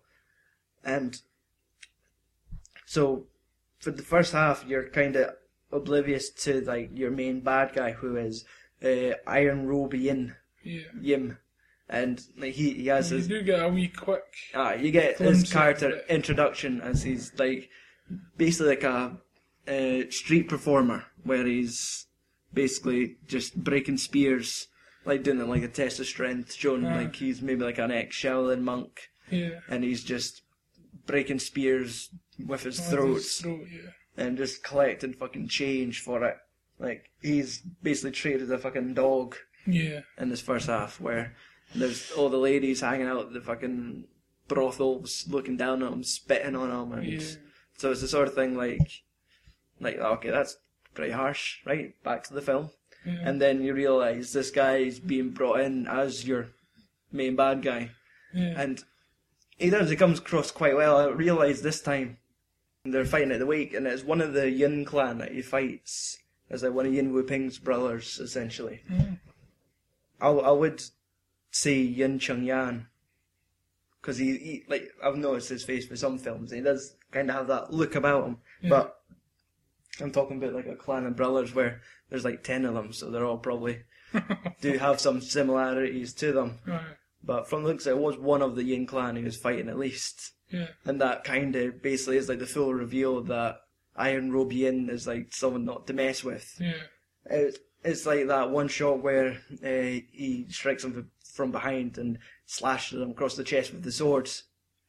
and 0.83 1.19
so 2.85 3.25
for 3.79 3.91
the 3.91 4.03
first 4.03 4.33
half, 4.33 4.63
you're 4.67 4.89
kind 4.89 5.15
of 5.15 5.35
oblivious 5.71 6.29
to 6.29 6.61
like 6.61 6.91
your 6.93 7.11
main 7.11 7.41
bad 7.41 7.73
guy, 7.73 7.91
who 7.91 8.15
is 8.17 8.45
uh, 8.83 9.15
Iron 9.27 9.67
Robe 9.67 9.93
Yin 9.93 10.35
Yeah. 10.63 10.81
Yim, 10.99 11.37
and 11.91 12.21
like 12.37 12.53
he 12.53 12.73
he 12.73 12.87
has 12.87 13.11
You 13.11 13.17
his 13.17 13.27
do 13.27 13.41
get 13.43 13.63
a 13.63 13.69
wee 13.69 13.87
quick. 13.89 14.23
Ah, 14.55 14.73
you 14.73 14.89
get 14.91 15.17
his 15.19 15.51
character 15.51 16.01
introduction 16.09 16.81
as 16.81 17.03
he's 17.03 17.31
like 17.37 17.69
basically 18.37 18.69
like 18.69 18.83
a, 18.83 19.17
uh 19.67 20.09
street 20.09 20.49
performer 20.49 21.05
where 21.23 21.45
he's 21.45 22.07
basically 22.53 23.17
just 23.27 23.55
breaking 23.63 23.97
spears, 23.97 24.67
like 25.05 25.23
doing 25.23 25.39
like 25.47 25.63
a 25.63 25.67
test 25.67 25.99
of 25.99 26.05
strength, 26.07 26.53
showing 26.53 26.85
Ah. 26.85 26.95
like 26.95 27.15
he's 27.15 27.41
maybe 27.41 27.63
like 27.63 27.77
an 27.77 27.91
ex 27.91 28.15
Shaolin 28.15 28.61
monk, 28.61 29.09
Yeah. 29.29 29.59
and 29.69 29.83
he's 29.83 30.03
just 30.03 30.41
breaking 31.05 31.39
spears 31.39 32.09
with 32.45 32.63
his 32.63 32.79
With 32.79 32.89
throat. 32.89 33.13
his 33.15 33.35
throat, 33.37 33.67
yeah. 33.71 33.91
and 34.17 34.37
just 34.37 34.63
collecting 34.63 35.13
fucking 35.13 35.47
change 35.49 35.99
for 36.01 36.23
it. 36.25 36.37
Like 36.79 37.09
he's 37.21 37.59
basically 37.83 38.11
treated 38.11 38.41
as 38.43 38.49
a 38.49 38.57
fucking 38.57 38.93
dog 38.95 39.35
Yeah. 39.67 40.01
in 40.17 40.29
this 40.29 40.41
first 40.41 40.67
half, 40.67 40.99
where 40.99 41.35
there's 41.75 42.11
all 42.11 42.29
the 42.29 42.37
ladies 42.37 42.81
hanging 42.81 43.07
out 43.07 43.27
at 43.27 43.33
the 43.33 43.41
fucking 43.41 44.05
brothels, 44.47 45.25
looking 45.29 45.57
down 45.57 45.81
on 45.83 45.93
him, 45.93 46.03
spitting 46.03 46.55
on 46.55 46.69
him, 46.69 46.91
and 46.97 47.07
Yeah. 47.07 47.27
so 47.77 47.91
it's 47.91 48.01
the 48.01 48.07
sort 48.07 48.27
of 48.27 48.33
thing 48.33 48.55
like, 48.55 49.03
like 49.79 49.97
okay, 49.97 50.29
that's 50.29 50.57
pretty 50.93 51.11
harsh, 51.11 51.59
right? 51.65 51.93
Back 52.03 52.23
to 52.25 52.33
the 52.33 52.41
film, 52.41 52.71
Yeah. 53.05 53.19
and 53.23 53.41
then 53.41 53.61
you 53.63 53.73
realise 53.73 54.33
this 54.33 54.51
guy 54.51 54.77
is 54.77 54.99
being 54.99 55.29
brought 55.31 55.61
in 55.61 55.87
as 55.87 56.27
your 56.27 56.49
main 57.11 57.35
bad 57.35 57.61
guy, 57.61 57.91
yeah. 58.33 58.53
and 58.61 58.83
he 59.57 59.69
does. 59.69 59.89
He 59.89 59.95
comes 59.95 60.19
across 60.19 60.51
quite 60.51 60.75
well. 60.75 60.97
I 60.97 61.05
realised 61.07 61.63
this 61.63 61.81
time 61.81 62.17
they're 62.83 63.05
fighting 63.05 63.31
at 63.31 63.39
the 63.39 63.45
wake, 63.45 63.73
and 63.73 63.85
it's 63.87 64.03
one 64.03 64.21
of 64.21 64.33
the 64.33 64.49
Yin 64.49 64.85
clan 64.85 65.19
that 65.19 65.31
he 65.31 65.41
fights. 65.41 66.17
As 66.49 66.63
like 66.63 66.73
one 66.73 66.85
of 66.85 66.93
Yin 66.93 67.13
Wu 67.13 67.23
Ping's 67.23 67.59
brothers, 67.59 68.19
essentially. 68.19 68.81
I, 70.19 70.27
I 70.27 70.51
would 70.51 70.83
say 71.51 71.75
Yin 71.79 72.17
Chung 72.19 72.43
Yan 72.43 72.87
because 74.01 74.17
he, 74.17 74.37
he 74.37 74.63
like 74.67 74.89
I've 75.03 75.15
noticed 75.17 75.49
his 75.49 75.63
face 75.63 75.85
for 75.85 75.95
some 75.95 76.17
films. 76.17 76.51
And 76.51 76.59
he 76.59 76.63
does 76.65 76.95
kind 77.11 77.29
of 77.29 77.35
have 77.35 77.47
that 77.47 77.71
look 77.73 77.95
about 77.95 78.25
him, 78.25 78.37
Yeah. 78.61 78.69
but 78.69 78.97
I'm 79.99 80.11
talking 80.11 80.37
about 80.37 80.53
like 80.53 80.67
a 80.67 80.75
clan 80.75 81.05
of 81.05 81.15
brothers 81.15 81.53
where 81.53 81.81
there's 82.09 82.25
like 82.25 82.43
ten 82.43 82.65
of 82.65 82.73
them, 82.73 82.93
so 82.93 83.09
they're 83.11 83.25
all 83.25 83.37
probably 83.37 83.83
do 84.61 84.77
have 84.77 84.99
some 84.99 85.21
similarities 85.21 86.13
to 86.15 86.31
them. 86.31 86.59
Right. 86.65 86.81
But 87.23 87.47
from 87.47 87.63
the 87.63 87.69
looks, 87.69 87.85
it 87.85 87.97
was 87.97 88.17
one 88.17 88.41
of 88.41 88.55
the 88.55 88.63
Yin 88.63 88.87
clan 88.87 89.15
he 89.15 89.23
was 89.23 89.37
fighting 89.37 89.69
at 89.69 89.77
least, 89.77 90.31
Yeah. 90.49 90.67
and 90.85 90.99
that 91.01 91.23
kind 91.23 91.55
of 91.55 91.81
basically 91.83 92.17
is 92.17 92.27
like 92.29 92.39
the 92.39 92.47
full 92.47 92.73
reveal 92.73 93.21
that 93.25 93.57
Iron 93.95 94.31
Robe 94.31 94.53
Yim 94.53 94.89
is 94.89 95.05
like 95.05 95.27
someone 95.33 95.65
not 95.65 95.85
to 95.87 95.93
mess 95.93 96.23
with. 96.23 96.55
Yeah. 96.59 96.73
It's, 97.25 97.59
it's 97.83 98.05
like 98.05 98.27
that 98.27 98.49
one 98.51 98.67
shot 98.67 99.01
where 99.01 99.41
uh, 99.63 99.99
he 100.11 100.45
strikes 100.49 100.83
him 100.83 101.09
from 101.33 101.51
behind 101.51 101.97
and 101.97 102.17
slashes 102.45 103.01
him 103.01 103.11
across 103.11 103.35
the 103.35 103.43
chest 103.43 103.71
with 103.73 103.83
the 103.83 103.91
swords. 103.91 104.43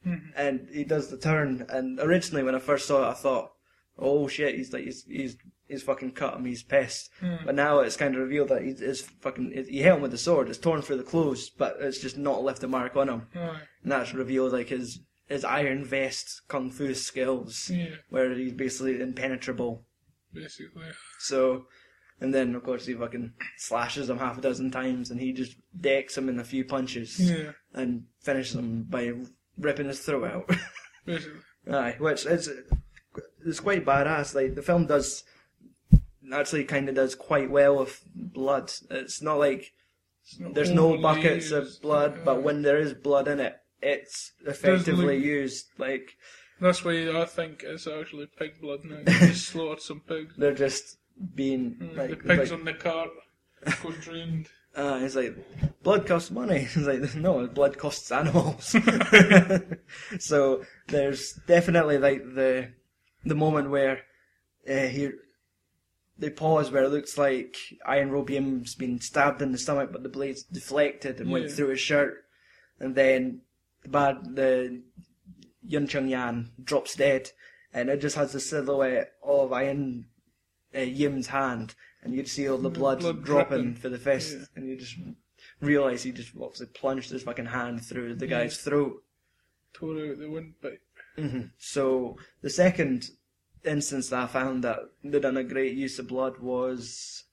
Mhm. 0.06 0.32
And 0.36 0.68
he 0.72 0.84
does 0.84 1.08
the 1.08 1.16
turn. 1.16 1.64
And 1.68 2.00
originally, 2.00 2.42
when 2.42 2.54
I 2.56 2.58
first 2.58 2.86
saw 2.86 3.04
it, 3.06 3.10
I 3.10 3.14
thought, 3.14 3.52
"Oh 3.98 4.26
shit!" 4.28 4.56
He's 4.56 4.72
like, 4.72 4.84
he's 4.84 5.04
he's, 5.04 5.36
he's 5.68 5.82
fucking 5.84 6.12
cut 6.12 6.34
him. 6.34 6.44
He's 6.44 6.62
pissed. 6.64 7.10
Mm. 7.20 7.46
But 7.46 7.54
now 7.54 7.78
it's 7.80 7.96
kind 7.96 8.14
of 8.16 8.20
revealed 8.20 8.48
that 8.48 8.62
he's, 8.62 8.80
he's 8.80 9.02
fucking. 9.02 9.52
He 9.68 9.80
hit 9.82 9.94
him 9.94 10.02
with 10.02 10.10
the 10.10 10.18
sword. 10.18 10.48
It's 10.48 10.58
torn 10.58 10.82
through 10.82 10.96
the 10.96 11.04
clothes, 11.04 11.50
but 11.50 11.76
it's 11.80 12.00
just 12.00 12.18
not 12.18 12.42
left 12.42 12.64
a 12.64 12.68
mark 12.68 12.96
on 12.96 13.08
him. 13.08 13.28
And 13.34 13.92
that's 13.92 14.12
revealed 14.12 14.52
like 14.52 14.68
his 14.70 14.98
his 15.28 15.44
iron 15.44 15.84
vest 15.84 16.42
kung 16.48 16.70
fu 16.70 16.92
skills, 16.94 17.70
Yeah. 17.70 17.94
where 18.10 18.34
he's 18.34 18.52
basically 18.52 19.00
impenetrable. 19.00 19.86
Basically. 20.34 20.86
So, 21.20 21.66
and 22.22 22.32
then 22.34 22.54
of 22.54 22.62
course 22.64 22.86
he 22.86 22.94
fucking 22.94 23.32
slashes 23.56 24.08
him 24.08 24.18
half 24.18 24.38
a 24.38 24.40
dozen 24.40 24.70
times, 24.70 25.10
and 25.10 25.20
he 25.20 25.32
just 25.32 25.56
decks 25.78 26.16
him 26.16 26.28
in 26.28 26.38
a 26.40 26.44
few 26.44 26.64
punches 26.64 27.18
Yeah. 27.20 27.52
and 27.74 28.04
finishes 28.20 28.54
him 28.56 28.84
by 28.84 29.12
ripping 29.58 29.88
his 29.88 30.00
throat 30.00 30.24
out. 30.30 30.50
Basically. 31.04 31.40
Aye, 31.70 31.96
which 31.98 32.26
is 32.26 32.50
it's 33.46 33.60
quite 33.60 33.84
badass. 33.84 34.34
Like 34.34 34.54
the 34.54 34.62
film 34.62 34.86
does 34.86 35.24
actually 36.32 36.64
kind 36.64 36.88
of 36.88 36.94
does 36.94 37.14
quite 37.14 37.50
well 37.50 37.78
with 37.78 38.02
blood. 38.14 38.72
It's 38.90 39.20
not 39.22 39.38
like 39.38 39.72
It's 40.24 40.38
not 40.40 40.54
there's 40.54 40.70
no 40.70 40.96
buckets 40.96 41.50
of 41.50 41.68
blood, 41.82 42.12
Uh, 42.18 42.24
but 42.24 42.42
when 42.42 42.62
there 42.62 42.78
is 42.78 42.94
blood 42.94 43.28
in 43.28 43.40
it, 43.40 43.56
it's 43.80 44.32
effectively 44.46 45.16
look- 45.16 45.24
used. 45.24 45.66
Like 45.78 46.16
That's 46.60 46.84
why 46.84 47.10
I 47.22 47.24
think 47.26 47.64
it's 47.66 47.86
actually 47.86 48.28
pig 48.38 48.60
blood 48.60 48.80
now. 48.84 49.00
They 49.04 49.12
just 49.28 49.46
slaughtered 49.48 49.82
some 49.82 50.00
pigs. 50.00 50.34
they're 50.36 50.54
just 50.54 50.96
being 51.34 51.76
Mm, 51.80 51.96
like 51.96 52.10
the 52.10 52.16
pigs 52.16 52.50
like- 52.50 52.58
on 52.58 52.64
the 52.64 52.74
cart 52.74 53.10
got 53.82 54.00
drained. 54.00 54.48
Uh, 54.74 55.00
it's 55.02 55.14
like 55.14 55.36
blood 55.82 56.06
costs 56.06 56.30
money. 56.30 56.60
It's 56.74 56.76
like 56.76 57.14
no, 57.14 57.46
blood 57.46 57.76
costs 57.78 58.10
animals. 58.10 58.74
so 60.18 60.64
there's 60.88 61.34
definitely 61.46 61.98
like 61.98 62.22
the 62.34 62.70
the 63.24 63.34
moment 63.34 63.70
where 63.70 64.00
uh, 64.68 64.86
he 64.86 65.10
they 66.18 66.30
pause 66.30 66.70
where 66.70 66.84
it 66.84 66.90
looks 66.90 67.18
like 67.18 67.56
Iron 67.84 68.10
Robe 68.10 68.30
Yim's 68.30 68.74
been 68.74 69.00
stabbed 69.00 69.42
in 69.42 69.52
the 69.52 69.58
stomach, 69.58 69.90
but 69.92 70.02
the 70.02 70.08
blade's 70.08 70.42
deflected 70.42 71.20
and 71.20 71.30
went 71.30 71.50
through 71.50 71.68
his 71.68 71.80
shirt, 71.80 72.24
and 72.80 72.94
then 72.94 73.42
the 73.82 73.88
bad 73.90 74.34
the 74.36 74.82
Yuen 75.66 75.86
Cheung 75.86 76.08
Yan 76.08 76.50
drops 76.62 76.94
dead, 76.96 77.30
and 77.74 77.88
it 77.90 78.00
just 78.00 78.16
has 78.16 78.32
the 78.32 78.40
silhouette 78.40 79.12
of 79.22 79.52
Iron 79.52 80.06
uh, 80.76 80.80
Yim's 80.80 81.28
hand, 81.28 81.74
and 82.02 82.14
you'd 82.14 82.28
see 82.28 82.48
all 82.48 82.58
the 82.58 82.68
The 82.68 82.78
blood, 82.78 83.00
blood 83.00 83.24
dropping 83.24 83.56
dripping. 83.58 83.74
for 83.76 83.88
the 83.88 83.98
fist, 83.98 84.32
Yeah. 84.38 84.44
and 84.56 84.68
you 84.68 84.76
just 84.76 84.96
realise 85.60 86.02
he 86.02 86.12
just 86.12 86.32
obviously 86.40 86.66
plunged 86.66 87.10
his 87.10 87.22
fucking 87.22 87.46
hand 87.46 87.84
through 87.84 88.14
the 88.16 88.26
guy's 88.26 88.58
throat. 88.58 89.02
Tore 89.72 89.96
out 90.10 90.18
the 90.18 90.28
windpipe. 90.30 90.82
hmm 91.16 91.40
So 91.58 92.16
the 92.42 92.50
second 92.50 93.10
instance 93.64 94.08
that 94.10 94.22
I 94.24 94.26
found 94.26 94.64
that 94.64 94.78
they 95.04 95.18
done 95.20 95.36
a 95.36 95.44
great 95.44 95.74
use 95.74 95.98
of 95.98 96.08
blood 96.08 96.38
was. 96.38 97.24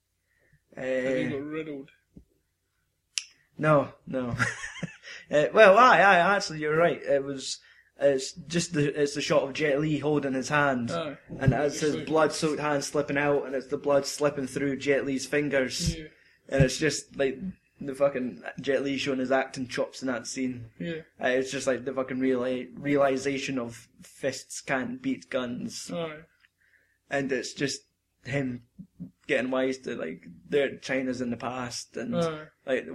Uh, 0.77 0.81
he 0.81 1.25
got 1.29 1.41
riddled. 1.43 1.89
no, 3.57 3.89
no. 4.07 4.29
uh, 5.31 5.45
well, 5.53 5.77
I, 5.77 5.97
I 5.99 6.35
actually, 6.35 6.59
you're 6.59 6.77
right. 6.77 7.01
It 7.01 7.23
was. 7.23 7.59
It's 8.01 8.31
just 8.33 8.73
the 8.73 9.01
it's 9.01 9.15
the 9.15 9.21
shot 9.21 9.43
of 9.43 9.53
Jet 9.53 9.79
Li 9.81 9.97
holding 9.99 10.33
his 10.33 10.49
hand, 10.49 10.89
Aye. 10.91 11.17
and 11.39 11.53
it's 11.53 11.81
his 11.81 11.97
blood-soaked 11.97 12.59
hand 12.61 12.83
slipping 12.83 13.17
out, 13.17 13.45
and 13.45 13.53
it's 13.53 13.67
the 13.67 13.77
blood 13.77 14.05
slipping 14.05 14.47
through 14.47 14.77
Jet 14.77 15.05
Li's 15.05 15.25
fingers, 15.25 15.97
Yeah. 15.97 16.05
and 16.47 16.63
it's 16.63 16.77
just 16.77 17.17
like 17.17 17.37
the 17.81 17.93
fucking 17.93 18.41
Jet 18.61 18.83
Li 18.83 18.97
showing 18.97 19.19
his 19.19 19.31
acting 19.33 19.67
chops 19.67 20.01
in 20.01 20.07
that 20.07 20.27
scene. 20.27 20.69
Yeah. 20.79 21.01
Uh, 21.21 21.27
it's 21.27 21.51
just 21.51 21.67
like 21.67 21.83
the 21.83 21.93
fucking 21.93 22.19
reali- 22.19 22.69
realization 22.77 23.59
of 23.59 23.89
fists 24.01 24.61
can't 24.61 25.01
beat 25.01 25.29
guns, 25.29 25.91
Aye. 25.93 26.19
and 27.09 27.29
it's 27.33 27.53
just 27.53 27.81
him 28.23 28.63
getting 29.27 29.51
wise 29.51 29.77
to 29.79 29.95
like 29.95 30.23
their 30.47 30.77
China's 30.77 31.19
in 31.21 31.31
the 31.31 31.37
past 31.37 31.97
and 31.97 32.15
Aye. 32.15 32.45
like 32.65 32.85
the 32.85 32.93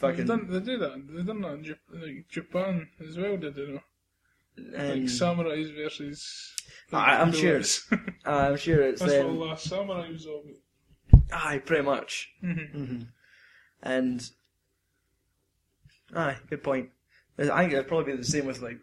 Western 0.00 0.26
They, 0.26 0.36
done, 0.36 0.46
they 0.50 0.60
do 0.60 0.78
that. 0.78 1.02
They 1.08 1.22
done 1.22 1.40
that 1.42 1.52
in 1.54 1.64
Jap- 1.64 2.02
like 2.02 2.28
Japan 2.28 2.88
as 3.06 3.16
well, 3.16 3.36
did 3.36 3.54
they? 3.54 3.66
Know? 3.66 3.80
and 4.76 4.88
Like 5.02 5.10
samurais 5.10 5.74
versus. 5.74 6.54
I- 6.92 7.20
I'm 7.20 7.32
sure 7.32 7.52
bullets. 7.52 7.86
I'm 8.24 8.56
sure 8.56 8.82
it's 8.82 9.00
That's 9.00 9.12
what 9.12 9.18
the 9.22 9.26
them. 9.28 9.38
last 9.40 9.68
samurai 9.68 10.10
was 10.10 10.26
all 10.26 10.42
about. 10.44 11.22
Aye, 11.32 11.58
pretty 11.58 11.82
much. 11.84 12.30
Mm-hmm. 12.42 12.84
hmm 12.84 13.02
And 13.82 14.30
aye, 16.14 16.36
good 16.48 16.62
point. 16.62 16.90
I 17.38 17.60
think 17.62 17.72
it'd 17.72 17.88
probably 17.88 18.12
be 18.12 18.18
the 18.18 18.24
same 18.24 18.46
with 18.46 18.60
like 18.62 18.78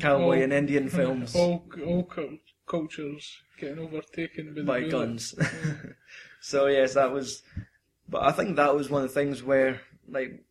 cowboy 0.00 0.38
Oh. 0.38 0.42
and 0.42 0.52
Indian 0.52 0.88
films 0.98 1.34
All, 1.34 1.64
all 1.84 2.04
cul- 2.04 2.38
cultures 2.66 3.38
getting 3.58 3.78
overtaken 3.80 4.54
by, 4.64 4.82
by 4.82 4.88
guns. 4.88 5.34
so 6.40 6.66
yes, 6.66 6.94
that 6.94 7.12
was. 7.12 7.42
But 8.08 8.22
I 8.22 8.32
think 8.32 8.56
that 8.56 8.74
was 8.74 8.90
one 8.90 9.02
of 9.02 9.08
the 9.08 9.14
things 9.14 9.42
where 9.42 9.80
like 10.08 10.44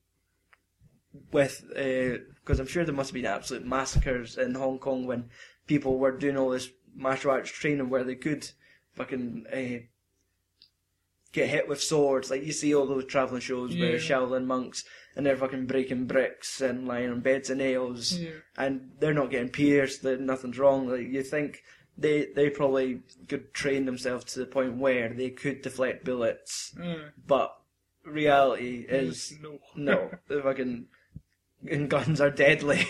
with 1.31 1.63
because 1.67 2.59
I'm 2.59 2.67
sure 2.67 2.83
there 2.85 2.93
must 2.95 3.09
have 3.09 3.15
been 3.15 3.25
absolute 3.25 3.65
massacres 3.65 4.37
in 4.37 4.55
Hong 4.55 4.79
Kong 4.79 5.05
when 5.05 5.29
people 5.67 5.97
were 5.97 6.17
doing 6.17 6.37
all 6.37 6.49
this 6.49 6.69
martial 6.95 7.31
arts 7.31 7.49
training 7.51 7.89
where 7.89 8.03
they 8.03 8.15
could 8.15 8.49
fucking 8.93 9.45
uh, 9.51 9.83
get 11.31 11.49
hit 11.49 11.67
with 11.67 11.81
swords. 11.81 12.29
Like 12.29 12.43
you 12.45 12.51
see 12.51 12.73
all 12.75 12.85
those 12.87 13.05
travelling 13.05 13.41
shows 13.41 13.75
where 13.75 13.91
Yeah. 13.91 13.97
Shaolin 13.97 14.45
monks 14.45 14.83
and 15.15 15.25
they're 15.25 15.37
fucking 15.37 15.65
breaking 15.67 16.05
bricks 16.05 16.61
and 16.61 16.87
lying 16.87 17.09
on 17.09 17.19
beds 17.21 17.49
of 17.49 17.57
nails 17.57 18.17
Yeah. 18.17 18.31
and 18.57 18.91
they're 18.99 19.13
not 19.13 19.31
getting 19.31 19.49
pierced. 19.49 20.03
That 20.03 20.19
nothing's 20.21 20.57
wrong. 20.59 20.87
Like 20.89 21.07
you 21.07 21.23
think 21.23 21.63
they 21.97 22.27
they 22.35 22.49
probably 22.49 23.01
could 23.27 23.53
train 23.53 23.85
themselves 23.85 24.25
to 24.33 24.39
the 24.39 24.45
point 24.45 24.77
where 24.77 25.09
they 25.13 25.29
could 25.29 25.61
deflect 25.61 26.03
bullets, 26.05 26.73
Aye. 26.81 27.05
but 27.27 27.55
reality 28.05 28.85
is 28.87 29.33
no. 29.41 29.59
no. 29.75 30.11
the 30.27 30.41
fucking 30.41 30.87
and 31.69 31.89
guns 31.89 32.19
are 32.19 32.31
deadly. 32.31 32.87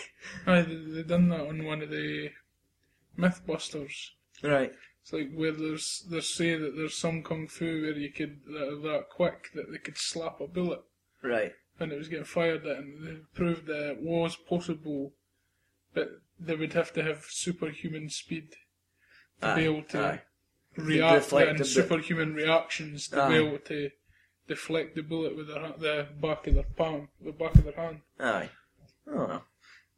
Aye, 0.48 0.62
they, 0.62 0.76
they 0.76 1.04
done 1.04 1.30
that 1.30 1.42
on 1.42 1.66
one 1.66 1.82
of 1.82 1.90
the 1.90 2.30
Mythbusters. 3.18 4.12
right. 4.44 4.72
It's 5.04 5.14
like 5.14 5.32
where 5.34 5.52
there's 5.52 6.06
they 6.10 6.22
say 6.22 6.56
that 6.56 6.76
there's 6.76 6.96
some 6.96 7.24
kung 7.24 7.48
fu 7.48 7.82
where 7.82 7.98
you 7.98 8.12
could 8.12 8.42
that 8.46 8.68
are 8.68 8.82
that 8.94 9.10
quick 9.10 9.50
that 9.56 9.72
they 9.72 9.80
could 9.80 9.98
slap 9.98 10.40
a 10.40 10.48
bullet 10.48 10.82
Right. 11.24 11.54
And 11.80 11.92
it 11.92 11.98
was 11.98 12.08
getting 12.08 12.26
fired 12.26 12.66
at, 12.66 12.78
and 12.78 13.08
they 13.08 13.18
proved 13.34 13.66
that 13.68 13.92
it 13.92 14.02
was 14.02 14.36
possible, 14.36 15.14
but 15.94 16.10
they 16.40 16.56
would 16.56 16.74
have 16.74 16.94
to 16.94 17.04
have 17.04 17.26
superhuman 17.28 18.10
speed 18.10 18.56
to 19.42 19.48
Aye, 19.48 19.56
be 19.56 19.68
ah, 19.68 19.72
able 19.72 19.84
to 19.84 20.06
aye. 20.06 20.22
react 20.78 21.32
and 21.32 21.66
superhuman 21.66 22.34
reactions 22.34 23.08
to 23.10 23.24
Aye. 23.24 23.30
be 23.30 23.36
ah. 23.36 23.48
able 23.48 23.58
to 23.60 23.90
deflect 24.56 24.96
the 24.96 25.02
bullet 25.12 25.36
with 25.38 25.48
their, 25.48 25.74
the 25.88 26.08
back 26.22 26.48
of 26.48 26.54
their 26.56 26.70
palm, 26.76 27.08
the 27.24 27.32
back 27.32 27.56
of 27.56 27.64
their 27.64 27.74
hand. 27.84 28.00
Aye. 28.20 28.50
Oh. 29.10 29.42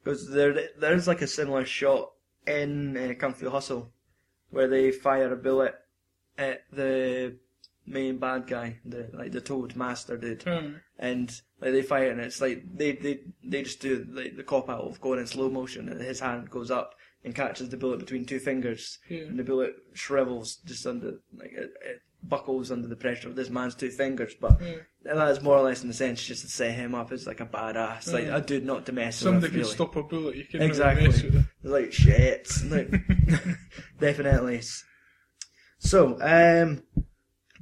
Because 0.03 0.29
there, 0.29 0.53
there's 0.77 1.07
like 1.07 1.21
a 1.21 1.27
similar 1.27 1.65
shot 1.65 2.11
in 2.45 2.97
uh, 2.97 3.13
Kung 3.19 3.33
Fu 3.33 3.49
Hustle 3.49 3.91
where 4.51 4.67
they 4.67 4.91
fire 4.91 5.31
a 5.33 5.35
bullet 5.35 5.75
at 6.37 6.63
the 6.71 7.35
main 7.85 8.17
bad 8.17 8.47
guy, 8.47 8.77
the 8.85 9.09
like 9.13 9.31
the 9.31 9.41
Toad 9.41 9.75
Master 9.75 10.17
dude, 10.17 10.47
Aye. 10.47 10.73
and 10.99 11.27
like 11.61 11.71
they 11.73 11.81
fire 11.81 12.11
and 12.11 12.19
it's 12.21 12.41
like 12.41 12.63
they 12.75 12.91
they 12.93 13.19
they 13.43 13.63
just 13.63 13.81
do 13.81 14.05
like 14.11 14.35
the 14.37 14.43
cop 14.43 14.69
out 14.69 14.81
of 14.81 15.01
going 15.01 15.19
in 15.19 15.27
slow 15.27 15.49
motion 15.49 15.89
and 15.89 15.99
his 16.01 16.19
hand 16.19 16.49
goes 16.49 16.69
up 16.71 16.95
and 17.25 17.33
catches 17.35 17.69
the 17.69 17.77
bullet 17.77 17.99
between 17.99 18.25
two 18.25 18.39
fingers 18.39 18.99
Yeah. 19.09 19.21
and 19.29 19.39
the 19.39 19.43
bullet 19.43 19.73
shrivels 19.93 20.57
just 20.65 20.85
under 20.85 21.19
like 21.37 21.51
it, 21.53 21.71
it 21.91 22.01
buckles 22.23 22.71
under 22.71 22.87
the 22.87 22.95
pressure 22.95 23.27
of 23.27 23.35
this 23.35 23.49
man's 23.49 23.75
two 23.75 23.89
fingers 23.91 24.33
but 24.39 24.57
Yeah. 24.61 24.75
that 25.15 25.27
is 25.29 25.41
more 25.41 25.57
or 25.57 25.61
less 25.63 25.81
in 25.81 25.87
the 25.89 25.93
sense 25.93 26.23
just 26.23 26.41
to 26.43 26.47
set 26.47 26.73
him 26.73 26.95
up 26.95 27.11
as 27.11 27.27
like 27.27 27.41
a 27.41 27.45
badass 27.45 28.11
like 28.11 28.25
a 28.25 28.39
dude 28.41 28.65
not 28.65 28.85
to 28.85 28.91
mess 28.93 29.17
Somebody 29.17 29.43
with 29.43 29.51
can 29.51 29.59
really. 29.61 29.73
stop 29.73 29.95
a 29.95 30.03
bullet, 30.03 30.35
you 30.37 30.45
can 30.45 30.61
Exactly. 30.61 31.07
really 31.07 31.13
mess 31.13 31.23
with 31.23 31.35
it. 31.35 31.45
like 31.63 31.91
shit 31.93 32.49
like 32.65 32.89
definitely 33.99 34.61
so 35.79 36.17
um 36.21 36.83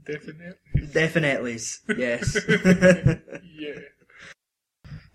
Definitely. 0.05 0.87
definitely 0.93 1.59
yes 1.97 2.37
Yeah. 3.43 3.79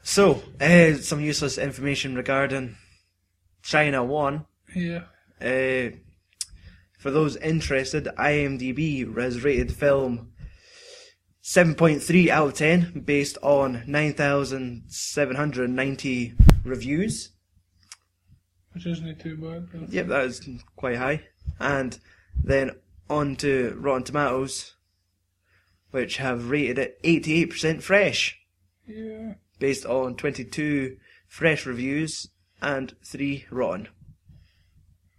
so 0.02 0.42
uh, 0.60 0.94
some 0.94 1.20
useless 1.20 1.58
information 1.58 2.14
regarding 2.14 2.76
China 3.62 4.04
1 4.04 4.44
Yeah. 4.74 5.02
Uh, 5.40 5.90
for 7.06 7.12
those 7.12 7.36
interested, 7.36 8.06
IMDb 8.18 9.16
has 9.16 9.44
rated 9.44 9.72
film 9.72 10.32
7.3 11.40 12.28
out 12.30 12.48
of 12.48 12.54
10 12.54 13.02
based 13.06 13.38
on 13.42 13.84
9,790 13.86 16.34
reviews. 16.64 17.30
Which 18.72 18.86
isn't 18.86 19.20
too 19.20 19.36
bad. 19.36 19.68
but- 19.70 19.92
Yep, 19.92 20.08
that 20.08 20.24
is 20.24 20.48
quite 20.74 20.96
high. 20.96 21.28
And 21.60 21.96
then 22.42 22.72
on 23.08 23.36
to 23.36 23.76
Rotten 23.78 24.02
Tomatoes, 24.02 24.74
which 25.92 26.16
have 26.16 26.50
rated 26.50 26.76
it 26.76 26.98
88% 27.04 27.84
fresh 27.84 28.36
Yeah. 28.84 29.34
based 29.60 29.86
on 29.86 30.16
22 30.16 30.96
fresh 31.28 31.66
reviews 31.66 32.30
and 32.60 32.96
3 33.04 33.46
rotten. 33.52 33.86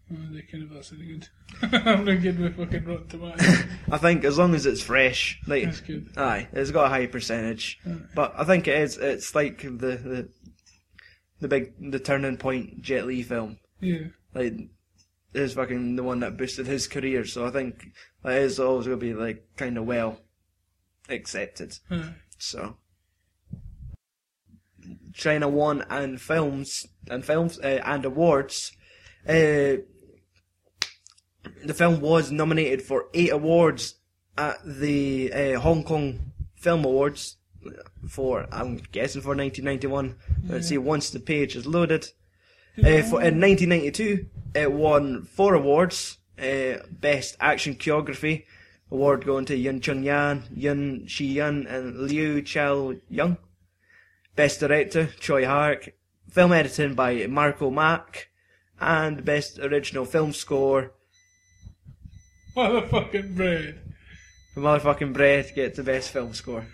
Oh, 0.10 0.16
they 0.32 0.42
kind 0.42 0.64
of 0.64 0.70
that's 0.70 0.92
good. 0.92 1.28
I'm 1.86 2.06
not 2.06 2.22
good 2.22 2.40
with 2.40 2.56
fucking 2.56 2.86
Rotten 2.86 3.08
Tomatoes. 3.08 3.64
I 3.92 3.98
think 3.98 4.24
as 4.24 4.38
long 4.38 4.56
as 4.56 4.66
it's 4.66 4.82
fresh, 4.82 5.40
like 5.48 5.66
That's 5.66 5.82
good. 5.82 6.10
Aye, 6.16 6.48
it's 6.54 6.72
got 6.72 6.86
a 6.86 6.90
high 6.90 7.08
percentage, 7.08 7.80
Aye. 7.86 7.98
but 8.16 8.34
I 8.38 8.46
think 8.46 8.68
it 8.68 8.80
is. 8.80 8.98
It's 8.98 9.36
like 9.36 9.62
the 9.64 9.68
the 9.70 10.30
the 11.42 11.48
big 11.48 11.92
the 11.92 12.00
turning 12.00 12.38
point 12.38 12.82
Jet 12.82 13.06
Li 13.06 13.22
film. 13.22 13.60
Yeah. 13.82 14.08
Like, 14.34 14.54
is 15.34 15.54
fucking 15.54 15.96
the 15.98 16.04
one 16.04 16.22
that 16.22 16.38
boosted 16.38 16.68
his 16.68 16.88
career. 16.88 17.26
So 17.26 17.46
I 17.46 17.52
think 17.52 17.88
that 18.24 18.38
is 18.38 18.60
always 18.60 18.88
going 18.88 19.00
to 19.00 19.06
be 19.06 19.14
like 19.14 19.46
kind 19.58 19.78
of 19.78 19.86
well 19.86 20.22
accepted. 21.10 21.78
Aye. 21.92 22.14
So 22.38 22.78
China 25.14 25.50
won 25.50 25.84
and 25.90 26.20
films 26.22 26.86
and 27.10 27.26
films 27.26 27.60
uh, 27.60 27.82
and 27.84 28.06
awards. 28.06 28.72
Uh, 29.28 29.78
the 31.64 31.74
film 31.74 32.02
was 32.02 32.32
nominated 32.32 32.82
for 32.82 33.08
eight 33.14 33.32
awards 33.32 33.96
at 34.38 34.58
the 34.64 35.32
uh, 35.34 35.60
Hong 35.60 35.84
Kong 35.84 36.32
Film 36.56 36.86
Awards 36.86 37.38
for 38.08 38.48
I'm 38.52 38.78
guessing 38.92 39.22
for 39.22 39.36
1991. 39.36 40.16
Let's 40.48 40.68
see. 40.68 40.78
Once 40.78 41.10
the 41.10 41.20
page 41.20 41.56
is 41.56 41.66
loaded, 41.66 42.10
uh, 42.78 43.02
for, 43.04 43.22
in 43.22 43.42
1992 43.42 44.28
it 44.56 44.72
won 44.72 45.24
four 45.24 45.54
awards: 45.54 46.18
uh, 46.40 46.78
Best 46.90 47.36
Action 47.40 47.76
Choreography 47.76 48.46
award 48.90 49.26
going 49.26 49.46
to 49.46 49.58
Yuen 49.58 49.82
Cheung 49.82 50.04
Yan, 50.04 50.44
Yuen 50.54 51.08
Shun 51.08 51.28
Yi, 51.28 51.40
and 51.40 51.98
Liu 51.98 52.42
Chao 52.42 52.94
Young. 53.10 53.38
Best 54.36 54.60
Director 54.60 55.10
Tsui 55.20 55.46
Hark. 55.46 55.94
Film 56.30 56.52
editing 56.52 56.94
by 56.94 57.26
Marco 57.28 57.72
Mak, 57.72 58.30
and 58.80 59.24
Best 59.26 59.60
Original 59.60 60.06
Film 60.06 60.34
Score 60.34 60.92
Motherfucking 62.58 63.36
bread. 63.36 63.80
The 64.56 64.62
motherfucking 64.62 65.14
breath 65.14 65.54
gets 65.54 65.78
the 65.78 65.84
best 65.84 66.10
film 66.12 66.34
score. 66.34 66.66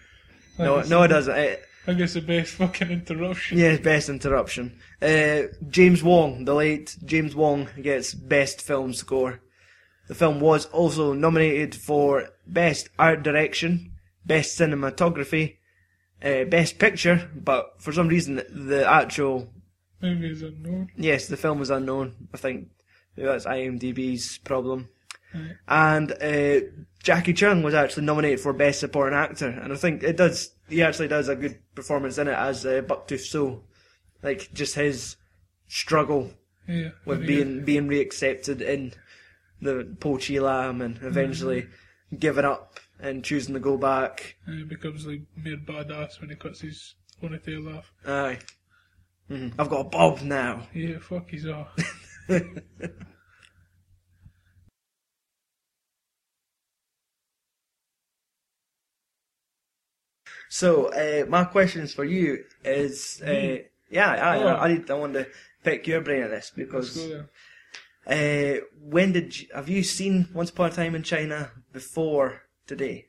I 0.57 0.63
No, 0.63 0.81
no, 0.83 1.03
it 1.03 1.09
doesn't. 1.09 1.35
It, 1.37 1.61
I 1.85 1.93
guess 1.93 2.13
the 2.13 2.21
best 2.21 2.53
fucking 2.53 2.89
interruption. 2.89 3.57
yeah, 3.57 3.75
best 3.75 4.07
interruption. 4.07 4.79
Uh, 5.01 5.41
James 5.67 6.01
Wong, 6.01 6.45
the 6.45 6.53
late 6.53 6.95
James 7.03 7.35
Wong, 7.35 7.67
gets 7.81 8.13
best 8.13 8.61
film 8.61 8.93
score. 8.93 9.41
The 10.07 10.15
film 10.15 10.39
was 10.39 10.65
also 10.67 11.11
nominated 11.13 11.75
for 11.75 12.29
best 12.47 12.87
art 12.97 13.21
direction, 13.23 13.91
best 14.25 14.57
cinematography, 14.57 15.57
uh, 16.23 16.45
best 16.45 16.79
picture, 16.79 17.29
but 17.35 17.81
for 17.81 17.91
some 17.91 18.07
reason 18.07 18.35
the 18.49 18.85
actual 18.89 19.49
Maybe 20.01 20.27
it's 20.27 20.41
unknown. 20.41 20.91
yes, 20.95 21.27
the 21.27 21.37
film 21.37 21.59
was 21.59 21.69
unknown. 21.69 22.29
I 22.33 22.37
think 22.37 22.69
that's 23.17 23.45
IMDb's 23.45 24.37
problem. 24.37 24.87
Right. 25.33 25.55
And 25.67 26.11
uh, 26.11 26.67
Jacky 27.01 27.33
Cheung 27.33 27.63
was 27.63 27.73
actually 27.73 28.05
nominated 28.05 28.39
for 28.39 28.53
Best 28.53 28.79
Supporting 28.79 29.17
Actor, 29.17 29.47
and 29.49 29.73
I 29.73 29.75
think 29.75 30.03
it 30.03 30.17
does. 30.17 30.51
He 30.69 30.81
actually 30.81 31.07
does 31.09 31.27
a 31.27 31.35
good 31.35 31.59
performance 31.75 32.17
in 32.17 32.27
it 32.27 32.37
as 32.37 32.65
uh, 32.65 32.81
Bucktooth 32.81 33.25
So, 33.25 33.63
like 34.21 34.49
just 34.53 34.75
his 34.75 35.15
struggle 35.67 36.31
Yeah. 36.67 36.89
with 37.05 37.23
I 37.23 37.25
think 37.25 37.27
being 37.27 37.65
being 37.65 37.87
reaccepted 37.87 38.61
in 38.61 38.93
the 39.61 39.95
Po 39.99 40.17
Chi 40.17 40.39
Lam, 40.39 40.81
and 40.81 40.99
eventually 41.01 41.67
giving 42.17 42.45
up 42.45 42.79
and 42.99 43.23
choosing 43.23 43.53
to 43.53 43.59
go 43.59 43.77
back. 43.77 44.35
And 44.45 44.59
he 44.59 44.63
becomes 44.65 45.05
like 45.05 45.21
mere 45.35 45.57
badass 45.57 46.21
when 46.21 46.29
he 46.29 46.35
cuts 46.35 46.61
his 46.61 46.95
ponytail 47.21 47.75
off. 47.77 47.91
Aye, 48.05 48.39
hmm 49.27 49.49
I've 49.59 49.69
got 49.69 49.81
a 49.87 49.89
bob 49.89 50.21
now. 50.21 50.67
Yeah, 50.73 50.99
fuck 50.99 51.29
he's 51.29 51.47
off. 51.47 51.75
So 60.53 60.93
uh, 60.93 61.25
my 61.27 61.45
questions 61.45 61.95
for 61.95 62.05
you 62.05 62.43
is, 62.63 63.23
uh, 63.25 63.57
yeah, 63.89 64.11
I, 64.11 64.37
Oh. 64.37 64.47
I, 64.49 64.65
I, 64.65 64.67
need, 64.73 64.91
I 64.91 64.93
want 64.93 65.13
to 65.13 65.25
pick 65.63 65.87
your 65.87 66.01
brain 66.01 66.21
on 66.25 66.29
this 66.29 66.51
because 66.55 66.95
go 66.95 67.25
there. 68.05 68.59
uh, 68.59 68.65
when 68.79 69.13
did 69.13 69.39
you, 69.39 69.47
have 69.55 69.67
you 69.67 69.81
seen 69.81 70.29
Once 70.31 70.51
Upon 70.51 70.69
a 70.69 70.73
Time 70.73 70.93
in 70.93 71.01
China 71.01 71.49
before 71.71 72.43
today? 72.67 73.07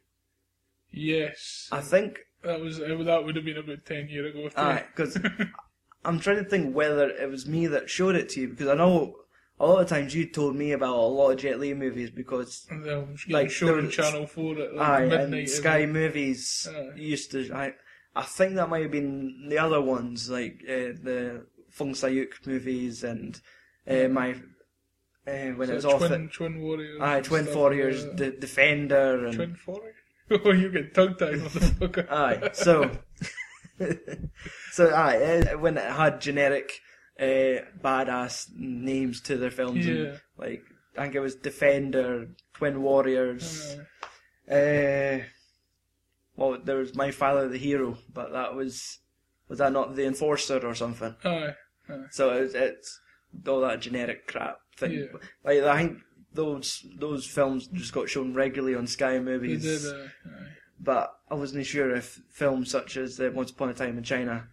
Yes. 0.90 1.68
I 1.70 1.82
think, 1.82 2.20
That 2.44 2.60
was 2.62 2.80
uh, 2.80 2.96
that 3.04 3.24
would 3.26 3.36
have 3.36 3.44
been 3.44 3.58
about 3.58 3.84
ten 3.84 4.08
years 4.08 4.34
ago. 4.34 4.48
because 4.96 5.18
I'm 6.06 6.20
trying 6.20 6.42
to 6.42 6.48
think 6.48 6.74
whether 6.74 7.10
it 7.10 7.28
was 7.28 7.46
me 7.46 7.66
that 7.66 7.90
showed 7.90 8.16
it 8.16 8.30
to 8.30 8.40
you 8.40 8.48
because 8.48 8.68
I 8.68 8.74
know 8.74 9.16
a 9.60 9.66
lot 9.66 9.82
of 9.82 9.88
times 9.88 10.14
you 10.14 10.26
told 10.26 10.56
me 10.56 10.72
about 10.72 10.94
a 10.96 11.06
lot 11.18 11.30
of 11.30 11.38
Jet 11.38 11.60
Li 11.60 11.74
movies 11.74 12.10
because 12.10 12.66
And 12.70 12.84
then 12.84 13.16
like 13.28 13.50
there 13.58 13.86
Channel 13.88 14.26
Four 14.26 14.58
at 14.58 14.74
like 14.74 14.88
aye, 14.88 15.06
midnight. 15.06 15.32
and 15.40 15.48
Sky 15.48 15.82
every- 15.82 15.92
Movies 15.92 16.68
Aye. 16.70 16.90
used 16.96 17.30
to. 17.32 17.50
I 17.54 17.74
I 18.16 18.22
think 18.22 18.54
that 18.54 18.68
might 18.68 18.82
have 18.82 18.90
been 18.92 19.46
the 19.48 19.58
other 19.58 19.80
ones 19.80 20.28
like 20.30 20.60
uh, 20.68 20.94
the 21.02 21.46
Fong 21.70 21.94
Sai 21.94 22.08
Yuk 22.08 22.46
movies 22.46 23.02
and 23.04 23.40
uh, 23.88 24.08
my 24.08 24.32
uh, 25.26 25.50
when 25.56 25.66
So 25.68 25.72
it 25.72 25.74
was 25.76 25.84
off 25.84 25.98
twin, 25.98 26.12
at 26.26 26.32
twin 26.32 26.60
warriors. 26.60 27.00
aye, 27.00 27.20
Twin 27.22 27.44
stuff 27.44 27.56
Warriors, 27.56 28.04
like 28.04 28.16
the. 28.16 28.30
Defender, 28.32 29.24
and 29.26 29.34
Twin 29.34 29.56
Warriors. 29.66 29.94
Oh, 30.44 30.52
you 30.52 30.70
get 30.70 30.94
tongue 30.94 31.16
tied, 31.16 31.34
motherfucker. 31.34 32.10
aye. 32.10 32.50
So 32.54 32.90
so 34.72 34.90
aye, 34.90 35.18
uh, 35.52 35.58
when 35.58 35.76
it 35.76 35.84
had 35.90 36.20
generic 36.20 36.80
uh, 37.20 37.64
badass 37.82 38.48
names 38.56 39.20
to 39.22 39.36
their 39.36 39.50
films, 39.50 39.86
and, 39.86 40.20
like 40.36 40.62
I 40.96 41.02
think 41.02 41.14
it 41.14 41.20
was 41.20 41.34
Defender, 41.34 42.28
Twin 42.54 42.82
Warriors. 42.82 43.76
Uh, 44.50 45.18
well, 46.36 46.58
there 46.62 46.76
was 46.76 46.94
My 46.94 47.10
Father 47.10 47.48
the 47.48 47.58
Hero, 47.58 47.98
but 48.12 48.32
that 48.32 48.54
was 48.54 48.98
was 49.48 49.58
that 49.58 49.72
not 49.72 49.94
the 49.94 50.06
Enforcer 50.06 50.58
or 50.66 50.74
something? 50.74 51.14
Aye. 51.24 51.54
So 52.10 52.30
it's, 52.30 52.54
it's 52.54 53.00
all 53.46 53.60
that 53.60 53.80
generic 53.80 54.26
crap 54.26 54.58
thing. 54.76 54.92
Yeah. 54.92 55.18
Like 55.44 55.62
I 55.62 55.82
think 55.82 55.98
those 56.32 56.84
those 56.98 57.26
films 57.26 57.68
just 57.68 57.92
got 57.92 58.08
shown 58.08 58.34
regularly 58.34 58.74
on 58.74 58.86
Sky 58.86 59.18
Movies, 59.20 59.62
did. 59.62 59.94
Uh, 59.94 60.06
but 60.80 61.14
I 61.30 61.34
wasn't 61.34 61.66
sure 61.66 61.94
if 61.94 62.20
films 62.30 62.70
such 62.70 62.96
as 62.96 63.20
uh, 63.20 63.30
Once 63.32 63.50
Upon 63.50 63.68
a 63.70 63.74
Time 63.74 63.96
in 63.96 64.04
China 64.04 64.48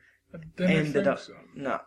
ended 0.60 1.08
up. 1.08 1.20
so. 1.20 1.34
No, 1.56 1.80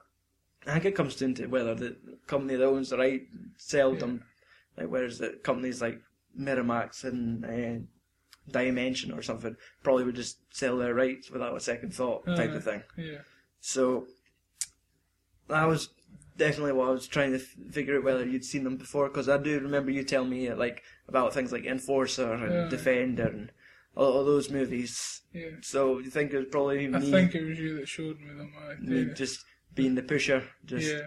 I 0.67 0.73
think 0.73 0.85
it 0.87 0.95
comes 0.95 1.17
down 1.17 1.35
to 1.35 1.47
whether 1.47 1.75
the 1.75 1.97
company 2.27 2.57
that 2.57 2.65
owns 2.67 2.91
the 2.91 2.99
right 2.99 3.23
sold 3.59 4.01
them, 4.01 4.25
like 4.77 4.89
whereas 4.89 5.19
the 5.19 5.39
companies 5.43 5.83
like 5.83 6.01
Miramax 6.39 7.05
and 7.05 7.45
uh, 7.45 7.85
Dimension 8.51 9.13
or 9.13 9.23
something 9.23 9.57
probably 9.83 10.05
would 10.05 10.15
just 10.17 10.39
sell 10.51 10.77
their 10.79 10.95
rights 10.95 11.31
without 11.31 11.57
a 11.57 11.61
second 11.61 11.95
thought 11.95 12.25
type 12.27 12.53
of 12.53 12.65
thing. 12.65 12.83
Yeah. 12.97 13.19
So 13.61 14.07
that 15.49 15.67
was 15.67 15.91
definitely 16.37 16.73
what 16.73 16.89
I 16.89 16.93
was 16.93 17.07
trying 17.07 17.31
to 17.33 17.39
f- 17.39 17.55
figure 17.73 17.97
out 17.97 18.05
whether 18.05 18.27
you'd 18.27 18.45
seen 18.45 18.65
them 18.65 18.77
before 18.77 19.09
because 19.09 19.29
I 19.29 19.39
do 19.39 19.61
remember 19.61 19.91
you 19.91 20.03
telling 20.03 20.31
me 20.31 20.53
like 20.53 20.83
about 21.09 21.33
things 21.33 21.53
like 21.53 21.65
Enforcer 21.65 22.33
and 22.33 22.53
Yeah. 22.53 22.69
Defender 22.69 23.27
and 23.27 23.51
all, 23.97 24.13
all 24.13 24.25
those 24.25 24.51
movies. 24.51 25.23
Yeah. 25.33 25.51
So 25.63 25.99
you 25.99 26.11
think 26.11 26.33
it 26.33 26.39
was 26.39 26.47
probably 26.51 26.93
I 26.95 27.01
think 27.01 27.35
it 27.35 27.45
was 27.45 27.59
you 27.59 27.77
that 27.79 27.89
showed 27.89 28.21
me 28.21 28.29
them. 28.35 28.53
I 28.59 28.75
me 28.81 29.13
just 29.15 29.45
being 29.75 29.95
the 29.95 30.03
pusher, 30.03 30.45
just 30.65 30.93
yeah. 30.93 31.03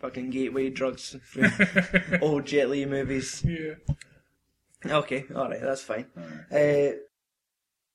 fucking 0.00 0.30
gateway 0.30 0.70
drugs 0.70 1.16
old 2.22 2.46
Jet 2.46 2.70
Li 2.70 2.86
movies. 2.86 3.44
yeah. 3.46 3.74
Okay, 4.84 5.24
all 5.34 5.48
right, 5.48 5.60
that's 5.60 5.82
fine. 5.82 6.06
Aye. 6.50 6.56
Uh, 6.56 6.92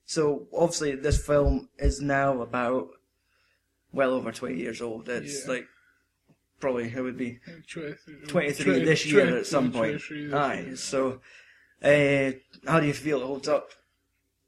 so 0.06 0.48
obviously, 0.54 0.96
this 0.96 1.26
film 1.26 1.70
is 1.78 2.00
now 2.02 2.42
about 2.42 2.90
well 3.92 4.12
over 4.12 4.32
twenty 4.32 4.56
years 4.58 4.82
old. 4.82 5.10
It's 5.10 5.46
Yeah. 5.46 5.54
like 5.54 5.68
probably 6.60 6.86
it 6.92 7.02
would 7.02 7.18
be 7.18 7.40
23, 7.68 8.28
23 8.28 8.84
this 8.84 9.06
year 9.06 9.38
at 9.38 9.46
some 9.46 9.72
point. 9.72 10.02
23 10.02 10.34
Aye. 10.34 10.60
year. 10.62 10.76
So, 10.76 11.20
uh, 11.84 12.32
how 12.72 12.80
do 12.80 12.88
you 12.88 12.94
feel 12.94 13.22
it 13.22 13.26
holds 13.26 13.48
up? 13.48 13.70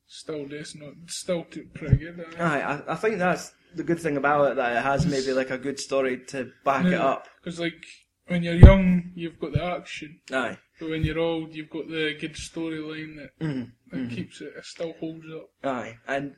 Still 0.08 0.46
decent. 0.48 1.12
Still 1.12 1.44
too 1.44 1.68
pretty 1.74 1.98
good. 1.98 2.26
Aye, 2.40 2.62
I, 2.62 2.94
I 2.94 2.96
think 2.96 3.20
that's 3.20 3.52
the 3.76 3.84
good 3.84 4.00
thing 4.00 4.18
about 4.18 4.52
it 4.52 4.56
that 4.56 4.78
it 4.78 4.84
has 4.84 5.06
maybe 5.06 5.32
like 5.34 5.50
a 5.52 5.58
good 5.58 5.80
story 5.80 6.20
to 6.28 6.52
back 6.66 6.86
it 6.86 6.94
up. 6.94 7.28
Because 7.44 7.60
like 7.60 7.86
when 8.28 8.44
you're 8.44 8.56
young, 8.56 9.12
you've 9.16 9.40
got 9.40 9.54
the 9.54 9.64
action, 9.64 10.20
Aye. 10.32 10.58
but 10.80 10.90
when 10.90 11.04
you're 11.04 11.20
old, 11.20 11.54
you've 11.56 11.70
got 11.70 11.88
the 11.88 12.16
good 12.20 12.34
storyline 12.36 13.16
that, 13.18 13.40
Mhm. 13.40 13.72
that 13.92 14.10
keeps 14.16 14.42
it. 14.42 14.54
It 14.58 14.66
still 14.66 14.94
holds 15.00 15.26
up. 15.34 15.50
Aye, 15.64 15.98
and 16.08 16.36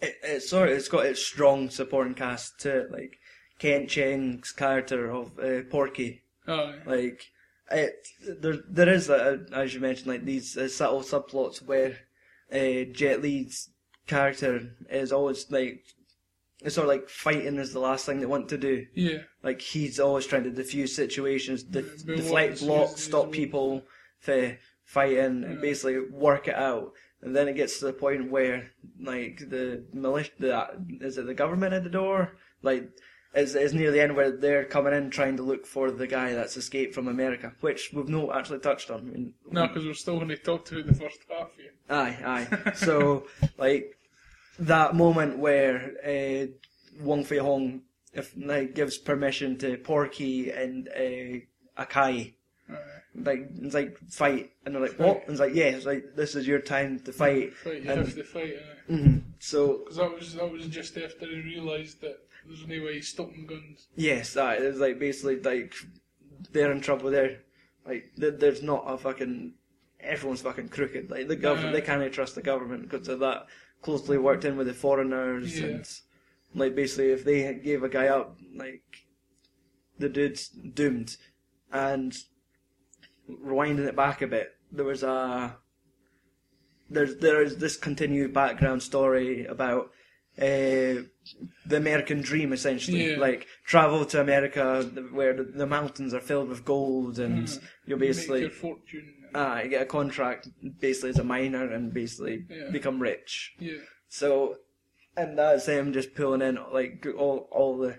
it, 0.00 0.16
it's 0.22 0.48
sort 0.50 0.68
of 0.70 0.76
it's 0.76 0.88
got 0.88 1.06
its 1.06 1.22
strong 1.24 1.70
supporting 1.70 2.14
cast 2.14 2.58
to 2.60 2.80
it, 2.80 2.90
like 2.90 3.18
Kent 3.58 3.90
Cheng's 3.90 4.52
character 4.52 5.10
of 5.10 5.38
uh, 5.38 5.62
Porky. 5.70 6.22
Aye. 6.48 6.78
Like 6.86 7.26
it, 7.70 7.94
there 8.40 8.58
there 8.68 8.88
is 8.88 9.08
a, 9.08 9.44
as 9.52 9.74
you 9.74 9.80
mentioned 9.80 10.08
like 10.08 10.24
these 10.24 10.56
uh, 10.56 10.68
subtle 10.68 11.02
subplots 11.02 11.62
where 11.62 11.96
uh, 12.52 12.90
Jet 12.92 13.22
Li's 13.22 13.70
character 14.10 14.52
is 14.90 15.12
always 15.12 15.50
like 15.50 15.84
it's 16.62 16.74
sort 16.74 16.84
of 16.86 16.88
like 16.94 17.08
fighting 17.08 17.56
is 17.56 17.72
the 17.72 17.80
last 17.80 18.04
thing 18.04 18.20
they 18.20 18.26
want 18.26 18.48
to 18.50 18.58
do. 18.58 18.86
Yeah. 18.94 19.18
Like 19.42 19.60
he's 19.62 19.98
always 19.98 20.26
trying 20.26 20.44
to 20.44 20.50
diffuse 20.50 20.94
situations, 20.94 21.64
Yeah, 21.64 21.80
def- 21.80 22.04
deflect 22.04 22.60
blocks, 22.60 23.00
stop 23.02 23.30
people 23.32 23.82
from 24.18 24.56
fighting, 24.84 25.44
and 25.44 25.60
basically 25.60 26.00
work 26.10 26.48
it 26.48 26.54
out. 26.54 26.92
And 27.22 27.34
then 27.36 27.48
it 27.48 27.56
gets 27.56 27.78
to 27.78 27.84
the 27.86 27.92
point 27.92 28.30
where, 28.30 28.70
like, 28.98 29.42
the 29.50 29.84
militia, 29.92 30.30
the, 30.38 30.68
is 31.02 31.18
it 31.18 31.26
the 31.26 31.34
government 31.34 31.74
at 31.74 31.84
the 31.84 31.90
door? 31.90 32.32
Like, 32.62 32.90
is 33.34 33.54
it's 33.54 33.74
near 33.74 33.90
the 33.92 34.00
end 34.02 34.16
where 34.16 34.30
they're 34.32 34.64
coming 34.64 34.94
in 34.94 35.10
trying 35.10 35.36
to 35.36 35.42
look 35.42 35.66
for 35.66 35.90
the 35.90 36.06
guy 36.06 36.32
that's 36.32 36.56
escaped 36.56 36.94
from 36.94 37.08
America, 37.08 37.52
which 37.60 37.90
we've 37.92 38.08
not 38.08 38.34
actually 38.36 38.60
touched 38.60 38.90
on. 38.90 39.00
I 39.00 39.02
mean, 39.02 39.34
No, 39.50 39.68
because 39.68 39.84
we're 39.84 39.94
still 39.94 40.16
going 40.16 40.28
to 40.28 40.36
talk 40.38 40.70
about 40.72 40.86
the 40.86 40.94
first 40.94 41.18
half 41.30 41.48
here. 41.56 41.72
Aye, 41.90 42.16
aye. 42.24 42.72
so, 42.74 43.26
like, 43.58 43.96
that 44.60 44.94
moment 44.94 45.38
where 45.38 45.92
uh, 46.04 46.46
Wong 47.02 47.24
Fei 47.24 47.38
Hung 47.38 47.82
if, 48.12 48.32
like, 48.36 48.74
gives 48.74 48.98
permission 48.98 49.56
to 49.58 49.76
Porky 49.78 50.50
and 50.50 50.88
uh, 50.88 51.80
Akai, 51.82 52.34
like, 53.14 53.48
it's 53.62 53.74
like, 53.74 53.96
fight. 54.08 54.50
And 54.64 54.74
they're 54.74 54.82
like, 54.82 54.98
what? 54.98 55.22
And 55.22 55.30
it's 55.30 55.40
like, 55.40 55.54
yeah, 55.54 55.66
it's 55.66 55.86
like, 55.86 56.14
this 56.16 56.34
is 56.34 56.46
your 56.46 56.58
time 56.60 56.98
to 57.00 57.12
fight. 57.12 57.54
Fight, 57.54 57.82
you 57.84 57.90
And- 57.90 58.00
have 58.00 58.14
to 58.14 58.24
fight. 58.24 58.54
Mhm. 58.90 59.22
So, 59.38 59.78
Because 59.78 59.96
that 59.96 60.12
was 60.12 60.34
that 60.34 60.50
was 60.50 60.66
just 60.66 60.98
after 60.98 61.24
he 61.26 61.36
realised 61.40 62.00
that 62.00 62.18
there's 62.46 62.66
no 62.66 62.82
way 62.84 62.94
he's 62.94 63.08
stopping 63.08 63.46
guns. 63.46 63.86
yes, 63.94 64.32
that 64.34 64.58
is 64.60 64.78
like, 64.80 64.98
basically, 64.98 65.40
like, 65.40 65.72
they're 66.52 66.72
in 66.72 66.80
trouble 66.80 67.10
there. 67.10 67.38
Like, 67.86 68.10
th- 68.18 68.34
there's 68.38 68.62
not 68.62 68.84
a 68.88 68.98
fucking, 68.98 69.54
everyone's 70.00 70.42
fucking 70.42 70.68
crooked. 70.70 71.10
Like, 71.10 71.28
the 71.28 71.36
government, 71.36 71.74
they 71.74 71.80
can't 71.80 72.12
trust 72.12 72.34
the 72.34 72.42
government 72.42 72.82
because 72.90 73.06
of 73.08 73.20
that 73.20 73.46
closely 73.82 74.18
worked 74.18 74.44
in 74.44 74.56
with 74.56 74.66
the 74.66 74.74
foreigners 74.74 75.58
Yeah. 75.58 75.66
and 75.66 75.88
like 76.54 76.74
basically 76.74 77.10
if 77.12 77.24
they 77.24 77.54
gave 77.54 77.82
a 77.82 77.88
guy 77.88 78.08
up 78.08 78.36
like 78.54 78.82
the 79.98 80.08
dude's 80.08 80.48
doomed 80.48 81.16
and 81.72 82.16
rewinding 83.28 83.86
it 83.86 83.96
back 83.96 84.22
a 84.22 84.26
bit 84.26 84.48
there 84.72 84.84
was 84.84 85.02
a 85.02 85.56
there's 86.88 87.16
there 87.18 87.42
is 87.42 87.56
this 87.58 87.76
continued 87.76 88.32
background 88.32 88.82
story 88.82 89.46
about 89.46 89.90
uh, 90.38 91.02
the 91.66 91.76
American 91.76 92.20
dream 92.22 92.52
essentially 92.52 93.12
Yeah. 93.12 93.18
like 93.18 93.46
travel 93.64 94.04
to 94.06 94.20
America 94.20 94.82
where 95.12 95.34
the, 95.34 95.44
the 95.44 95.66
mountains 95.66 96.14
are 96.14 96.20
filled 96.20 96.48
with 96.48 96.64
gold 96.64 97.18
and 97.18 97.48
you'll 97.86 97.98
Make 97.98 98.08
basically 98.10 98.40
your 98.42 98.50
fortune. 98.50 99.14
Uh, 99.34 99.62
get 99.66 99.82
a 99.82 99.86
contract 99.86 100.48
basically 100.80 101.10
as 101.10 101.18
a 101.18 101.24
miner 101.24 101.70
and 101.72 101.92
basically 101.92 102.44
Yeah. 102.48 102.70
become 102.70 103.00
rich 103.00 103.54
yeah. 103.58 103.78
so, 104.08 104.56
and 105.16 105.38
that's 105.38 105.66
him 105.66 105.92
just 105.92 106.14
pulling 106.14 106.42
in 106.42 106.58
like 106.72 107.06
all 107.18 107.48
all 107.50 107.78
the 107.78 107.98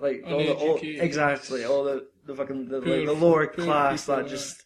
like 0.00 0.22
all 0.26 0.38
the 0.38 0.54
all, 0.54 0.78
exactly 0.82 1.64
all 1.64 1.84
the 1.84 2.06
the 2.26 2.34
fucking 2.34 2.68
the, 2.68 2.80
Poor- 2.80 2.96
like, 2.98 3.06
the 3.06 3.12
lower 3.12 3.46
class 3.46 4.06
that 4.06 4.28
just 4.28 4.64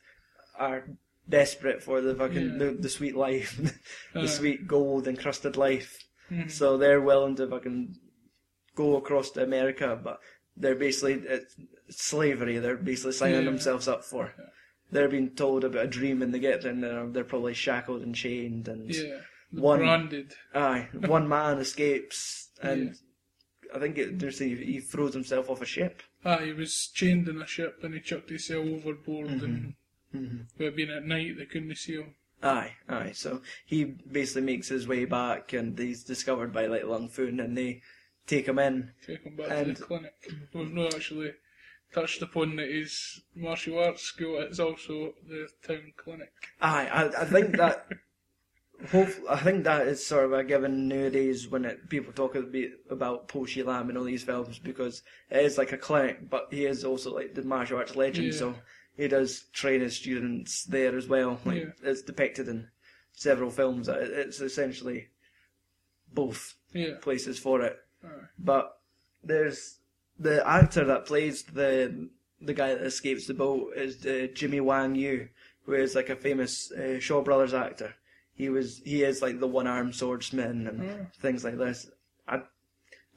are 0.59 0.85
desperate 1.29 1.83
for 1.83 2.01
the 2.01 2.15
fucking 2.15 2.53
Yeah. 2.53 2.59
the, 2.59 2.71
the 2.73 2.89
sweet 2.89 3.17
life, 3.17 3.57
the 4.15 4.21
Aye. 4.23 4.27
sweet 4.27 4.67
gold 4.69 5.09
encrusted 5.09 5.57
life. 5.57 6.05
Mhm. 6.31 6.51
So 6.51 6.77
they're 6.77 7.01
willing 7.01 7.37
to 7.37 7.47
fucking 7.49 7.97
go 8.77 8.97
across 8.97 9.31
to 9.33 9.43
America, 9.43 9.99
but 10.03 10.21
they're 10.57 10.75
basically 10.75 11.15
it's 11.27 11.57
slavery. 11.91 12.59
They're 12.59 12.77
basically 12.77 13.13
signing 13.13 13.41
Yeah. 13.41 13.51
themselves 13.51 13.89
up 13.89 14.05
for. 14.05 14.33
Yeah. 14.39 14.45
They're 14.95 15.09
being 15.09 15.31
told 15.31 15.65
about 15.65 15.85
a 15.85 15.89
dream, 15.89 16.23
and 16.23 16.33
they 16.33 16.39
get 16.39 16.63
there, 16.63 16.71
and 16.71 16.81
they're, 16.83 17.07
they're 17.09 17.25
probably 17.25 17.53
shackled 17.53 18.03
and 18.03 18.15
chained, 18.15 18.69
and 18.69 18.95
Yeah. 18.95 19.19
One- 19.51 19.81
Branded. 19.81 20.35
Aye, 20.55 20.89
one 20.95 21.29
man 21.29 21.59
escapes, 21.59 22.51
and 22.63 22.95
I 23.75 23.81
think 23.81 23.99
it, 23.99 24.19
there's 24.21 24.39
he, 24.39 24.55
he 24.55 24.79
throws 24.81 25.13
himself 25.15 25.51
off 25.51 25.61
a 25.63 25.67
ship. 25.67 26.03
Ah, 26.25 26.39
he 26.39 26.53
was 26.53 26.87
chained 26.95 27.29
in 27.29 27.43
a 27.43 27.47
ship 27.47 27.81
and 27.83 27.93
he 27.93 28.01
chucked 28.01 28.31
himself 28.31 28.65
overboard 28.67 29.29
Mm-hmm. 29.29 29.45
and 29.45 29.75
hmm 30.13 30.37
it 30.63 30.77
being 30.77 30.91
at 30.91 31.05
night 31.05 31.37
they 31.39 31.45
couldn't 31.47 31.77
see 31.77 31.95
him. 31.95 32.15
Aye, 32.43 32.73
aye. 32.89 33.11
So 33.15 33.43
he 33.67 33.85
basically 33.85 34.43
makes 34.43 34.69
his 34.69 34.87
way 34.87 35.05
back, 35.07 35.53
and 35.53 35.77
he's 35.79 36.05
discovered 36.05 36.53
by 36.53 36.67
like 36.67 36.85
Lung 36.85 37.09
Foon, 37.09 37.41
and 37.41 37.59
they 37.59 37.83
take 38.29 38.47
him 38.47 38.59
in. 38.61 38.93
Take 39.07 39.23
him 39.25 39.35
back 39.37 39.49
And- 39.51 39.75
to 39.75 39.81
the 39.83 39.87
clinic. 39.87 40.15
We've 40.53 40.73
not 40.73 40.95
actually 40.95 41.33
touched 41.95 42.23
upon 42.23 42.57
that 42.57 42.69
his 42.69 43.23
martial 43.35 43.79
arts 43.79 44.03
school 44.03 44.39
is 44.43 44.61
also 44.61 45.15
the 45.29 45.49
town 45.67 45.93
clinic. 45.97 46.33
Aye, 46.61 46.89
I, 46.93 47.23
I 47.23 47.25
think 47.25 47.57
that. 47.57 47.87
I 48.93 49.37
think 49.37 49.65
that 49.65 49.87
is 49.87 50.05
sort 50.05 50.25
of 50.27 50.33
a 50.33 50.43
given 50.45 50.89
nowadays 50.89 51.49
when 51.49 51.65
it, 51.65 51.89
people 51.89 52.13
talk 52.13 52.37
about 52.91 53.29
Po 53.29 53.47
Chi 53.47 53.63
Lam 53.63 53.89
and 53.89 53.97
all 53.97 54.05
these 54.05 54.25
films 54.25 54.59
because 54.59 55.03
it 55.31 55.45
is 55.45 55.57
like 55.57 55.73
a 55.73 55.79
clinic, 55.79 56.29
but 56.29 56.49
he 56.51 56.67
is 56.67 56.85
also 56.85 57.15
like 57.15 57.35
the 57.35 57.43
martial 57.43 57.79
arts 57.79 57.97
legend, 57.97 58.33
Yeah. 58.33 58.39
so 58.39 58.55
he 58.97 59.09
does 59.09 59.45
train 59.53 59.81
his 59.81 59.97
students 59.97 60.65
there 60.65 60.99
as 60.99 61.07
well. 61.07 61.41
Like 61.45 61.63
Yeah. 61.63 61.71
it's 61.91 62.03
depicted 62.03 62.49
in 62.49 62.69
several 63.13 63.51
films. 63.51 63.89
It's 63.89 64.41
essentially 64.41 65.09
both 66.13 66.55
Yeah. 66.73 66.97
places 67.01 67.39
for 67.39 67.63
it. 67.63 67.79
Aye. 68.05 68.27
But 68.39 68.77
there's 69.23 69.79
the 70.19 70.47
actor 70.49 70.85
that 70.85 71.07
plays 71.07 71.43
the 71.45 72.09
the 72.41 72.55
guy 72.55 72.75
that 72.75 72.83
escapes 72.85 73.27
the 73.27 73.35
boat 73.35 73.73
is 73.77 74.05
uh, 74.07 74.27
Jimmy 74.35 74.61
Wang 74.61 74.95
Yu, 74.95 75.29
who 75.65 75.73
is 75.73 75.95
like 75.95 76.11
a 76.11 76.17
famous 76.17 76.71
uh, 76.73 76.99
Shaw 77.01 77.23
Brothers 77.23 77.55
actor. 77.55 77.95
He 78.35 78.49
was 78.49 78.81
he 78.85 79.03
is 79.03 79.23
like 79.23 79.41
the 79.41 79.47
one 79.49 79.67
armed 79.67 79.95
swordsman 79.95 80.67
and 80.67 80.83
Oh. 80.91 81.07
things 81.21 81.45
like 81.45 81.57
this. 81.57 81.89
I, 82.29 82.43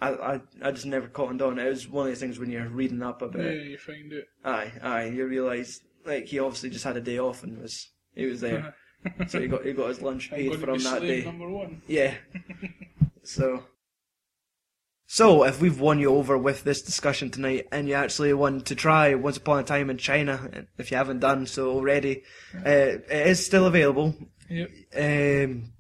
I 0.02 0.10
I 0.10 0.42
I 0.62 0.72
just 0.72 0.86
never 0.86 1.08
caught 1.08 1.42
on. 1.42 1.60
It 1.60 1.68
was 1.70 1.88
one 1.90 2.06
of 2.06 2.12
these 2.12 2.20
things 2.20 2.40
when 2.40 2.52
you're 2.52 2.70
reading 2.70 3.02
up 3.02 3.22
about 3.22 3.42
Yeah, 3.42 3.50
it. 3.50 3.68
you 3.68 3.78
find 3.78 4.14
it. 4.14 4.28
Aye, 4.46 4.72
aye. 4.82 5.06
You 5.06 5.26
realise 5.26 5.82
like 6.06 6.26
he 6.28 6.40
obviously 6.40 6.70
just 6.70 6.86
had 6.86 6.98
a 6.98 7.02
day 7.02 7.18
off 7.20 7.44
and 7.44 7.60
was 7.62 7.90
he 8.16 8.26
was 8.26 8.42
there, 8.42 8.76
so 9.28 9.42
he 9.42 9.48
got 9.48 9.66
he 9.66 9.74
got 9.74 9.90
his 9.90 10.02
lunch 10.02 10.30
paid 10.30 10.52
to 10.52 10.58
that 10.58 11.02
day. 11.02 11.24
number 11.26 11.50
one. 11.50 11.82
Yeah. 11.88 12.14
so. 13.24 13.64
So, 15.10 15.46
if 15.46 15.62
we've 15.62 15.80
won 15.80 16.00
you 16.00 16.14
over 16.14 16.38
with 16.38 16.66
this 16.66 16.82
discussion 16.82 17.30
tonight, 17.32 17.70
and 17.72 17.88
you 17.88 17.94
actually 17.94 18.34
want 18.34 18.66
to 18.66 18.76
try 18.76 19.16
Once 19.16 19.38
Upon 19.38 19.60
a 19.60 19.64
Time 19.64 19.90
in 19.90 19.98
China, 19.98 20.68
if 20.78 20.92
you 20.92 20.98
haven't 20.98 21.22
done 21.22 21.48
so 21.48 21.72
already, 21.72 22.24
uh, 22.54 23.00
it 23.10 23.28
is 23.28 23.46
still 23.46 23.68
available. 23.68 24.14
Yep. 24.50 24.70
Um, 24.94 25.72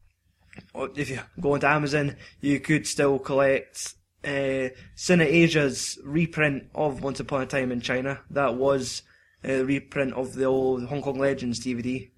if 0.96 1.10
you 1.10 1.20
go 1.42 1.56
onto 1.56 1.68
Amazon, 1.68 2.16
you 2.40 2.62
could 2.62 2.88
still 2.88 3.20
collect 3.20 3.96
uh, 4.24 4.70
Cine 4.96 5.26
Asia's 5.26 6.00
reprint 6.06 6.70
of 6.74 7.04
Once 7.04 7.20
Upon 7.20 7.42
a 7.42 7.46
Time 7.46 7.74
in 7.74 7.82
China. 7.82 8.22
That 8.30 8.56
was 8.56 9.02
a 9.44 9.62
reprint 9.62 10.14
of 10.14 10.36
the 10.36 10.46
old 10.46 10.86
Hong 10.86 11.02
Kong 11.02 11.20
Legends 11.20 11.60
DVD. 11.60 12.10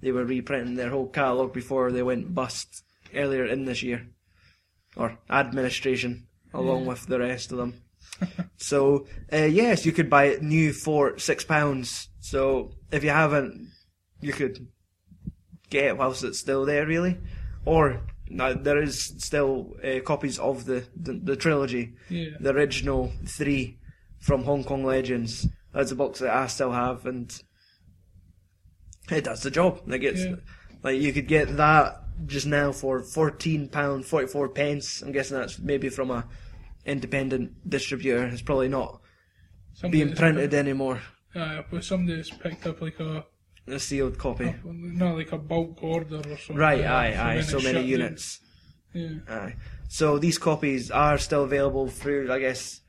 They 0.00 0.12
were 0.12 0.26
reprinting 0.26 0.76
their 0.76 0.90
whole 0.90 1.08
catalogue 1.08 1.54
before 1.54 1.90
they 1.92 2.02
went 2.02 2.34
bust 2.34 2.84
earlier 3.14 3.46
in 3.46 3.64
this 3.64 3.82
year. 3.82 4.08
Or 4.96 5.18
administration, 5.30 6.27
along 6.54 6.86
with 6.86 7.06
the 7.06 7.18
rest 7.18 7.52
of 7.52 7.58
them. 7.58 7.82
so 8.56 9.06
uh, 9.32 9.36
yes, 9.38 9.84
you 9.86 9.92
could 9.92 10.08
buy 10.10 10.24
it 10.24 10.42
new 10.42 10.72
for 10.72 11.18
six 11.18 11.44
pounds. 11.44 12.08
So 12.20 12.72
if 12.90 13.04
you 13.04 13.10
haven't, 13.10 13.70
you 14.20 14.32
could 14.32 14.66
get 15.70 15.84
it 15.84 15.96
whilst 15.98 16.24
it's 16.24 16.38
still 16.38 16.64
there, 16.64 16.86
really. 16.86 17.18
Or 17.64 18.00
there 18.30 18.82
is 18.82 19.14
still 19.18 19.74
uh, 19.84 20.00
copies 20.00 20.38
of 20.38 20.64
the, 20.64 20.84
the 20.96 21.12
the 21.14 21.36
trilogy, 21.36 21.94
Yeah. 22.08 22.30
the 22.40 22.50
original 22.50 23.12
three 23.26 23.78
from 24.20 24.44
Hong 24.44 24.64
Kong 24.64 24.84
Legends. 24.84 25.46
That's 25.72 25.92
a 25.92 25.96
box 25.96 26.18
that 26.20 26.34
I 26.34 26.46
still 26.46 26.72
have, 26.72 27.06
and 27.06 27.30
it 29.10 29.24
does 29.24 29.42
the 29.42 29.50
job. 29.50 29.80
Like 29.86 30.02
it's 30.02 30.24
Yeah. 30.24 30.36
like 30.82 31.00
you 31.00 31.12
could 31.12 31.28
get 31.28 31.56
that 31.56 32.02
just 32.26 32.46
now 32.46 32.72
for 32.72 33.02
fourteen 33.02 33.68
pound 33.68 34.04
forty 34.06 34.26
four 34.26 34.48
pence. 34.48 35.02
I'm 35.02 35.12
guessing 35.12 35.36
that's 35.36 35.58
maybe 35.58 35.88
from 35.88 36.10
a 36.10 36.26
independent 36.84 37.68
distributor. 37.68 38.26
It's 38.26 38.42
probably 38.42 38.68
not 38.68 39.00
Somebody 39.74 40.04
being 40.04 40.16
printed 40.16 40.54
anymore. 40.54 41.00
Uh, 41.34 41.40
aye, 41.40 41.64
but 41.70 41.84
somebody's 41.84 42.30
picked 42.30 42.66
up 42.66 42.80
like 42.80 42.98
a, 43.00 43.24
A 43.66 43.78
sealed 43.78 44.18
copy. 44.18 44.54
not 44.64 45.16
like 45.16 45.32
a 45.32 45.38
bulk 45.38 45.82
order 45.82 46.16
or 46.18 46.36
something. 46.38 46.56
Right, 46.56 46.84
aye, 46.84 47.08
and 47.08 47.20
aye. 47.20 47.34
then 47.36 47.44
So 47.44 47.60
many 47.60 47.80
in. 47.80 47.86
units. 47.86 48.40
Yeah. 48.94 49.08
Aye. 49.28 49.56
So 49.88 50.18
these 50.18 50.38
copies 50.38 50.90
are 50.90 51.18
still 51.18 51.44
available 51.44 51.88
through, 51.88 52.32
I 52.32 52.38
guess, 52.40 52.80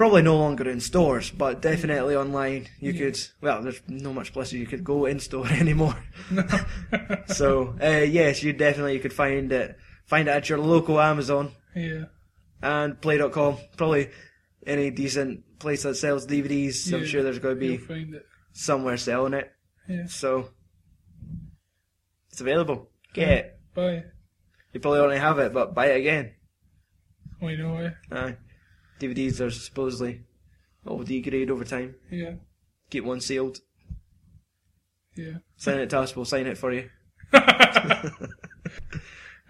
probably 0.00 0.22
no 0.22 0.38
longer 0.38 0.66
in 0.66 0.80
stores, 0.80 1.30
but 1.30 1.60
definitely 1.60 2.16
online. 2.16 2.66
You 2.78 2.92
Yeah. 2.92 3.00
could, 3.00 3.20
well, 3.42 3.62
there's 3.62 3.82
no 3.86 4.14
much 4.14 4.32
places 4.32 4.54
you 4.54 4.66
could 4.66 4.82
go 4.82 5.04
in 5.04 5.20
store 5.20 5.46
anymore. 5.64 5.94
so 7.26 7.76
uh, 7.82 8.06
yes, 8.08 8.42
you 8.42 8.54
definitely 8.54 8.94
you 8.94 9.00
could 9.00 9.12
find 9.12 9.52
it, 9.52 9.76
find 10.06 10.26
it 10.26 10.30
at 10.30 10.48
your 10.48 10.56
local 10.58 10.98
Amazon 10.98 11.52
yeah. 11.76 12.04
and 12.62 12.98
Play.com. 12.98 13.58
Probably 13.76 14.08
any 14.66 14.90
decent 14.90 15.58
place 15.58 15.82
that 15.82 15.96
sells 15.96 16.26
DVDs. 16.26 16.90
I'm 16.94 17.04
sure 17.04 17.22
there's 17.22 17.38
going 17.38 17.60
to 17.60 17.60
be 17.60 17.78
somewhere 18.54 18.96
selling 18.96 19.34
it. 19.34 19.52
Yeah. 19.86 20.06
So 20.06 20.48
it's 22.30 22.40
available. 22.40 22.88
Get 23.12 23.28
it. 23.28 23.60
Bye. 23.74 24.04
You 24.72 24.80
probably 24.80 25.00
already 25.00 25.20
have 25.20 25.38
it, 25.40 25.52
but 25.52 25.74
buy 25.74 25.88
it 25.88 25.98
again. 25.98 26.32
We 27.42 27.56
know 27.58 27.76
it. 27.80 27.92
Aye. 28.10 28.36
DVDs 29.00 29.40
are 29.40 29.50
supposedly 29.50 30.20
oh, 30.86 30.90
all 30.90 31.02
degrade 31.02 31.50
over 31.50 31.64
time. 31.64 31.94
Yeah. 32.10 32.34
Keep 32.90 33.04
one 33.04 33.20
sealed. 33.20 33.60
Yeah. 35.16 35.38
Sign 35.56 35.78
it 35.78 35.90
to 35.90 36.00
us, 36.00 36.14
we'll 36.14 36.24
sign 36.24 36.46
it 36.46 36.58
for 36.58 36.72
you. 36.72 36.90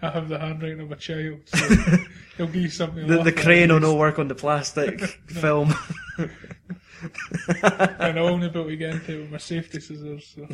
I 0.03 0.09
have 0.09 0.29
the 0.29 0.39
handwriting 0.39 0.79
of 0.79 0.91
a 0.91 0.95
child, 0.95 1.41
so 1.45 1.57
he'll 2.37 2.47
give 2.47 2.55
you 2.55 2.69
something. 2.69 3.05
The, 3.05 3.21
the 3.21 3.31
crane 3.31 3.69
will 3.69 3.79
no 3.79 3.95
work 3.95 4.17
on 4.17 4.27
the 4.27 4.35
plastic 4.35 4.99
film. 5.27 5.73
And 6.17 8.17
I'll 8.17 8.29
only 8.29 8.49
be 8.49 8.59
able 8.59 8.69
to 8.69 8.75
get 8.75 8.95
into 8.95 9.13
it 9.13 9.21
with 9.21 9.31
my 9.31 9.37
safety 9.37 9.79
scissors. 9.79 10.35
So. 10.35 10.47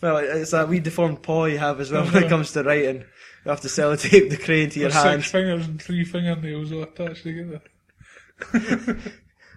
well, 0.00 0.18
it's 0.18 0.52
that 0.52 0.68
wee 0.68 0.78
deformed 0.78 1.22
paw 1.22 1.46
you 1.46 1.58
have 1.58 1.80
as 1.80 1.90
well 1.90 2.04
when 2.04 2.24
it 2.24 2.28
comes 2.28 2.52
to 2.52 2.62
writing. 2.62 3.04
You 3.44 3.50
have 3.50 3.60
to 3.62 3.68
sellotape 3.68 4.30
the 4.30 4.36
crane 4.36 4.70
to 4.70 4.80
your 4.80 4.90
hand. 4.90 5.22
six 5.22 5.32
fingers 5.32 5.66
and 5.66 5.80
three 5.80 6.04
fingernails 6.04 6.72
all 6.72 6.82
attached 6.82 7.22
together. 7.22 7.60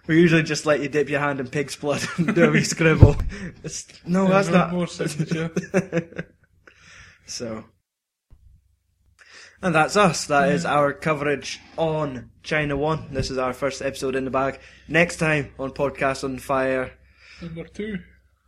We 0.05 0.19
usually 0.19 0.43
just 0.43 0.65
let 0.65 0.81
you 0.81 0.89
dip 0.89 1.07
your 1.07 1.21
hand 1.21 1.39
in 1.39 1.47
pig's 1.47 1.77
blood 1.77 2.03
and 2.17 2.35
do 2.35 2.43
a 2.43 2.51
wee 2.51 2.65
scribble. 2.65 3.15
It's, 3.63 3.87
no, 4.05 4.23
Yeah, 4.25 4.29
that's 4.31 4.47
no 4.49 4.57
not. 4.57 4.73
more 4.73 4.85
signature. 4.87 5.49
so. 7.25 7.63
And 9.61 9.73
that's 9.73 9.95
us. 9.95 10.25
That 10.27 10.49
is 10.49 10.65
our 10.65 10.91
coverage 10.91 11.61
on 11.77 12.31
China 12.43 12.75
One. 12.75 13.13
This 13.13 13.31
is 13.31 13.37
our 13.37 13.53
first 13.53 13.81
episode 13.81 14.17
in 14.17 14.25
the 14.25 14.29
bag. 14.31 14.59
Next 14.89 15.17
time 15.17 15.53
on 15.57 15.71
Podcast 15.71 16.25
on 16.25 16.37
Fire 16.37 16.91
Number 17.41 17.63
two. 17.63 17.99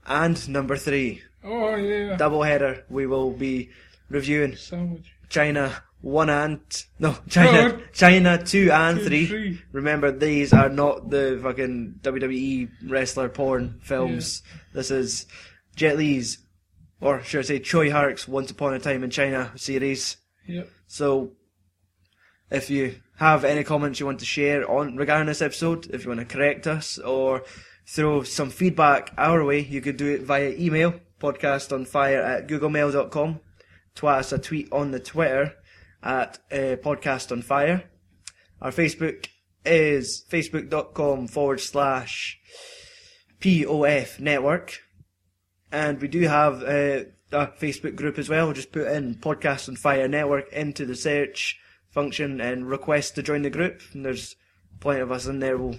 and 0.05 0.49
number 0.49 0.75
three, 0.75 1.21
Oh 1.41 1.77
yeah. 1.77 2.17
double 2.17 2.43
header, 2.43 2.83
we 2.89 3.05
will 3.07 3.31
be 3.31 3.69
reviewing 4.09 4.57
Sandwich. 4.57 5.13
China 5.29 5.83
One 6.01 6.29
and 6.29 6.59
no 6.99 7.17
China. 7.29 7.79
China 7.93 8.37
Two 8.43 8.69
and 8.71 8.99
Two, 8.99 9.05
Three. 9.05 9.25
three. 9.25 9.61
Remember, 9.71 10.11
these 10.11 10.53
are 10.53 10.69
not 10.69 11.09
the 11.09 11.39
fucking 11.41 11.95
WWE 12.01 12.69
wrestler 12.87 13.29
porn 13.29 13.79
films. 13.81 14.43
This 14.73 14.91
is 14.91 15.25
Jet 15.75 15.97
Li's, 15.97 16.37
or 17.01 17.23
should 17.23 17.39
I 17.39 17.43
say, 17.43 17.59
Tsui 17.59 17.91
Hark's 17.91 18.27
Once 18.27 18.51
Upon 18.51 18.73
a 18.75 18.79
Time 18.79 19.03
in 19.03 19.09
China 19.09 19.51
series. 19.55 20.17
Yep. 20.47 20.69
So, 20.87 21.31
if 22.51 22.69
you 22.69 22.95
have 23.17 23.43
any 23.43 23.63
comments 23.63 23.99
you 23.99 24.05
want 24.05 24.19
to 24.19 24.25
share 24.25 24.69
on 24.69 24.95
regarding 24.97 25.25
this 25.27 25.41
episode, 25.41 25.87
if 25.87 26.03
you 26.03 26.09
want 26.09 26.19
to 26.19 26.25
correct 26.37 26.67
us 26.67 26.99
or 26.99 27.43
throw 27.87 28.21
some 28.23 28.49
feedback 28.51 29.11
our 29.17 29.43
way, 29.43 29.59
you 29.59 29.81
could 29.81 29.97
do 29.97 30.13
it 30.13 30.21
via 30.21 30.49
email, 30.49 30.93
podcast 31.19 31.71
on 31.71 31.85
fire 31.85 32.21
at 32.21 32.47
googlemail.com, 32.47 33.39
twat 33.95 34.19
us 34.19 34.31
a 34.31 34.37
tweet 34.37 34.71
on 34.71 34.91
the 34.91 34.99
Twitter 34.99 35.53
at 36.03 36.39
uh, 36.51 36.77
podcast 36.83 37.31
on 37.31 37.41
fire. 37.41 37.83
Our 38.61 38.71
Facebook 38.71 39.27
is 39.65 40.23
facebook.com 40.29 41.27
forward 41.27 41.59
slash 41.59 42.39
POF 43.39 44.19
network. 44.19 44.79
And 45.71 45.99
we 45.99 46.07
do 46.07 46.21
have 46.21 46.61
uh, 46.63 47.05
a 47.31 47.47
Facebook 47.47 47.95
group 47.95 48.17
as 48.17 48.29
well. 48.29 48.53
Just 48.53 48.71
put 48.71 48.87
in 48.87 49.15
Podcast 49.15 49.67
on 49.67 49.75
Fire 49.75 50.07
Network 50.07 50.51
into 50.53 50.85
the 50.85 50.95
search 50.95 51.59
function 51.89 52.39
and 52.39 52.69
request 52.69 53.15
to 53.15 53.23
join 53.23 53.41
the 53.41 53.49
group. 53.49 53.81
And 53.93 54.05
there's 54.05 54.35
plenty 54.79 55.01
of 55.01 55.11
us 55.11 55.25
in 55.25 55.39
there. 55.39 55.57
We'll 55.57 55.77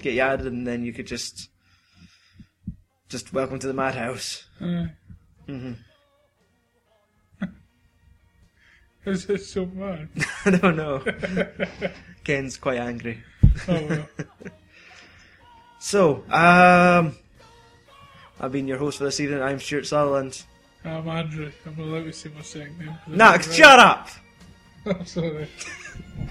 get 0.00 0.14
you 0.14 0.20
added, 0.20 0.46
and 0.46 0.66
then 0.66 0.84
you 0.84 0.92
could 0.92 1.06
just 1.06 1.48
just 3.08 3.32
welcome 3.32 3.58
to 3.58 3.66
the 3.66 3.74
madhouse. 3.74 4.46
Uh, 4.60 4.86
hmm 5.46 5.72
is 9.06 9.30
it 9.30 9.42
so 9.42 9.66
bad? 9.66 10.08
I 10.44 10.50
don't 10.50 10.76
know. 10.76 11.02
Ken's 12.24 12.56
quite 12.56 12.78
angry. 12.78 13.22
Oh 13.68 13.86
well. 13.86 14.08
So, 15.78 16.24
um, 16.32 17.16
I've 18.40 18.50
been 18.50 18.66
your 18.66 18.78
host 18.78 18.98
for 18.98 19.04
this 19.04 19.20
evening. 19.20 19.40
I'm 19.40 19.60
Stuart 19.60 19.86
Sutherland. 19.86 20.42
I'm 20.84 21.06
Andrew. 21.08 21.52
I'm 21.64 21.78
allowed 21.78 22.04
to 22.06 22.12
say 22.12 22.28
my 22.34 22.42
second 22.42 22.76
name. 22.80 22.96
Nah, 23.06 23.38
shut 23.38 23.78
up! 23.78 24.08
I'm 24.86 25.06
sorry. 25.06 25.46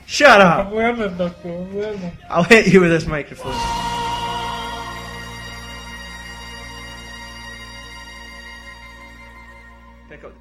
Shut 0.06 0.42
up! 0.42 0.68
I'm 0.68 0.76
learning, 0.76 1.18
Doctor. 1.18 1.48
I'm 1.48 1.74
learning. 1.74 2.12
I'll 2.30 2.44
hit 2.44 2.68
you 2.68 2.82
with 2.82 2.92
this 2.92 3.06
microphone. 3.06 3.95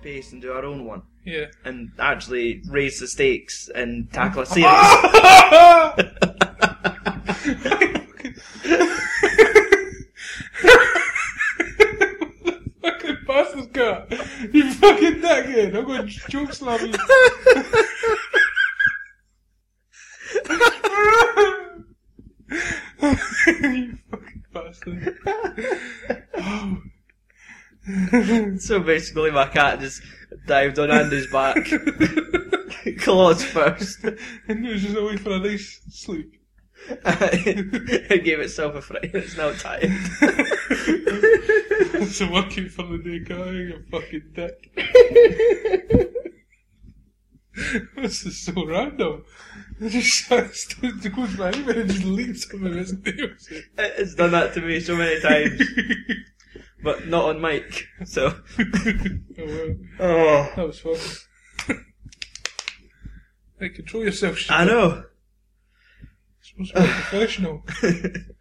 Pace 0.04 0.30
and 0.32 0.40
do 0.42 0.52
our 0.52 0.64
own 0.64 0.84
one. 0.84 1.02
Yeah. 1.24 1.46
And 1.64 1.90
actually 1.98 2.62
raise 2.68 3.00
the 3.00 3.08
stakes 3.08 3.68
and 3.74 4.12
tackle 4.12 4.42
a 4.42 4.46
series. 4.46 4.68
fucking 12.82 13.16
bastard 13.26 13.72
cut. 13.72 14.12
You 14.52 14.70
fucking 14.74 15.22
dickhead. 15.22 15.74
I'm 15.74 15.86
going 15.86 16.06
to 16.06 16.12
choke 16.30 16.52
slam 16.52 16.86
you 16.86 16.92
fucking 24.10 24.44
bastard. 24.52 25.16
Oh. 26.36 26.76
so 28.58 28.80
basically 28.80 29.30
my 29.30 29.46
cat 29.46 29.80
just 29.80 30.02
dived 30.46 30.78
on 30.78 30.90
Andy's 30.90 31.26
back. 31.30 31.56
Claws 32.98 33.44
first. 33.44 34.04
And 34.04 34.66
it 34.66 34.72
was 34.72 34.82
just 34.82 34.96
away 34.96 35.16
for 35.16 35.32
a 35.32 35.38
nice 35.38 35.80
sleep. 35.90 36.40
it 36.88 38.24
gave 38.24 38.40
itself 38.40 38.74
a 38.74 38.82
fright. 38.82 39.10
It's 39.14 39.36
now 39.36 39.52
tired. 39.52 39.90
so 42.08 42.30
working 42.30 42.68
for 42.68 42.82
the 42.82 42.98
day, 42.98 43.20
guy, 43.20 43.50
you 43.50 43.82
fucking 43.90 44.32
dick. 44.34 44.70
this 47.96 48.26
is 48.26 48.44
so 48.44 48.66
random. 48.66 49.24
It 49.80 49.90
just 49.90 50.24
starts 50.24 50.66
to 50.66 50.92
goes 51.10 51.36
by 51.36 51.50
and 51.50 51.68
it 51.68 51.86
just 51.86 52.04
leaps 52.04 52.52
of 52.52 52.60
his 52.60 52.92
nails. 52.92 53.48
It's 53.78 54.14
done 54.14 54.32
that 54.32 54.52
to 54.54 54.60
me 54.60 54.80
so 54.80 54.96
many 54.96 55.20
times, 55.20 55.62
but 56.84 57.08
not 57.08 57.24
on 57.24 57.40
mic. 57.40 57.86
So, 58.04 58.26
oh 58.28 58.36
well, 59.38 59.76
oh, 59.98 60.52
that 60.54 60.66
was 60.66 60.78
fun. 60.78 61.78
hey, 63.58 63.70
control 63.70 64.04
yourself, 64.04 64.36
shit. 64.38 64.52
I 64.52 64.64
know. 64.64 65.04
Supposed 66.42 66.74
to 66.74 66.82
be 66.82 66.86
professional. 66.86 67.62